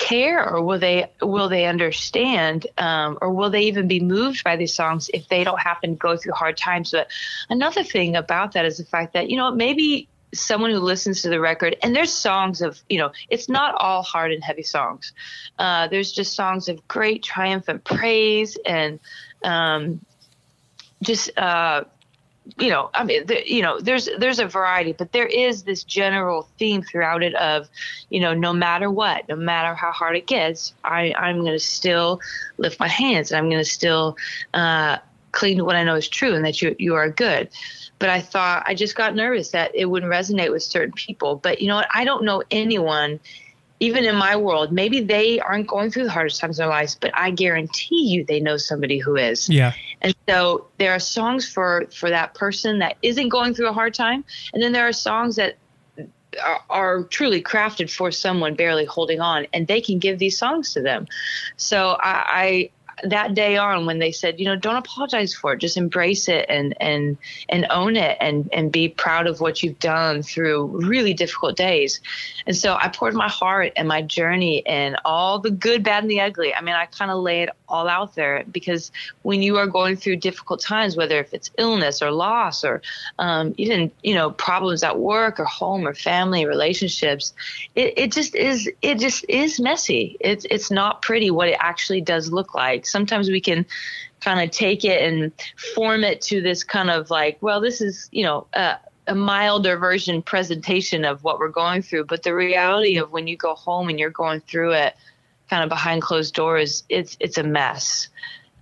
care 0.00 0.42
or 0.42 0.62
will 0.62 0.78
they 0.78 1.06
will 1.20 1.48
they 1.48 1.66
understand 1.66 2.66
um, 2.78 3.18
or 3.20 3.30
will 3.30 3.50
they 3.50 3.62
even 3.62 3.86
be 3.86 4.00
moved 4.00 4.42
by 4.42 4.56
these 4.56 4.74
songs 4.74 5.10
if 5.14 5.28
they 5.28 5.44
don't 5.44 5.60
happen 5.60 5.90
to 5.90 5.96
go 5.96 6.16
through 6.16 6.32
hard 6.32 6.56
times? 6.56 6.90
But 6.90 7.08
another 7.48 7.84
thing 7.84 8.16
about 8.16 8.52
that 8.52 8.64
is 8.64 8.78
the 8.78 8.84
fact 8.84 9.12
that 9.12 9.30
you 9.30 9.36
know 9.36 9.52
maybe 9.52 10.08
someone 10.32 10.70
who 10.70 10.78
listens 10.78 11.22
to 11.22 11.28
the 11.28 11.40
record 11.40 11.76
and 11.82 11.94
there's 11.94 12.12
songs 12.12 12.62
of 12.62 12.80
you 12.88 12.98
know 12.98 13.10
it's 13.28 13.48
not 13.48 13.74
all 13.76 14.02
hard 14.02 14.32
and 14.32 14.42
heavy 14.42 14.62
songs. 14.62 15.12
Uh, 15.58 15.86
there's 15.86 16.10
just 16.10 16.34
songs 16.34 16.68
of 16.68 16.88
great 16.88 17.22
triumphant 17.22 17.84
praise 17.84 18.56
and 18.64 18.98
um, 19.44 20.00
just 21.02 21.36
uh, 21.38 21.84
you 22.58 22.68
know 22.70 22.90
i 22.94 23.04
mean 23.04 23.24
the, 23.26 23.42
you 23.50 23.62
know 23.62 23.78
there's 23.80 24.08
there's 24.18 24.38
a 24.38 24.46
variety 24.46 24.92
but 24.92 25.12
there 25.12 25.26
is 25.26 25.64
this 25.64 25.84
general 25.84 26.48
theme 26.58 26.82
throughout 26.82 27.22
it 27.22 27.34
of 27.36 27.68
you 28.08 28.18
know 28.18 28.34
no 28.34 28.52
matter 28.52 28.90
what 28.90 29.28
no 29.28 29.36
matter 29.36 29.74
how 29.74 29.92
hard 29.92 30.16
it 30.16 30.26
gets 30.26 30.72
i 30.84 31.14
i'm 31.18 31.40
going 31.40 31.52
to 31.52 31.58
still 31.58 32.20
lift 32.56 32.80
my 32.80 32.88
hands 32.88 33.30
and 33.30 33.38
i'm 33.38 33.48
going 33.50 33.62
to 33.62 33.70
still 33.70 34.16
uh, 34.54 34.96
cling 35.32 35.62
what 35.64 35.76
i 35.76 35.84
know 35.84 35.94
is 35.94 36.08
true 36.08 36.34
and 36.34 36.44
that 36.44 36.60
you 36.62 36.74
you 36.78 36.94
are 36.94 37.08
good 37.10 37.48
but 38.00 38.08
I 38.08 38.20
thought 38.20 38.64
I 38.66 38.74
just 38.74 38.96
got 38.96 39.14
nervous 39.14 39.50
that 39.50 39.72
it 39.74 39.84
wouldn't 39.84 40.10
resonate 40.10 40.50
with 40.50 40.62
certain 40.62 40.92
people. 40.92 41.36
But 41.36 41.60
you 41.60 41.68
know 41.68 41.76
what? 41.76 41.88
I 41.94 42.04
don't 42.04 42.24
know 42.24 42.42
anyone, 42.50 43.20
even 43.80 44.04
in 44.04 44.14
my 44.14 44.36
world, 44.36 44.70
maybe 44.70 45.00
they 45.00 45.40
aren't 45.40 45.66
going 45.66 45.90
through 45.90 46.04
the 46.04 46.10
hardest 46.10 46.38
times 46.40 46.58
in 46.58 46.62
their 46.62 46.70
lives, 46.70 46.96
but 47.00 47.10
I 47.14 47.30
guarantee 47.30 48.08
you 48.08 48.24
they 48.24 48.38
know 48.38 48.58
somebody 48.58 48.98
who 48.98 49.16
is. 49.16 49.48
Yeah. 49.48 49.72
And 50.02 50.14
so 50.28 50.66
there 50.78 50.92
are 50.92 51.00
songs 51.00 51.50
for 51.50 51.86
for 51.92 52.10
that 52.10 52.34
person 52.34 52.78
that 52.80 52.96
isn't 53.02 53.30
going 53.30 53.54
through 53.54 53.68
a 53.68 53.72
hard 53.72 53.94
time, 53.94 54.24
and 54.52 54.62
then 54.62 54.72
there 54.72 54.86
are 54.86 54.92
songs 54.92 55.36
that 55.36 55.56
are, 56.44 56.60
are, 56.70 57.02
truly 57.04 57.42
crafted 57.42 57.90
for 57.90 58.12
someone 58.12 58.54
barely 58.54 58.84
holding 58.84 59.20
on 59.20 59.48
and 59.52 59.66
they 59.66 59.80
can 59.80 59.98
give 59.98 60.20
these 60.20 60.38
songs 60.38 60.72
to 60.74 60.80
them 60.80 61.08
so 61.56 61.96
I, 62.00 62.70
that 63.04 63.34
day 63.34 63.56
on 63.56 63.86
when 63.86 63.98
they 63.98 64.12
said, 64.12 64.38
you 64.38 64.44
know, 64.46 64.56
don't 64.56 64.76
apologize 64.76 65.34
for 65.34 65.52
it, 65.52 65.58
just 65.58 65.76
embrace 65.76 66.28
it 66.28 66.46
and 66.48 66.74
and 66.80 67.16
and 67.48 67.66
own 67.70 67.96
it 67.96 68.16
and 68.20 68.48
and 68.52 68.70
be 68.72 68.88
proud 68.88 69.26
of 69.26 69.40
what 69.40 69.62
you've 69.62 69.78
done 69.78 70.22
through 70.22 70.66
really 70.66 71.14
difficult 71.14 71.56
days. 71.56 72.00
And 72.46 72.56
so 72.56 72.74
I 72.74 72.88
poured 72.88 73.14
my 73.14 73.28
heart 73.28 73.72
and 73.76 73.88
my 73.88 74.02
journey 74.02 74.66
and 74.66 74.96
all 75.04 75.38
the 75.38 75.50
good, 75.50 75.82
bad, 75.82 76.04
and 76.04 76.10
the 76.10 76.20
ugly. 76.20 76.54
I 76.54 76.60
mean, 76.60 76.74
I 76.74 76.86
kind 76.86 77.10
of 77.10 77.22
lay 77.22 77.42
it 77.42 77.50
all 77.68 77.88
out 77.88 78.14
there 78.14 78.44
because 78.50 78.90
when 79.22 79.42
you 79.42 79.56
are 79.56 79.66
going 79.66 79.96
through 79.96 80.16
difficult 80.16 80.60
times, 80.60 80.96
whether 80.96 81.18
if 81.18 81.32
it's 81.32 81.50
illness 81.58 82.02
or 82.02 82.10
loss 82.10 82.64
or 82.64 82.82
um, 83.18 83.54
even 83.56 83.90
you 84.02 84.14
know 84.14 84.30
problems 84.30 84.82
at 84.82 84.98
work 84.98 85.38
or 85.40 85.44
home 85.44 85.86
or 85.86 85.94
family 85.94 86.46
relationships, 86.46 87.32
it, 87.74 87.94
it 87.96 88.12
just 88.12 88.34
is 88.34 88.68
it 88.82 88.98
just 88.98 89.24
is 89.28 89.60
messy. 89.60 90.16
It's 90.20 90.44
it's 90.50 90.70
not 90.70 91.02
pretty 91.02 91.30
what 91.30 91.48
it 91.48 91.56
actually 91.60 92.00
does 92.00 92.32
look 92.32 92.54
like 92.54 92.86
sometimes 92.90 93.28
we 93.28 93.40
can 93.40 93.66
kind 94.20 94.40
of 94.40 94.50
take 94.50 94.84
it 94.84 95.02
and 95.02 95.32
form 95.74 96.04
it 96.04 96.20
to 96.22 96.40
this 96.40 96.62
kind 96.64 96.90
of 96.90 97.10
like, 97.10 97.38
well, 97.40 97.60
this 97.60 97.80
is, 97.80 98.08
you 98.12 98.24
know, 98.24 98.46
a, 98.52 98.78
milder 99.12 99.76
version 99.76 100.22
presentation 100.22 101.04
of 101.04 101.24
what 101.24 101.40
we're 101.40 101.48
going 101.48 101.82
through. 101.82 102.04
But 102.04 102.22
the 102.22 102.32
reality 102.32 102.96
of 102.96 103.10
when 103.10 103.26
you 103.26 103.36
go 103.36 103.56
home 103.56 103.88
and 103.88 103.98
you're 103.98 104.08
going 104.08 104.40
through 104.40 104.72
it 104.74 104.94
kind 105.48 105.64
of 105.64 105.68
behind 105.68 106.02
closed 106.02 106.32
doors, 106.32 106.84
it's, 106.88 107.16
it's 107.18 107.36
a 107.36 107.42
mess. 107.42 108.06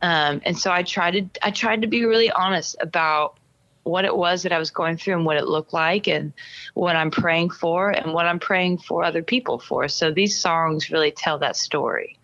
Um, 0.01 0.41
and 0.47 0.57
so 0.57 0.71
I 0.71 0.85
tried 0.85 1.11
to, 1.11 1.47
I 1.47 1.51
tried 1.51 1.83
to 1.83 1.87
be 1.87 2.07
really 2.07 2.31
honest 2.31 2.77
about 2.81 3.39
what 3.83 4.05
it 4.05 4.17
was 4.17 4.43
that 4.43 4.53
I 4.53 4.59
was 4.59 4.71
going 4.71 4.97
through 4.97 5.15
and 5.15 5.25
what 5.25 5.37
it 5.37 5.47
looked 5.47 5.73
like 5.73 6.07
and 6.07 6.33
what 6.75 6.97
I'm 6.97 7.11
praying 7.11 7.51
for 7.51 7.91
and 7.91 8.13
what 8.13 8.27
I'm 8.27 8.39
praying 8.39 8.79
for 8.79 9.03
other 9.03 9.23
people 9.23 9.59
for. 9.59 9.89
So 9.89 10.11
these 10.11 10.39
songs 10.39 10.91
really 10.91 11.11
tell 11.11 11.39
that 11.39 11.57
story. 11.57 12.18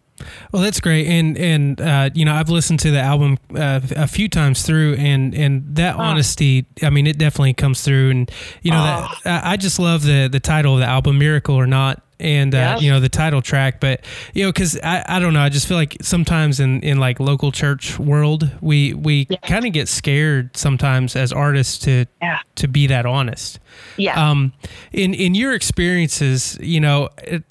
Well, 0.52 0.62
that's 0.62 0.80
great, 0.80 1.06
and 1.06 1.36
and 1.36 1.80
uh, 1.80 2.10
you 2.14 2.24
know 2.24 2.34
I've 2.34 2.48
listened 2.48 2.80
to 2.80 2.90
the 2.90 3.00
album 3.00 3.38
uh, 3.54 3.80
a 3.96 4.06
few 4.06 4.28
times 4.28 4.62
through, 4.62 4.94
and 4.94 5.34
and 5.34 5.76
that 5.76 5.96
oh. 5.96 6.00
honesty, 6.00 6.66
I 6.82 6.90
mean, 6.90 7.06
it 7.06 7.18
definitely 7.18 7.54
comes 7.54 7.82
through, 7.82 8.10
and 8.10 8.30
you 8.62 8.70
know 8.70 8.78
oh. 8.78 9.14
that 9.24 9.44
I 9.44 9.56
just 9.56 9.78
love 9.78 10.02
the 10.02 10.28
the 10.30 10.40
title 10.40 10.74
of 10.74 10.80
the 10.80 10.86
album, 10.86 11.18
"Miracle 11.18 11.56
or 11.56 11.66
Not," 11.66 12.04
and 12.20 12.54
uh, 12.54 12.78
you 12.80 12.90
know 12.90 13.00
the 13.00 13.08
title 13.08 13.42
track 13.42 13.80
but 13.80 14.04
you 14.32 14.44
know 14.44 14.50
because 14.50 14.78
I, 14.82 15.04
I 15.06 15.18
don't 15.18 15.34
know 15.34 15.40
i 15.40 15.48
just 15.48 15.66
feel 15.66 15.76
like 15.76 15.96
sometimes 16.00 16.60
in 16.60 16.80
in 16.82 16.98
like 16.98 17.20
local 17.20 17.50
church 17.52 17.98
world 17.98 18.50
we 18.60 18.94
we 18.94 19.26
yeah. 19.28 19.38
kind 19.38 19.66
of 19.66 19.72
get 19.72 19.88
scared 19.88 20.56
sometimes 20.56 21.16
as 21.16 21.32
artists 21.32 21.78
to 21.80 22.06
yeah. 22.22 22.38
to 22.56 22.68
be 22.68 22.86
that 22.86 23.06
honest 23.06 23.58
yeah 23.96 24.30
um 24.30 24.52
in 24.92 25.14
in 25.14 25.34
your 25.34 25.54
experiences 25.54 26.58
you 26.60 26.80
know 26.80 27.08
it, 27.18 27.42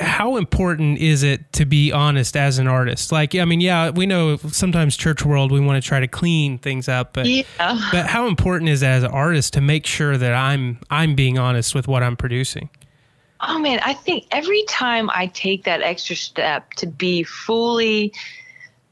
how 0.00 0.36
important 0.36 0.98
is 0.98 1.22
it 1.22 1.52
to 1.52 1.66
be 1.66 1.92
honest 1.92 2.36
as 2.36 2.58
an 2.58 2.66
artist? 2.66 3.12
Like, 3.12 3.34
I 3.34 3.44
mean, 3.44 3.60
yeah, 3.60 3.90
we 3.90 4.06
know 4.06 4.38
sometimes 4.38 4.96
church 4.96 5.24
world 5.24 5.52
we 5.52 5.60
want 5.60 5.82
to 5.82 5.86
try 5.86 6.00
to 6.00 6.08
clean 6.08 6.58
things 6.58 6.88
up, 6.88 7.12
but 7.12 7.26
yeah. 7.26 7.44
but 7.58 8.06
how 8.06 8.26
important 8.26 8.70
is 8.70 8.82
it 8.82 8.86
as 8.86 9.02
an 9.02 9.10
artist 9.10 9.52
to 9.54 9.60
make 9.60 9.86
sure 9.86 10.16
that 10.16 10.32
I'm 10.32 10.78
I'm 10.90 11.14
being 11.14 11.38
honest 11.38 11.74
with 11.74 11.86
what 11.86 12.02
I'm 12.02 12.16
producing? 12.16 12.70
Oh 13.42 13.58
man, 13.58 13.80
I 13.82 13.94
think 13.94 14.26
every 14.30 14.64
time 14.64 15.10
I 15.12 15.26
take 15.28 15.64
that 15.64 15.82
extra 15.82 16.16
step 16.16 16.72
to 16.74 16.86
be 16.86 17.22
fully, 17.22 18.12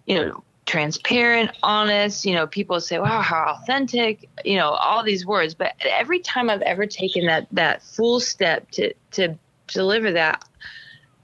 you 0.07 0.15
know, 0.15 0.45
transparent, 0.67 1.51
honest, 1.63 2.27
you 2.27 2.35
know, 2.35 2.47
people 2.47 2.81
say, 2.81 2.99
"Wow, 2.99 3.23
how 3.23 3.57
authentic," 3.59 4.29
you 4.45 4.57
know, 4.57 4.71
all 4.71 5.03
these 5.03 5.25
words, 5.25 5.55
but 5.55 5.75
every 5.87 6.21
time 6.21 6.51
I've 6.51 6.63
ever 6.63 6.87
taken 6.87 7.27
that 7.27 7.47
that 7.53 7.83
full 7.83 8.21
step 8.21 8.71
to 8.73 8.93
to 9.13 9.39
deliver 9.67 10.13
that 10.13 10.43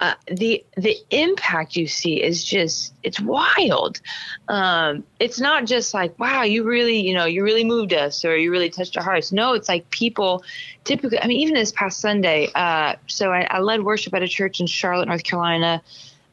uh, 0.01 0.14
the 0.26 0.64
the 0.76 0.97
impact 1.11 1.76
you 1.76 1.86
see 1.86 2.22
is 2.22 2.45
just 2.45 2.92
it's 3.03 3.20
wild. 3.20 4.01
Um, 4.49 5.05
it's 5.20 5.38
not 5.38 5.66
just 5.66 5.95
like 5.95 6.18
wow, 6.18 6.42
you 6.42 6.64
really 6.64 7.01
you 7.07 7.14
know 7.14 7.26
you 7.26 7.45
really 7.45 7.64
moved 7.64 7.92
us 7.92 8.24
or 8.24 8.36
you 8.36 8.51
really 8.51 8.70
touched 8.70 8.97
our 8.97 9.05
hearts. 9.05 9.30
No, 9.30 9.53
it's 9.55 9.68
like 9.68 9.88
people 9.90 10.42
typically. 10.82 11.20
I 11.20 11.26
mean, 11.26 11.40
even 11.40 11.55
this 11.55 11.70
past 11.72 12.01
Sunday, 12.01 12.49
uh, 12.55 12.97
so 13.07 13.32
I, 13.32 13.42
I, 13.42 13.61
led 13.61 13.84
worship 13.84 14.14
at 14.14 14.22
a 14.22 14.28
church 14.28 14.61
in 14.61 14.66
Charlotte, 14.66 15.07
North 15.07 15.22
Carolina. 15.22 15.82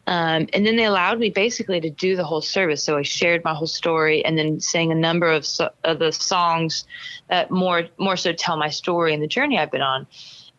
Um, 0.08 0.48
and 0.54 0.66
then 0.66 0.76
they 0.76 0.86
allowed 0.86 1.20
me 1.20 1.30
basically 1.30 1.80
to 1.80 1.90
do 1.90 2.16
the 2.16 2.24
whole 2.24 2.42
service. 2.42 2.84
So 2.84 2.98
I 2.98 3.04
shared 3.04 3.44
my 3.44 3.54
whole 3.54 3.68
story 3.68 4.26
and 4.26 4.38
then 4.38 4.60
sang 4.60 4.92
a 4.92 4.96
number 4.96 5.32
of, 5.32 5.46
so, 5.46 5.70
of 5.84 6.00
the 6.00 6.12
songs 6.12 6.86
that 7.30 7.52
more 7.52 7.84
more 7.98 8.18
so 8.18 8.34
tell 8.34 8.58
my 8.58 8.70
story 8.70 9.14
and 9.14 9.22
the 9.22 9.28
journey 9.28 9.60
I've 9.60 9.72
been 9.72 9.82
on. 9.82 10.08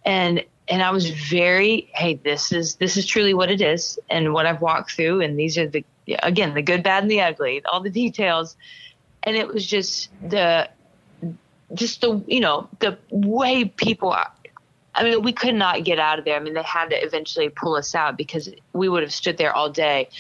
And 0.04 0.44
and 0.68 0.82
I 0.82 0.90
was 0.90 1.10
very, 1.10 1.90
hey, 1.92 2.14
this 2.14 2.52
is 2.52 2.76
this 2.76 2.96
is 2.96 3.06
truly 3.06 3.34
what 3.34 3.50
it 3.50 3.60
is, 3.60 3.98
and 4.08 4.32
what 4.32 4.46
I've 4.46 4.60
walked 4.60 4.92
through, 4.92 5.20
and 5.20 5.38
these 5.38 5.58
are 5.58 5.68
the 5.68 5.84
again 6.22 6.54
the 6.54 6.62
good, 6.62 6.82
bad, 6.82 7.02
and 7.02 7.10
the 7.10 7.20
ugly, 7.20 7.62
all 7.64 7.80
the 7.80 7.90
details, 7.90 8.56
and 9.24 9.36
it 9.36 9.48
was 9.48 9.66
just 9.66 10.10
the 10.28 10.68
just 11.74 12.00
the 12.00 12.22
you 12.26 12.40
know 12.40 12.68
the 12.78 12.96
way 13.10 13.64
people 13.64 14.10
Are, 14.10 14.30
I 14.94 15.04
mean, 15.04 15.22
we 15.22 15.32
could 15.32 15.54
not 15.54 15.84
get 15.84 15.98
out 15.98 16.18
of 16.18 16.24
there. 16.24 16.36
I 16.36 16.40
mean, 16.40 16.54
they 16.54 16.62
had 16.62 16.90
to 16.90 16.96
eventually 16.96 17.48
pull 17.48 17.74
us 17.74 17.94
out 17.94 18.16
because 18.16 18.48
we 18.72 18.88
would 18.88 19.02
have 19.02 19.12
stood 19.12 19.38
there 19.38 19.54
all 19.54 19.70
day, 19.70 20.10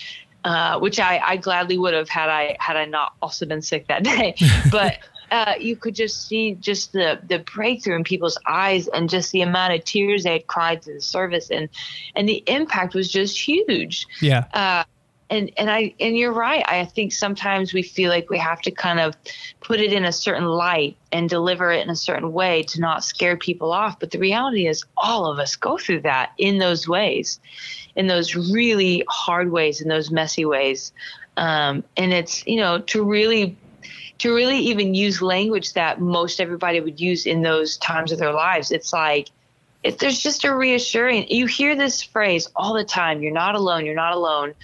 uh, 0.44 0.78
which 0.80 0.98
I, 0.98 1.20
I 1.24 1.36
gladly 1.36 1.78
would 1.78 1.94
have 1.94 2.08
had 2.08 2.28
I 2.28 2.56
had 2.58 2.76
I 2.76 2.86
not 2.86 3.14
also 3.22 3.46
been 3.46 3.62
sick 3.62 3.86
that 3.88 4.02
day. 4.02 4.34
But 4.70 4.98
uh, 5.32 5.54
you 5.58 5.76
could 5.76 5.94
just 5.94 6.28
see 6.28 6.54
just 6.56 6.92
the 6.92 7.18
the 7.26 7.38
breakthrough 7.38 7.96
in 7.96 8.04
people's 8.04 8.38
eyes 8.46 8.86
and 8.88 9.08
just 9.08 9.32
the 9.32 9.40
amount 9.40 9.72
of 9.72 9.82
tears 9.82 10.24
they 10.24 10.32
had 10.32 10.46
cried 10.46 10.82
to 10.82 10.92
the 10.92 11.00
service 11.00 11.50
and 11.50 11.70
and 12.14 12.28
the 12.28 12.44
impact 12.46 12.94
was 12.94 13.10
just 13.10 13.38
huge. 13.38 14.06
Yeah. 14.20 14.44
Uh, 14.52 14.84
and 15.30 15.50
and 15.56 15.70
I 15.70 15.94
and 15.98 16.18
you're 16.18 16.34
right. 16.34 16.62
I 16.68 16.84
think 16.84 17.12
sometimes 17.12 17.72
we 17.72 17.82
feel 17.82 18.10
like 18.10 18.28
we 18.28 18.36
have 18.36 18.60
to 18.62 18.70
kind 18.70 19.00
of 19.00 19.16
put 19.60 19.80
it 19.80 19.94
in 19.94 20.04
a 20.04 20.12
certain 20.12 20.44
light 20.44 20.98
and 21.10 21.30
deliver 21.30 21.72
it 21.72 21.82
in 21.82 21.88
a 21.88 21.96
certain 21.96 22.34
way 22.34 22.64
to 22.64 22.80
not 22.80 23.02
scare 23.02 23.38
people 23.38 23.72
off. 23.72 23.98
But 23.98 24.10
the 24.10 24.18
reality 24.18 24.66
is, 24.66 24.84
all 24.98 25.24
of 25.24 25.38
us 25.38 25.56
go 25.56 25.78
through 25.78 26.02
that 26.02 26.32
in 26.36 26.58
those 26.58 26.86
ways, 26.86 27.40
in 27.96 28.06
those 28.06 28.36
really 28.36 29.02
hard 29.08 29.50
ways, 29.50 29.80
in 29.80 29.88
those 29.88 30.10
messy 30.10 30.44
ways. 30.44 30.92
Um, 31.38 31.82
and 31.96 32.12
it's 32.12 32.46
you 32.46 32.58
know 32.58 32.80
to 32.80 33.02
really 33.02 33.56
to 34.22 34.32
really 34.32 34.58
even 34.58 34.94
use 34.94 35.20
language 35.20 35.72
that 35.72 36.00
most 36.00 36.40
everybody 36.40 36.78
would 36.78 37.00
use 37.00 37.26
in 37.26 37.42
those 37.42 37.76
times 37.78 38.12
of 38.12 38.20
their 38.20 38.32
lives. 38.32 38.70
It's 38.70 38.92
like, 38.92 39.30
if 39.82 39.98
there's 39.98 40.20
just 40.20 40.44
a 40.44 40.54
reassuring, 40.54 41.26
you 41.28 41.46
hear 41.46 41.74
this 41.74 42.04
phrase 42.04 42.48
all 42.54 42.72
the 42.72 42.84
time, 42.84 43.20
you're 43.20 43.32
not 43.32 43.56
alone, 43.56 43.84
you're 43.84 43.96
not 43.96 44.12
alone. 44.14 44.54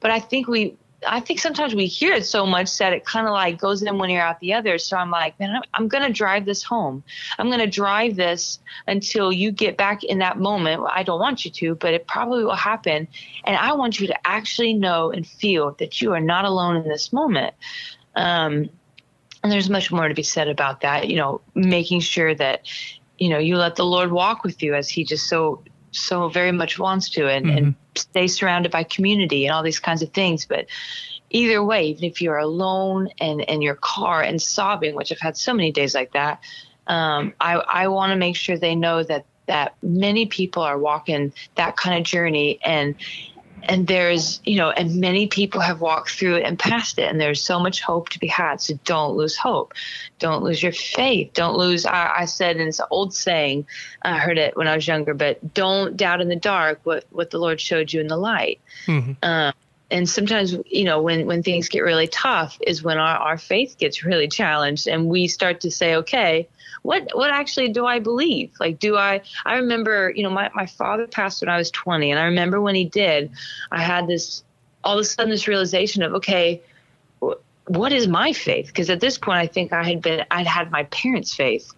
But 0.00 0.12
I 0.12 0.18
think 0.18 0.48
we, 0.48 0.78
I 1.06 1.20
think 1.20 1.40
sometimes 1.40 1.74
we 1.74 1.84
hear 1.84 2.14
it 2.14 2.24
so 2.24 2.46
much 2.46 2.78
that 2.78 2.94
it 2.94 3.04
kind 3.04 3.26
of 3.26 3.34
like 3.34 3.58
goes 3.58 3.82
in 3.82 3.98
one 3.98 4.08
ear 4.08 4.22
out 4.22 4.40
the 4.40 4.54
other. 4.54 4.78
So 4.78 4.96
I'm 4.96 5.10
like, 5.10 5.38
man, 5.38 5.56
I'm, 5.56 5.62
I'm 5.74 5.88
going 5.88 6.04
to 6.04 6.12
drive 6.12 6.46
this 6.46 6.62
home. 6.62 7.04
I'm 7.38 7.48
going 7.48 7.60
to 7.60 7.66
drive 7.66 8.16
this 8.16 8.60
until 8.86 9.30
you 9.30 9.52
get 9.52 9.76
back 9.76 10.04
in 10.04 10.20
that 10.20 10.38
moment. 10.38 10.84
I 10.88 11.02
don't 11.02 11.20
want 11.20 11.44
you 11.44 11.50
to, 11.50 11.74
but 11.74 11.92
it 11.92 12.06
probably 12.06 12.44
will 12.44 12.54
happen. 12.54 13.06
And 13.44 13.56
I 13.58 13.74
want 13.74 14.00
you 14.00 14.06
to 14.06 14.26
actually 14.26 14.72
know 14.72 15.10
and 15.10 15.26
feel 15.26 15.72
that 15.80 16.00
you 16.00 16.14
are 16.14 16.20
not 16.20 16.46
alone 16.46 16.76
in 16.76 16.88
this 16.88 17.12
moment. 17.12 17.54
Um, 18.16 18.70
and 19.42 19.50
there's 19.50 19.70
much 19.70 19.90
more 19.90 20.08
to 20.08 20.14
be 20.14 20.22
said 20.22 20.48
about 20.48 20.80
that 20.80 21.08
you 21.08 21.16
know 21.16 21.40
making 21.54 22.00
sure 22.00 22.34
that 22.34 22.66
you 23.18 23.28
know 23.28 23.38
you 23.38 23.56
let 23.56 23.76
the 23.76 23.84
lord 23.84 24.12
walk 24.12 24.44
with 24.44 24.62
you 24.62 24.74
as 24.74 24.88
he 24.88 25.04
just 25.04 25.28
so 25.28 25.62
so 25.94 26.28
very 26.28 26.52
much 26.52 26.78
wants 26.78 27.10
to 27.10 27.28
and, 27.28 27.46
mm-hmm. 27.46 27.58
and 27.58 27.74
stay 27.94 28.26
surrounded 28.26 28.72
by 28.72 28.82
community 28.82 29.44
and 29.44 29.54
all 29.54 29.62
these 29.62 29.80
kinds 29.80 30.02
of 30.02 30.10
things 30.10 30.46
but 30.46 30.66
either 31.30 31.62
way 31.62 31.86
even 31.86 32.04
if 32.04 32.20
you're 32.20 32.38
alone 32.38 33.08
and 33.20 33.40
in 33.42 33.62
your 33.62 33.74
car 33.76 34.22
and 34.22 34.40
sobbing 34.40 34.94
which 34.94 35.12
i've 35.12 35.20
had 35.20 35.36
so 35.36 35.52
many 35.52 35.70
days 35.70 35.94
like 35.94 36.12
that 36.12 36.40
um, 36.86 37.32
i, 37.40 37.54
I 37.54 37.88
want 37.88 38.10
to 38.10 38.16
make 38.16 38.36
sure 38.36 38.58
they 38.58 38.74
know 38.74 39.02
that 39.02 39.24
that 39.46 39.74
many 39.82 40.26
people 40.26 40.62
are 40.62 40.78
walking 40.78 41.32
that 41.56 41.76
kind 41.76 41.98
of 41.98 42.04
journey 42.04 42.58
and 42.64 42.94
and 43.64 43.86
there's 43.86 44.40
you 44.44 44.56
know 44.56 44.70
and 44.70 45.00
many 45.00 45.26
people 45.26 45.60
have 45.60 45.80
walked 45.80 46.10
through 46.10 46.36
it 46.36 46.44
and 46.44 46.58
passed 46.58 46.98
it. 46.98 47.10
And 47.10 47.20
there's 47.20 47.42
so 47.42 47.58
much 47.58 47.80
hope 47.80 48.08
to 48.10 48.18
be 48.18 48.26
had. 48.26 48.60
So 48.60 48.74
don't 48.84 49.16
lose 49.16 49.36
hope. 49.36 49.74
Don't 50.18 50.42
lose 50.42 50.62
your 50.62 50.72
faith. 50.72 51.32
Don't 51.34 51.56
lose 51.56 51.86
i, 51.86 52.12
I 52.18 52.24
said 52.24 52.56
and 52.56 52.68
it's 52.68 52.80
an 52.80 52.86
old 52.90 53.14
saying 53.14 53.66
i 54.02 54.18
heard 54.18 54.38
it 54.38 54.56
when 54.56 54.68
i 54.68 54.74
was 54.74 54.86
younger 54.86 55.14
but 55.14 55.54
don't 55.54 55.96
doubt 55.96 56.20
in 56.20 56.28
the 56.28 56.36
dark 56.36 56.80
what 56.84 57.04
what 57.10 57.30
the 57.30 57.38
lord 57.38 57.60
showed 57.60 57.92
you 57.92 58.00
in 58.00 58.08
the 58.08 58.16
light. 58.16 58.60
Mm-hmm. 58.86 59.12
um, 59.22 59.52
and 59.90 60.08
sometimes 60.08 60.56
you 60.66 60.84
know 60.84 61.00
when 61.00 61.26
when 61.26 61.42
things 61.42 61.68
get 61.68 61.80
really 61.80 62.08
tough 62.08 62.58
is 62.66 62.82
when 62.82 62.98
our, 62.98 63.16
our 63.16 63.38
faith 63.38 63.76
gets 63.78 64.04
really 64.04 64.26
challenged 64.26 64.86
and 64.88 65.06
we 65.08 65.28
start 65.28 65.60
to 65.60 65.70
say 65.70 65.94
okay 65.96 66.48
what 66.82 67.08
what 67.14 67.30
actually 67.30 67.68
do 67.68 67.86
I 67.86 68.00
believe? 68.00 68.52
Like, 68.58 68.78
do 68.78 68.96
I? 68.96 69.22
I 69.46 69.56
remember, 69.56 70.12
you 70.14 70.22
know, 70.22 70.30
my 70.30 70.50
my 70.54 70.66
father 70.66 71.06
passed 71.06 71.40
when 71.40 71.48
I 71.48 71.56
was 71.56 71.70
20, 71.70 72.10
and 72.10 72.18
I 72.18 72.24
remember 72.24 72.60
when 72.60 72.74
he 72.74 72.84
did, 72.84 73.30
I 73.70 73.82
had 73.82 74.06
this 74.06 74.42
all 74.84 74.98
of 74.98 75.00
a 75.00 75.04
sudden 75.04 75.30
this 75.30 75.46
realization 75.46 76.02
of 76.02 76.12
okay, 76.14 76.60
what 77.68 77.92
is 77.92 78.08
my 78.08 78.32
faith? 78.32 78.66
Because 78.66 78.90
at 78.90 79.00
this 79.00 79.16
point, 79.16 79.38
I 79.38 79.46
think 79.46 79.72
I 79.72 79.84
had 79.84 80.02
been 80.02 80.24
I'd 80.30 80.46
had 80.46 80.70
my 80.70 80.82
parents' 80.84 81.34
faith, 81.34 81.70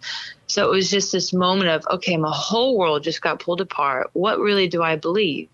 so 0.47 0.65
it 0.65 0.71
was 0.71 0.89
just 0.89 1.11
this 1.11 1.33
moment 1.33 1.69
of 1.69 1.85
okay, 1.91 2.17
my 2.17 2.33
whole 2.33 2.77
world 2.77 3.03
just 3.03 3.21
got 3.21 3.39
pulled 3.39 3.61
apart. 3.61 4.09
What 4.13 4.39
really 4.39 4.67
do 4.67 4.81
I 4.81 4.95
believe? 4.95 5.49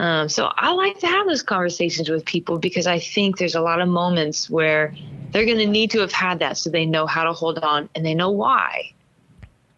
Um, 0.00 0.30
so 0.30 0.50
I 0.56 0.72
like 0.72 0.98
to 1.00 1.06
have 1.06 1.26
those 1.26 1.42
conversations 1.42 2.08
with 2.08 2.24
people 2.24 2.58
because 2.58 2.86
I 2.86 2.98
think 2.98 3.36
there's 3.36 3.54
a 3.54 3.60
lot 3.60 3.82
of 3.82 3.88
moments 3.88 4.48
where 4.48 4.94
they're 5.30 5.44
going 5.44 5.58
to 5.58 5.66
need 5.66 5.90
to 5.90 6.00
have 6.00 6.10
had 6.10 6.38
that 6.38 6.56
so 6.56 6.70
they 6.70 6.86
know 6.86 7.06
how 7.06 7.22
to 7.24 7.34
hold 7.34 7.58
on 7.58 7.90
and 7.94 8.06
they 8.06 8.14
know 8.14 8.30
why. 8.30 8.94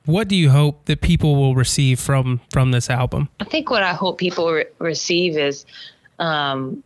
What 0.05 0.29
do 0.29 0.37
you 0.37 0.49
hope 0.51 0.85
that 0.85 1.01
people 1.01 1.35
will 1.35 1.57
receive 1.57 1.99
from 1.99 2.41
from 2.51 2.71
this 2.71 2.89
album? 2.89 3.31
I 3.41 3.45
think 3.45 3.69
what 3.69 3.83
I 3.83 3.95
hope 3.95 4.19
people 4.19 4.53
re- 4.53 4.67
receive 4.79 5.37
is 5.37 5.67
um, 6.21 6.85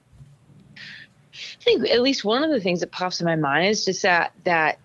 I 1.34 1.62
think 1.62 1.90
at 1.90 2.00
least 2.00 2.24
one 2.24 2.42
of 2.42 2.48
the 2.48 2.60
things 2.60 2.80
that 2.80 2.90
pops 2.90 3.20
in 3.20 3.26
my 3.26 3.36
mind 3.36 3.66
is 3.66 3.84
just 3.84 4.00
that 4.00 4.32
that 4.44 4.78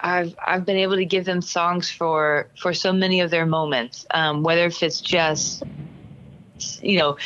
I've 0.00 0.34
I've 0.44 0.66
been 0.66 0.76
able 0.76 0.96
to 0.96 1.04
give 1.04 1.24
them 1.24 1.40
songs 1.40 1.88
for 1.88 2.48
for 2.60 2.74
so 2.74 2.92
many 2.92 3.20
of 3.20 3.30
their 3.30 3.46
moments, 3.46 4.06
um, 4.12 4.42
whether 4.42 4.64
if 4.64 4.82
it's 4.82 5.00
just 5.00 5.62
you 6.82 6.98
know 6.98 7.16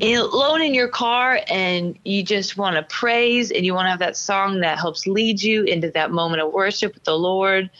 alone 0.00 0.62
in 0.62 0.74
your 0.74 0.88
car 0.88 1.40
and 1.48 1.98
you 2.04 2.22
just 2.22 2.56
want 2.56 2.76
to 2.76 2.82
praise 2.82 3.50
and 3.50 3.64
you 3.64 3.74
want 3.74 3.86
to 3.86 3.90
have 3.90 3.98
that 3.98 4.16
song 4.16 4.60
that 4.60 4.78
helps 4.78 5.06
lead 5.06 5.42
you 5.42 5.64
into 5.64 5.90
that 5.90 6.10
moment 6.10 6.42
of 6.42 6.52
worship 6.52 6.94
with 6.94 7.04
the 7.04 7.16
Lord. 7.16 7.70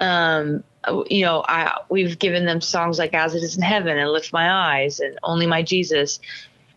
Um, 0.00 0.62
you 1.08 1.24
know, 1.24 1.44
I 1.48 1.78
we've 1.88 2.18
given 2.18 2.44
them 2.44 2.60
songs 2.60 2.98
like 2.98 3.14
"As 3.14 3.34
It 3.34 3.42
Is 3.42 3.56
in 3.56 3.62
Heaven" 3.62 3.96
and 3.96 4.10
"Lift 4.10 4.32
My 4.32 4.50
Eyes" 4.50 5.00
and 5.00 5.18
"Only 5.22 5.46
My 5.46 5.62
Jesus," 5.62 6.20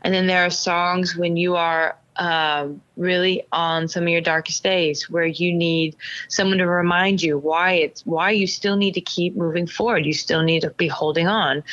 and 0.02 0.14
then 0.14 0.28
there 0.28 0.46
are 0.46 0.50
songs 0.50 1.16
when 1.16 1.36
you 1.36 1.56
are 1.56 1.98
um, 2.18 2.82
really 2.96 3.44
on 3.52 3.88
some 3.88 4.04
of 4.04 4.10
your 4.10 4.22
darkest 4.22 4.64
days 4.64 5.10
where 5.10 5.26
you 5.26 5.54
need 5.54 5.96
someone 6.30 6.58
to 6.58 6.68
remind 6.68 7.22
you 7.22 7.38
why 7.38 7.74
it's 7.74 8.06
why 8.06 8.32
you 8.32 8.48
still 8.48 8.76
need 8.76 8.96
to 8.96 9.02
keep 9.02 9.36
moving 9.36 9.68
forward. 9.68 10.06
You 10.06 10.14
still 10.14 10.42
need 10.42 10.62
to 10.62 10.72
be 10.72 10.88
holding 10.88 11.28
on. 11.28 11.64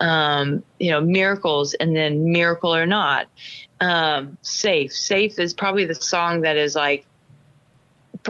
Um, 0.00 0.62
you 0.78 0.90
know, 0.90 1.00
miracles 1.00 1.74
and 1.74 1.96
then 1.96 2.32
miracle 2.32 2.74
or 2.74 2.86
not. 2.86 3.26
Um, 3.80 4.38
safe. 4.42 4.92
Safe 4.92 5.38
is 5.38 5.54
probably 5.54 5.84
the 5.86 5.94
song 5.94 6.42
that 6.42 6.56
is 6.56 6.74
like 6.74 7.06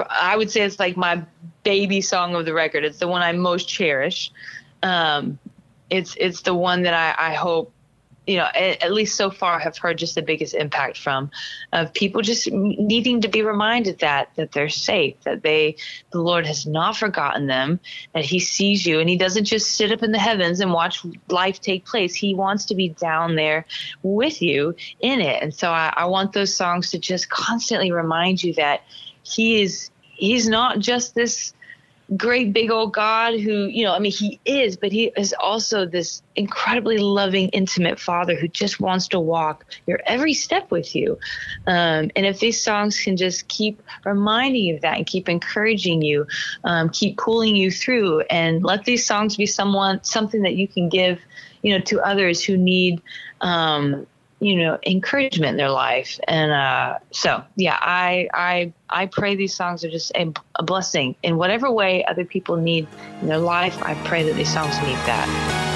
I 0.08 0.36
would 0.36 0.50
say 0.50 0.62
it's 0.62 0.78
like 0.78 0.96
my 0.96 1.22
baby 1.62 2.00
song 2.00 2.34
of 2.34 2.44
the 2.44 2.54
record. 2.54 2.84
It's 2.84 2.98
the 2.98 3.08
one 3.08 3.22
I 3.22 3.32
most 3.32 3.68
cherish. 3.68 4.32
Um, 4.82 5.38
it's 5.90 6.16
it's 6.18 6.42
the 6.42 6.54
one 6.54 6.82
that 6.82 6.94
I, 6.94 7.30
I 7.30 7.34
hope 7.34 7.73
you 8.26 8.36
know, 8.36 8.44
at, 8.54 8.92
least 8.92 9.16
so 9.16 9.30
far, 9.30 9.58
have 9.58 9.76
heard 9.76 9.98
just 9.98 10.14
the 10.14 10.22
biggest 10.22 10.54
impact 10.54 10.96
from 10.98 11.30
of 11.72 11.92
people 11.92 12.22
just 12.22 12.50
needing 12.50 13.20
to 13.20 13.28
be 13.28 13.42
reminded 13.42 13.98
that 13.98 14.30
that 14.36 14.52
they're 14.52 14.68
safe, 14.68 15.14
that 15.24 15.42
they 15.42 15.76
the 16.10 16.20
Lord 16.20 16.46
has 16.46 16.66
not 16.66 16.96
forgotten 16.96 17.46
them, 17.46 17.80
that 18.14 18.24
He 18.24 18.38
sees 18.40 18.86
you, 18.86 19.00
and 19.00 19.08
He 19.08 19.16
doesn't 19.16 19.44
just 19.44 19.72
sit 19.72 19.92
up 19.92 20.02
in 20.02 20.12
the 20.12 20.18
heavens 20.18 20.60
and 20.60 20.72
watch 20.72 21.04
life 21.28 21.60
take 21.60 21.84
place. 21.84 22.14
He 22.14 22.34
wants 22.34 22.66
to 22.66 22.74
be 22.74 22.90
down 22.90 23.36
there 23.36 23.66
with 24.02 24.40
you 24.40 24.74
in 25.00 25.20
it, 25.20 25.42
and 25.42 25.54
so 25.54 25.70
I, 25.70 25.92
I 25.96 26.06
want 26.06 26.32
those 26.32 26.54
songs 26.54 26.90
to 26.92 26.98
just 26.98 27.28
constantly 27.28 27.92
remind 27.92 28.42
you 28.42 28.54
that 28.54 28.82
He 29.22 29.62
is. 29.62 29.90
He's 30.16 30.48
not 30.48 30.78
just 30.78 31.16
this 31.16 31.53
great 32.16 32.52
big 32.52 32.70
old 32.70 32.92
God 32.92 33.40
who, 33.40 33.66
you 33.66 33.84
know, 33.84 33.92
I 33.92 33.98
mean, 33.98 34.12
he 34.12 34.38
is, 34.44 34.76
but 34.76 34.92
he 34.92 35.12
is 35.16 35.34
also 35.38 35.86
this 35.86 36.22
incredibly 36.36 36.98
loving, 36.98 37.48
intimate 37.50 37.98
father 37.98 38.34
who 38.34 38.48
just 38.48 38.80
wants 38.80 39.08
to 39.08 39.20
walk 39.20 39.64
your 39.86 40.00
every 40.06 40.34
step 40.34 40.70
with 40.70 40.94
you. 40.94 41.18
Um, 41.66 42.10
and 42.14 42.26
if 42.26 42.40
these 42.40 42.62
songs 42.62 43.00
can 43.00 43.16
just 43.16 43.48
keep 43.48 43.82
reminding 44.04 44.62
you 44.62 44.74
of 44.76 44.82
that 44.82 44.96
and 44.96 45.06
keep 45.06 45.28
encouraging 45.28 46.02
you, 46.02 46.26
um, 46.64 46.90
keep 46.90 47.16
pulling 47.16 47.56
you 47.56 47.70
through, 47.70 48.20
and 48.30 48.62
let 48.62 48.84
these 48.84 49.06
songs 49.06 49.36
be 49.36 49.46
someone 49.46 50.02
something 50.04 50.42
that 50.42 50.56
you 50.56 50.68
can 50.68 50.88
give, 50.88 51.20
you 51.62 51.72
know, 51.72 51.80
to 51.84 52.00
others 52.00 52.44
who 52.44 52.56
need. 52.56 53.02
Um, 53.40 54.06
you 54.44 54.56
know 54.56 54.78
encouragement 54.86 55.52
in 55.52 55.56
their 55.56 55.70
life. 55.70 56.20
And 56.28 56.52
uh, 56.52 56.98
so 57.10 57.42
yeah 57.56 57.78
i 57.80 58.28
i 58.34 58.72
i 58.90 59.06
pray 59.06 59.34
these 59.34 59.54
songs 59.54 59.84
are 59.84 59.90
just 59.90 60.12
a, 60.14 60.32
a 60.56 60.62
blessing. 60.62 61.16
In 61.22 61.36
whatever 61.36 61.70
way 61.70 62.04
other 62.04 62.24
people 62.24 62.56
need 62.56 62.86
in 63.20 63.28
their 63.28 63.38
life 63.38 63.82
i 63.82 63.94
pray 64.06 64.22
that 64.24 64.34
these 64.34 64.52
songs 64.52 64.76
need 64.82 64.98
that 65.06 65.73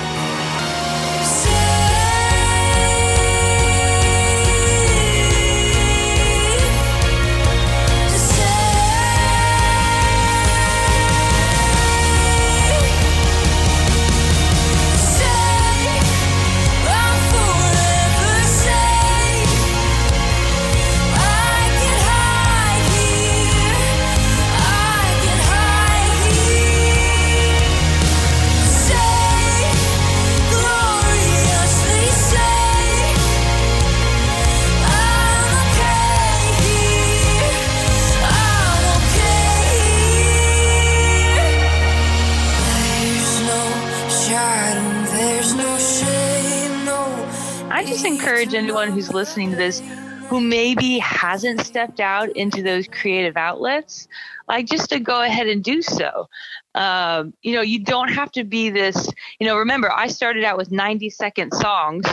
encourage 48.48 48.64
anyone 48.64 48.90
who's 48.90 49.12
listening 49.12 49.50
to 49.50 49.56
this 49.56 49.82
who 50.28 50.40
maybe 50.40 50.98
hasn't 50.98 51.60
stepped 51.60 52.00
out 52.00 52.28
into 52.36 52.62
those 52.62 52.86
creative 52.86 53.36
outlets, 53.36 54.08
like 54.46 54.66
just 54.66 54.90
to 54.90 55.00
go 55.00 55.22
ahead 55.22 55.48
and 55.48 55.64
do 55.64 55.80
so. 55.80 56.28
Um, 56.74 57.32
you 57.42 57.54
know, 57.54 57.62
you 57.62 57.82
don't 57.82 58.08
have 58.08 58.30
to 58.32 58.44
be 58.44 58.70
this, 58.70 59.10
you 59.40 59.46
know, 59.46 59.56
remember, 59.56 59.90
I 59.90 60.08
started 60.08 60.44
out 60.44 60.58
with 60.58 60.70
90 60.70 61.08
second 61.10 61.52
songs, 61.52 62.06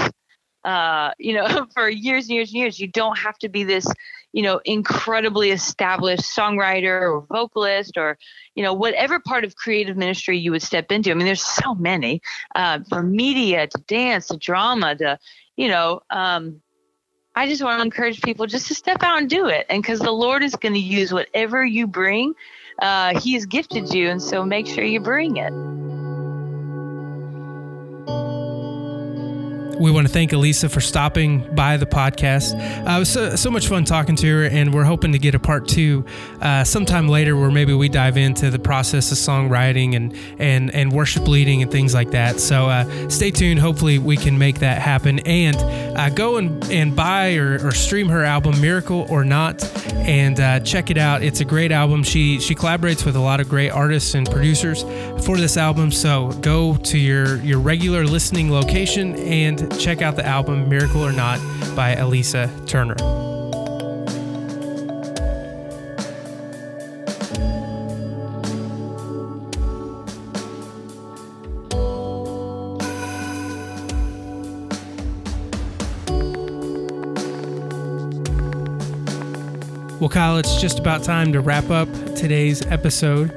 uh, 0.63 1.11
you 1.19 1.33
know, 1.33 1.67
for 1.73 1.89
years 1.89 2.25
and 2.25 2.35
years 2.35 2.49
and 2.49 2.59
years. 2.59 2.79
You 2.79 2.87
don't 2.87 3.17
have 3.17 3.37
to 3.39 3.49
be 3.49 3.63
this, 3.65 3.85
you 4.31 4.43
know, 4.43 4.61
incredibly 4.63 5.51
established 5.51 6.23
songwriter 6.23 7.01
or 7.01 7.25
vocalist 7.29 7.97
or, 7.97 8.17
you 8.55 8.63
know, 8.63 8.73
whatever 8.73 9.19
part 9.19 9.43
of 9.43 9.55
creative 9.57 9.97
ministry 9.97 10.37
you 10.37 10.51
would 10.51 10.63
step 10.63 10.91
into. 10.91 11.11
I 11.11 11.15
mean, 11.15 11.25
there's 11.25 11.45
so 11.45 11.75
many 11.75 12.21
uh, 12.55 12.79
from 12.89 13.11
media 13.11 13.67
to 13.67 13.77
dance 13.87 14.27
to 14.27 14.37
drama 14.37 14.95
to, 14.95 15.19
you 15.55 15.67
know, 15.67 16.01
um, 16.09 16.61
I 17.35 17.47
just 17.47 17.63
want 17.63 17.79
to 17.79 17.85
encourage 17.85 18.21
people 18.21 18.45
just 18.47 18.67
to 18.67 18.75
step 18.75 19.03
out 19.03 19.17
and 19.17 19.29
do 19.29 19.47
it. 19.47 19.65
And 19.69 19.81
because 19.81 19.99
the 19.99 20.11
Lord 20.11 20.43
is 20.43 20.55
going 20.55 20.73
to 20.73 20.79
use 20.79 21.11
whatever 21.11 21.65
you 21.65 21.85
bring, 21.87 22.33
uh, 22.81 23.19
He 23.19 23.33
has 23.33 23.45
gifted 23.45 23.93
you. 23.93 24.09
And 24.09 24.21
so 24.21 24.45
make 24.45 24.67
sure 24.67 24.83
you 24.83 25.01
bring 25.01 25.37
it. 25.37 25.51
We 29.79 29.91
want 29.91 30.07
to 30.07 30.13
thank 30.13 30.31
Alisa 30.31 30.71
for 30.71 30.79
stopping 30.79 31.53
by 31.53 31.75
the 31.75 31.85
podcast. 31.85 32.53
Uh, 32.87 32.95
it 32.95 32.99
was 32.99 33.09
so, 33.09 33.35
so, 33.35 33.51
much 33.51 33.67
fun 33.67 33.83
talking 33.83 34.15
to 34.15 34.27
her, 34.27 34.45
and 34.45 34.73
we're 34.73 34.85
hoping 34.85 35.11
to 35.11 35.19
get 35.19 35.35
a 35.35 35.39
part 35.39 35.67
two 35.67 36.05
uh, 36.41 36.63
sometime 36.63 37.09
later 37.09 37.35
where 37.35 37.51
maybe 37.51 37.73
we 37.73 37.89
dive 37.89 38.15
into 38.15 38.49
the 38.49 38.59
process 38.59 39.11
of 39.11 39.17
songwriting 39.17 39.95
and, 39.95 40.15
and, 40.39 40.73
and 40.73 40.93
worship 40.93 41.27
leading 41.27 41.61
and 41.61 41.69
things 41.69 41.93
like 41.93 42.11
that. 42.11 42.39
So 42.39 42.69
uh, 42.69 43.09
stay 43.09 43.31
tuned. 43.31 43.59
Hopefully, 43.59 43.99
we 43.99 44.15
can 44.15 44.37
make 44.37 44.59
that 44.59 44.81
happen. 44.81 45.19
And 45.19 45.57
uh, 45.97 46.09
go 46.09 46.37
and, 46.37 46.63
and 46.71 46.95
buy 46.95 47.35
or, 47.35 47.67
or 47.67 47.71
stream 47.71 48.07
her 48.07 48.23
album, 48.23 48.61
Miracle 48.61 49.05
or 49.09 49.25
Not, 49.25 49.61
and 49.95 50.39
uh, 50.39 50.61
check 50.61 50.89
it 50.89 50.97
out. 50.97 51.21
It's 51.21 51.41
a 51.41 51.45
great 51.45 51.73
album. 51.73 52.03
She, 52.03 52.39
she 52.39 52.55
collaborates 52.55 53.05
with 53.05 53.17
a 53.17 53.21
lot 53.21 53.41
of 53.41 53.49
great 53.49 53.71
artists 53.71 54.13
and 54.13 54.29
producers 54.29 54.83
for 55.25 55.35
this 55.35 55.57
album. 55.57 55.91
So 55.91 56.29
go 56.39 56.77
to 56.77 56.97
your, 56.97 57.37
your 57.37 57.59
regular 57.59 58.05
listening 58.05 58.51
location 58.51 59.15
and 59.15 59.64
check 59.79 60.01
out 60.01 60.15
the 60.15 60.25
album 60.25 60.69
Miracle 60.69 61.01
or 61.01 61.11
Not 61.11 61.39
by 61.75 61.95
Alisa 61.95 62.49
Turner. 62.67 62.95
Well, 79.99 80.09
Kyle, 80.09 80.37
it's 80.37 80.61
just 80.61 80.77
about 80.77 81.03
time 81.03 81.33
to 81.33 81.41
wrap 81.41 81.71
up 81.71 81.87
today's 82.15 82.63
episode. 82.67 83.31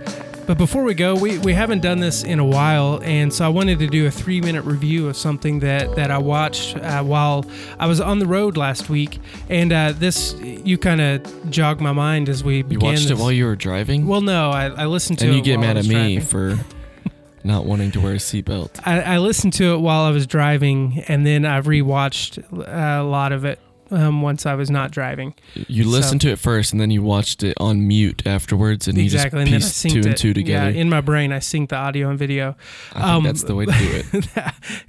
But 0.48 0.56
before 0.56 0.82
we 0.82 0.94
go, 0.94 1.14
we, 1.14 1.36
we 1.36 1.52
haven't 1.52 1.82
done 1.82 2.00
this 2.00 2.24
in 2.24 2.38
a 2.38 2.44
while, 2.44 3.02
and 3.02 3.30
so 3.30 3.44
I 3.44 3.48
wanted 3.48 3.80
to 3.80 3.86
do 3.86 4.06
a 4.06 4.10
three 4.10 4.40
minute 4.40 4.62
review 4.64 5.06
of 5.06 5.14
something 5.14 5.58
that, 5.58 5.94
that 5.96 6.10
I 6.10 6.16
watched 6.16 6.74
uh, 6.78 7.02
while 7.02 7.44
I 7.78 7.86
was 7.86 8.00
on 8.00 8.18
the 8.18 8.26
road 8.26 8.56
last 8.56 8.88
week. 8.88 9.18
And 9.50 9.74
uh, 9.74 9.92
this, 9.92 10.32
you 10.40 10.78
kind 10.78 11.02
of 11.02 11.50
jogged 11.50 11.82
my 11.82 11.92
mind 11.92 12.30
as 12.30 12.42
we 12.42 12.62
began. 12.62 12.80
You 12.80 12.86
watched 12.86 13.02
this. 13.02 13.10
it 13.10 13.18
while 13.18 13.30
you 13.30 13.44
were 13.44 13.56
driving? 13.56 14.06
Well, 14.06 14.22
no, 14.22 14.48
I, 14.48 14.68
I 14.68 14.86
listened 14.86 15.18
to 15.18 15.26
and 15.26 15.34
it. 15.34 15.36
And 15.36 15.46
you 15.46 15.52
get 15.52 15.60
mad 15.60 15.76
at 15.76 15.84
me 15.84 16.16
driving. 16.16 16.20
for 16.22 16.58
not 17.44 17.66
wanting 17.66 17.90
to 17.90 18.00
wear 18.00 18.14
a 18.14 18.16
seatbelt. 18.16 18.80
I, 18.86 19.02
I 19.02 19.18
listened 19.18 19.52
to 19.52 19.74
it 19.74 19.80
while 19.80 20.04
I 20.04 20.12
was 20.12 20.26
driving, 20.26 21.04
and 21.08 21.26
then 21.26 21.44
I 21.44 21.60
rewatched 21.60 22.42
uh, 22.58 23.02
a 23.02 23.04
lot 23.04 23.32
of 23.32 23.44
it 23.44 23.58
um, 23.90 24.22
once 24.22 24.46
I 24.46 24.54
was 24.54 24.70
not 24.70 24.90
driving. 24.90 25.34
You 25.54 25.84
listened 25.88 26.22
so, 26.22 26.28
to 26.28 26.32
it 26.32 26.38
first, 26.38 26.72
and 26.72 26.80
then 26.80 26.90
you 26.90 27.02
watched 27.02 27.42
it 27.42 27.56
on 27.58 27.86
mute 27.86 28.26
afterwards, 28.26 28.88
and 28.88 28.98
exactly, 28.98 29.44
you 29.44 29.58
just 29.58 29.82
pieced 29.82 29.94
two 29.94 30.08
and 30.08 30.16
two 30.16 30.34
together. 30.34 30.70
Yeah, 30.70 30.80
in 30.80 30.88
my 30.88 31.00
brain, 31.00 31.32
I 31.32 31.38
synced 31.38 31.70
the 31.70 31.76
audio 31.76 32.10
and 32.10 32.18
video. 32.18 32.56
I 32.92 33.14
um, 33.14 33.22
think 33.22 33.34
that's 33.34 33.44
the 33.44 33.54
way 33.54 33.66
to 33.66 33.72
do 33.72 34.02
it. 34.12 34.26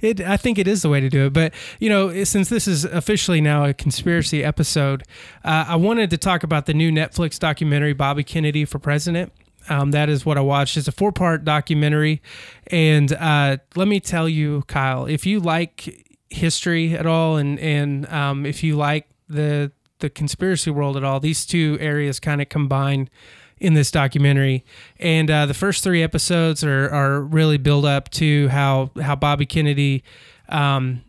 it. 0.00 0.20
I 0.20 0.36
think 0.36 0.58
it 0.58 0.68
is 0.68 0.82
the 0.82 0.88
way 0.88 1.00
to 1.00 1.08
do 1.08 1.26
it. 1.26 1.32
But 1.32 1.54
you 1.78 1.88
know, 1.88 2.24
since 2.24 2.48
this 2.48 2.68
is 2.68 2.84
officially 2.84 3.40
now 3.40 3.64
a 3.64 3.74
conspiracy 3.74 4.44
episode, 4.44 5.04
uh, 5.44 5.66
I 5.68 5.76
wanted 5.76 6.10
to 6.10 6.18
talk 6.18 6.42
about 6.42 6.66
the 6.66 6.74
new 6.74 6.90
Netflix 6.90 7.38
documentary 7.38 7.92
"Bobby 7.92 8.24
Kennedy 8.24 8.64
for 8.64 8.78
President." 8.78 9.32
Um, 9.68 9.90
that 9.90 10.08
is 10.08 10.24
what 10.24 10.38
I 10.38 10.40
watched. 10.40 10.76
It's 10.76 10.88
a 10.88 10.92
four 10.92 11.12
part 11.12 11.44
documentary. 11.44 12.22
And 12.68 13.12
uh, 13.12 13.58
let 13.76 13.88
me 13.88 14.00
tell 14.00 14.28
you, 14.28 14.62
Kyle, 14.66 15.06
if 15.06 15.26
you 15.26 15.38
like 15.38 16.09
history 16.30 16.94
at 16.96 17.06
all, 17.06 17.36
and 17.36 17.58
and 17.58 18.08
um, 18.08 18.46
if 18.46 18.62
you 18.62 18.76
like 18.76 19.08
the 19.28 19.72
the 19.98 20.10
conspiracy 20.10 20.70
world 20.70 20.96
at 20.96 21.04
all, 21.04 21.20
these 21.20 21.44
two 21.44 21.76
areas 21.80 22.18
kind 22.18 22.40
of 22.40 22.48
combine 22.48 23.10
in 23.58 23.74
this 23.74 23.90
documentary. 23.90 24.64
And 24.98 25.30
uh, 25.30 25.46
the 25.46 25.54
first 25.54 25.84
three 25.84 26.02
episodes 26.02 26.64
are 26.64 26.88
are 26.90 27.20
really 27.20 27.58
build 27.58 27.84
up 27.84 28.08
to 28.10 28.48
how 28.48 28.90
how 29.00 29.16
Bobby 29.16 29.46
Kennedy. 29.46 30.02
Um, 30.48 31.02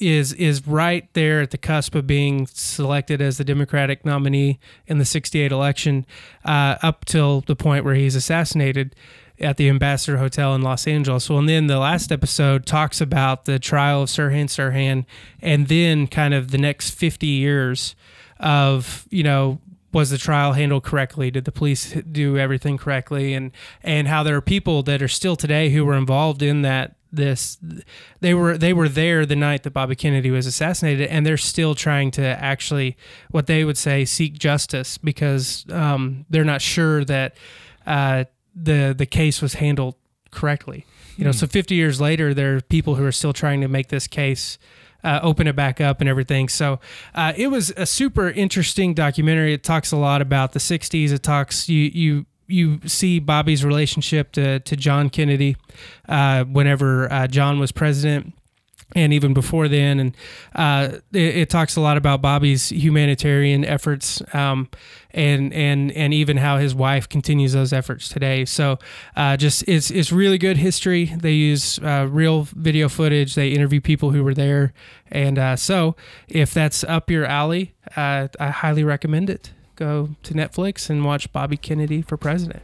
is 0.00 0.32
is 0.34 0.66
right 0.66 1.08
there 1.14 1.40
at 1.40 1.52
the 1.52 1.56
cusp 1.56 1.94
of 1.94 2.06
being 2.06 2.46
selected 2.48 3.22
as 3.22 3.38
the 3.38 3.44
Democratic 3.44 4.04
nominee 4.04 4.58
in 4.86 4.98
the 4.98 5.04
'68 5.04 5.52
election, 5.52 6.04
uh, 6.44 6.76
up 6.82 7.04
till 7.04 7.42
the 7.42 7.54
point 7.54 7.84
where 7.84 7.94
he's 7.94 8.16
assassinated 8.16 8.94
at 9.40 9.56
the 9.56 9.68
Ambassador 9.68 10.18
Hotel 10.18 10.54
in 10.54 10.62
Los 10.62 10.86
Angeles. 10.86 11.28
Well, 11.28 11.40
and 11.40 11.48
then 11.48 11.66
the 11.66 11.78
last 11.78 12.12
episode 12.12 12.66
talks 12.66 13.00
about 13.00 13.44
the 13.44 13.58
trial 13.58 14.02
of 14.02 14.08
Sirhan 14.08 14.46
Sirhan, 14.46 15.04
and 15.40 15.68
then 15.68 16.06
kind 16.06 16.34
of 16.34 16.50
the 16.50 16.58
next 16.58 16.90
50 16.90 17.26
years 17.26 17.96
of 18.40 19.06
you 19.10 19.22
know 19.22 19.60
was 19.92 20.10
the 20.10 20.18
trial 20.18 20.52
handled 20.52 20.82
correctly? 20.82 21.30
Did 21.30 21.44
the 21.44 21.52
police 21.52 21.92
do 21.92 22.36
everything 22.36 22.76
correctly? 22.76 23.32
And 23.32 23.52
and 23.82 24.08
how 24.08 24.22
there 24.22 24.36
are 24.36 24.42
people 24.42 24.82
that 24.82 25.00
are 25.00 25.08
still 25.08 25.36
today 25.36 25.70
who 25.70 25.84
were 25.84 25.94
involved 25.94 26.42
in 26.42 26.62
that 26.62 26.96
this 27.12 27.58
they 28.20 28.34
were 28.34 28.58
they 28.58 28.72
were 28.72 28.88
there 28.88 29.24
the 29.24 29.36
night 29.36 29.62
that 29.62 29.70
Bobby 29.70 29.94
Kennedy 29.94 30.30
was 30.30 30.46
assassinated, 30.46 31.08
and 31.08 31.24
they're 31.24 31.36
still 31.36 31.74
trying 31.74 32.10
to 32.12 32.22
actually 32.22 32.96
what 33.30 33.46
they 33.46 33.64
would 33.64 33.78
say 33.78 34.04
seek 34.04 34.34
justice 34.34 34.98
because 34.98 35.64
um, 35.70 36.26
they're 36.28 36.44
not 36.44 36.60
sure 36.60 37.04
that. 37.04 37.36
Uh, 37.86 38.24
the 38.54 38.94
the 38.96 39.06
case 39.06 39.42
was 39.42 39.54
handled 39.54 39.96
correctly. 40.30 40.86
You 41.16 41.24
know, 41.24 41.30
hmm. 41.30 41.36
so 41.36 41.46
50 41.46 41.74
years 41.74 42.00
later, 42.00 42.34
there 42.34 42.56
are 42.56 42.60
people 42.60 42.96
who 42.96 43.04
are 43.04 43.12
still 43.12 43.32
trying 43.32 43.60
to 43.60 43.68
make 43.68 43.88
this 43.88 44.06
case 44.06 44.58
uh, 45.04 45.20
open 45.22 45.46
it 45.46 45.54
back 45.54 45.80
up 45.80 46.00
and 46.00 46.08
everything. 46.08 46.48
So 46.48 46.80
uh, 47.14 47.32
it 47.36 47.48
was 47.48 47.72
a 47.76 47.86
super 47.86 48.30
interesting 48.30 48.94
documentary. 48.94 49.52
It 49.52 49.62
talks 49.62 49.92
a 49.92 49.96
lot 49.96 50.22
about 50.22 50.52
the 50.52 50.58
60s. 50.58 51.12
It 51.12 51.22
talks 51.22 51.68
you 51.68 51.90
you 51.92 52.26
you 52.46 52.80
see 52.86 53.20
Bobby's 53.20 53.64
relationship 53.64 54.32
to 54.32 54.60
to 54.60 54.76
John 54.76 55.10
Kennedy 55.10 55.56
uh, 56.08 56.44
whenever 56.44 57.12
uh, 57.12 57.26
John 57.26 57.58
was 57.58 57.70
president 57.72 58.34
and 58.94 59.12
even 59.12 59.34
before 59.34 59.68
then. 59.68 59.98
And 60.00 60.16
uh, 60.54 60.98
it, 61.12 61.36
it, 61.36 61.50
talks 61.50 61.76
a 61.76 61.80
lot 61.80 61.96
about 61.96 62.22
Bobby's 62.22 62.70
humanitarian 62.70 63.64
efforts, 63.64 64.22
um, 64.34 64.68
and 65.10 65.52
and 65.52 65.92
and 65.92 66.12
even 66.12 66.36
how 66.36 66.58
his 66.58 66.74
wife 66.74 67.08
continues 67.08 67.52
those 67.52 67.72
efforts 67.72 68.08
today. 68.08 68.44
So, 68.44 68.78
uh, 69.16 69.36
just 69.36 69.64
it's 69.68 69.90
it's 69.90 70.12
really 70.12 70.38
good 70.38 70.56
history. 70.56 71.06
They 71.16 71.32
use 71.32 71.78
uh, 71.80 72.08
real 72.10 72.42
video 72.52 72.88
footage. 72.88 73.34
They 73.34 73.50
interview 73.50 73.80
people 73.80 74.10
who 74.10 74.24
were 74.24 74.34
there, 74.34 74.72
and 75.10 75.38
uh, 75.38 75.56
so 75.56 75.96
if 76.28 76.52
that's 76.54 76.84
up 76.84 77.10
your 77.10 77.24
alley, 77.24 77.74
uh, 77.96 78.28
I 78.38 78.50
highly 78.50 78.84
recommend 78.84 79.30
it. 79.30 79.52
Go 79.76 80.10
to 80.22 80.34
Netflix 80.34 80.88
and 80.88 81.04
watch 81.04 81.32
Bobby 81.32 81.56
Kennedy 81.56 82.02
for 82.02 82.16
president. 82.16 82.62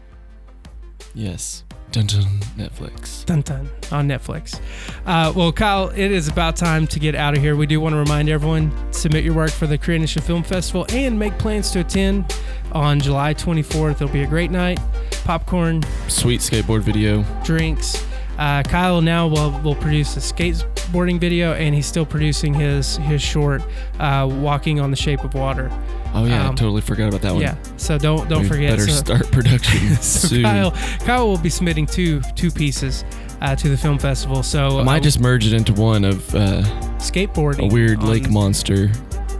Yes. 1.14 1.64
Dun 1.92 2.06
dun 2.06 2.22
Netflix. 2.56 3.24
Dun 3.26 3.40
dun 3.40 3.68
on 3.90 4.06
Netflix. 4.06 4.60
Uh, 5.06 5.32
well, 5.34 5.50
Kyle, 5.50 5.88
it 5.88 6.12
is 6.12 6.28
about 6.28 6.54
time 6.54 6.86
to 6.86 7.00
get 7.00 7.16
out 7.16 7.36
of 7.36 7.42
here. 7.42 7.56
We 7.56 7.66
do 7.66 7.80
want 7.80 7.94
to 7.94 7.98
remind 7.98 8.28
everyone 8.28 8.72
submit 8.92 9.24
your 9.24 9.34
work 9.34 9.50
for 9.50 9.66
the 9.66 9.76
Korean 9.76 10.02
Nation 10.02 10.22
Film 10.22 10.44
Festival 10.44 10.86
and 10.92 11.18
make 11.18 11.36
plans 11.38 11.72
to 11.72 11.80
attend 11.80 12.32
on 12.70 13.00
July 13.00 13.34
24th. 13.34 13.92
It'll 13.92 14.08
be 14.08 14.22
a 14.22 14.26
great 14.26 14.52
night. 14.52 14.78
Popcorn, 15.24 15.82
sweet 16.06 16.40
skateboard 16.40 16.82
video, 16.82 17.24
drinks. 17.42 18.06
Uh, 18.38 18.62
Kyle 18.62 19.00
now 19.00 19.26
will, 19.26 19.50
will 19.62 19.74
produce 19.74 20.16
a 20.16 20.20
skateboarding 20.20 21.18
video, 21.18 21.54
and 21.54 21.74
he's 21.74 21.86
still 21.86 22.06
producing 22.06 22.54
his 22.54 22.98
his 22.98 23.20
short, 23.20 23.62
uh, 23.98 24.28
"Walking 24.30 24.78
on 24.78 24.92
the 24.92 24.96
Shape 24.96 25.24
of 25.24 25.34
Water." 25.34 25.70
Oh 26.12 26.24
yeah, 26.24 26.46
um, 26.46 26.52
I 26.52 26.54
totally 26.54 26.80
forgot 26.80 27.08
about 27.08 27.22
that 27.22 27.32
one. 27.32 27.42
Yeah, 27.42 27.56
so 27.76 27.98
don't 27.98 28.28
don't 28.28 28.42
we 28.42 28.48
forget. 28.48 28.70
Better 28.70 28.90
so, 28.90 28.96
start 29.04 29.26
production 29.32 29.94
so 30.00 30.28
soon. 30.28 30.42
Kyle, 30.42 30.70
Kyle 31.00 31.28
will 31.28 31.38
be 31.38 31.50
submitting 31.50 31.86
two 31.86 32.20
two 32.34 32.50
pieces 32.50 33.04
uh, 33.40 33.54
to 33.56 33.68
the 33.68 33.76
film 33.76 33.98
festival. 33.98 34.42
So 34.42 34.80
I 34.80 34.82
might 34.82 34.98
uh, 34.98 35.04
just 35.04 35.20
merge 35.20 35.46
it 35.46 35.52
into 35.52 35.72
one 35.72 36.04
of 36.04 36.34
uh, 36.34 36.62
skateboarding, 36.98 37.70
a 37.70 37.72
weird 37.72 38.02
lake 38.02 38.28
monster, 38.28 38.88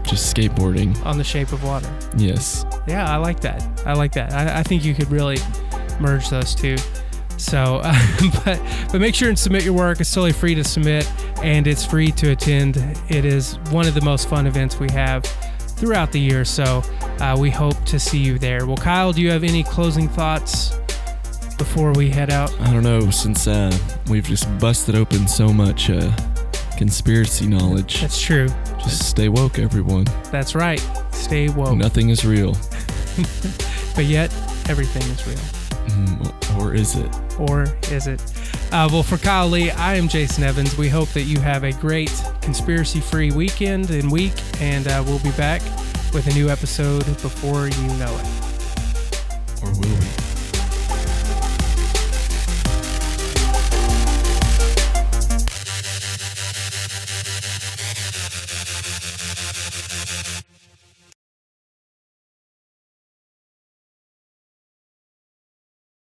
just 0.03 0.35
skateboarding 0.35 1.05
on 1.05 1.19
the 1.19 1.25
shape 1.25 1.53
of 1.53 1.65
water. 1.65 1.91
Yes. 2.17 2.65
Yeah, 2.87 3.11
I 3.13 3.17
like 3.17 3.41
that. 3.41 3.63
I 3.87 3.95
like 3.95 4.13
that. 4.13 4.33
I, 4.33 4.61
I 4.61 4.63
think 4.63 4.85
you 4.85 4.95
could 4.95 5.11
really 5.11 5.39
merge 5.99 6.29
those 6.31 6.55
two. 6.55 6.77
So, 7.37 7.81
uh, 7.83 7.95
but 8.45 8.61
but 8.93 9.01
make 9.01 9.15
sure 9.15 9.29
and 9.29 9.39
submit 9.39 9.65
your 9.65 9.73
work. 9.73 10.01
It's 10.01 10.13
totally 10.13 10.33
free 10.33 10.55
to 10.55 10.63
submit, 10.63 11.11
and 11.43 11.67
it's 11.67 11.85
free 11.85 12.13
to 12.13 12.31
attend. 12.31 12.77
It 13.09 13.25
is 13.25 13.59
one 13.71 13.89
of 13.89 13.95
the 13.95 14.03
most 14.03 14.29
fun 14.29 14.47
events 14.47 14.79
we 14.79 14.91
have 14.93 15.25
throughout 15.81 16.13
the 16.13 16.21
year. 16.21 16.45
So 16.45 16.85
uh, 17.19 17.37
we 17.39 17.51
hope 17.51 17.83
to 17.87 17.99
see 17.99 18.19
you 18.19 18.39
there. 18.39 18.67
Well, 18.67 18.77
Kyle, 18.77 19.13
do 19.13 19.21
you 19.21 19.31
have 19.31 19.43
any 19.43 19.65
closing 19.65 20.09
thoughts 20.09 20.77
before 21.57 21.93
we 21.93 22.11
head 22.11 22.31
out? 22.31 22.53
I 22.61 22.73
don't 22.73 22.85
know. 22.85 23.11
Since 23.11 23.49
uh, 23.49 23.77
we've 24.09 24.25
just 24.25 24.47
busted 24.59 24.95
open 24.95 25.27
so 25.27 25.53
much 25.53 25.91
uh, 25.91 26.15
conspiracy 26.77 27.47
knowledge. 27.47 28.01
That's 28.01 28.21
true. 28.21 28.49
Just 28.79 29.09
stay 29.09 29.29
woke, 29.29 29.59
everyone. 29.59 30.05
That's 30.31 30.55
right. 30.55 30.81
Stay 31.13 31.49
woke. 31.49 31.77
Nothing 31.77 32.11
is 32.11 32.25
real. 32.25 32.53
but 33.97 34.05
yet, 34.05 34.33
everything 34.69 35.03
is 35.03 35.27
real. 35.27 35.60
Mm, 35.87 36.59
or 36.59 36.75
is 36.75 36.97
it? 36.97 37.11
Or 37.39 37.65
is 37.91 38.07
it? 38.07 38.21
Uh, 38.73 38.89
well, 38.91 39.03
for 39.03 39.19
Kyle 39.19 39.49
Lee, 39.49 39.71
I 39.71 39.95
am 39.95 40.09
Jason 40.09 40.45
Evans. 40.45 40.77
We 40.77 40.89
hope 40.89 41.09
that 41.11 41.23
you 41.23 41.41
have 41.41 41.65
a 41.65 41.73
great 41.73 42.13
conspiracy 42.41 43.01
free 43.01 43.31
weekend 43.31 43.91
and 43.91 44.11
week, 44.11 44.35
and 44.61 44.87
uh, 44.87 45.03
we'll 45.07 45.19
be 45.21 45.33
back 45.33 45.63
with 46.13 46.27
a 46.27 46.35
new 46.35 46.49
episode 46.49 47.05
before 47.23 47.69
you 47.69 47.87
know 47.99 48.17
it. 48.19 49.63
Or 49.63 49.71
will 49.73 50.20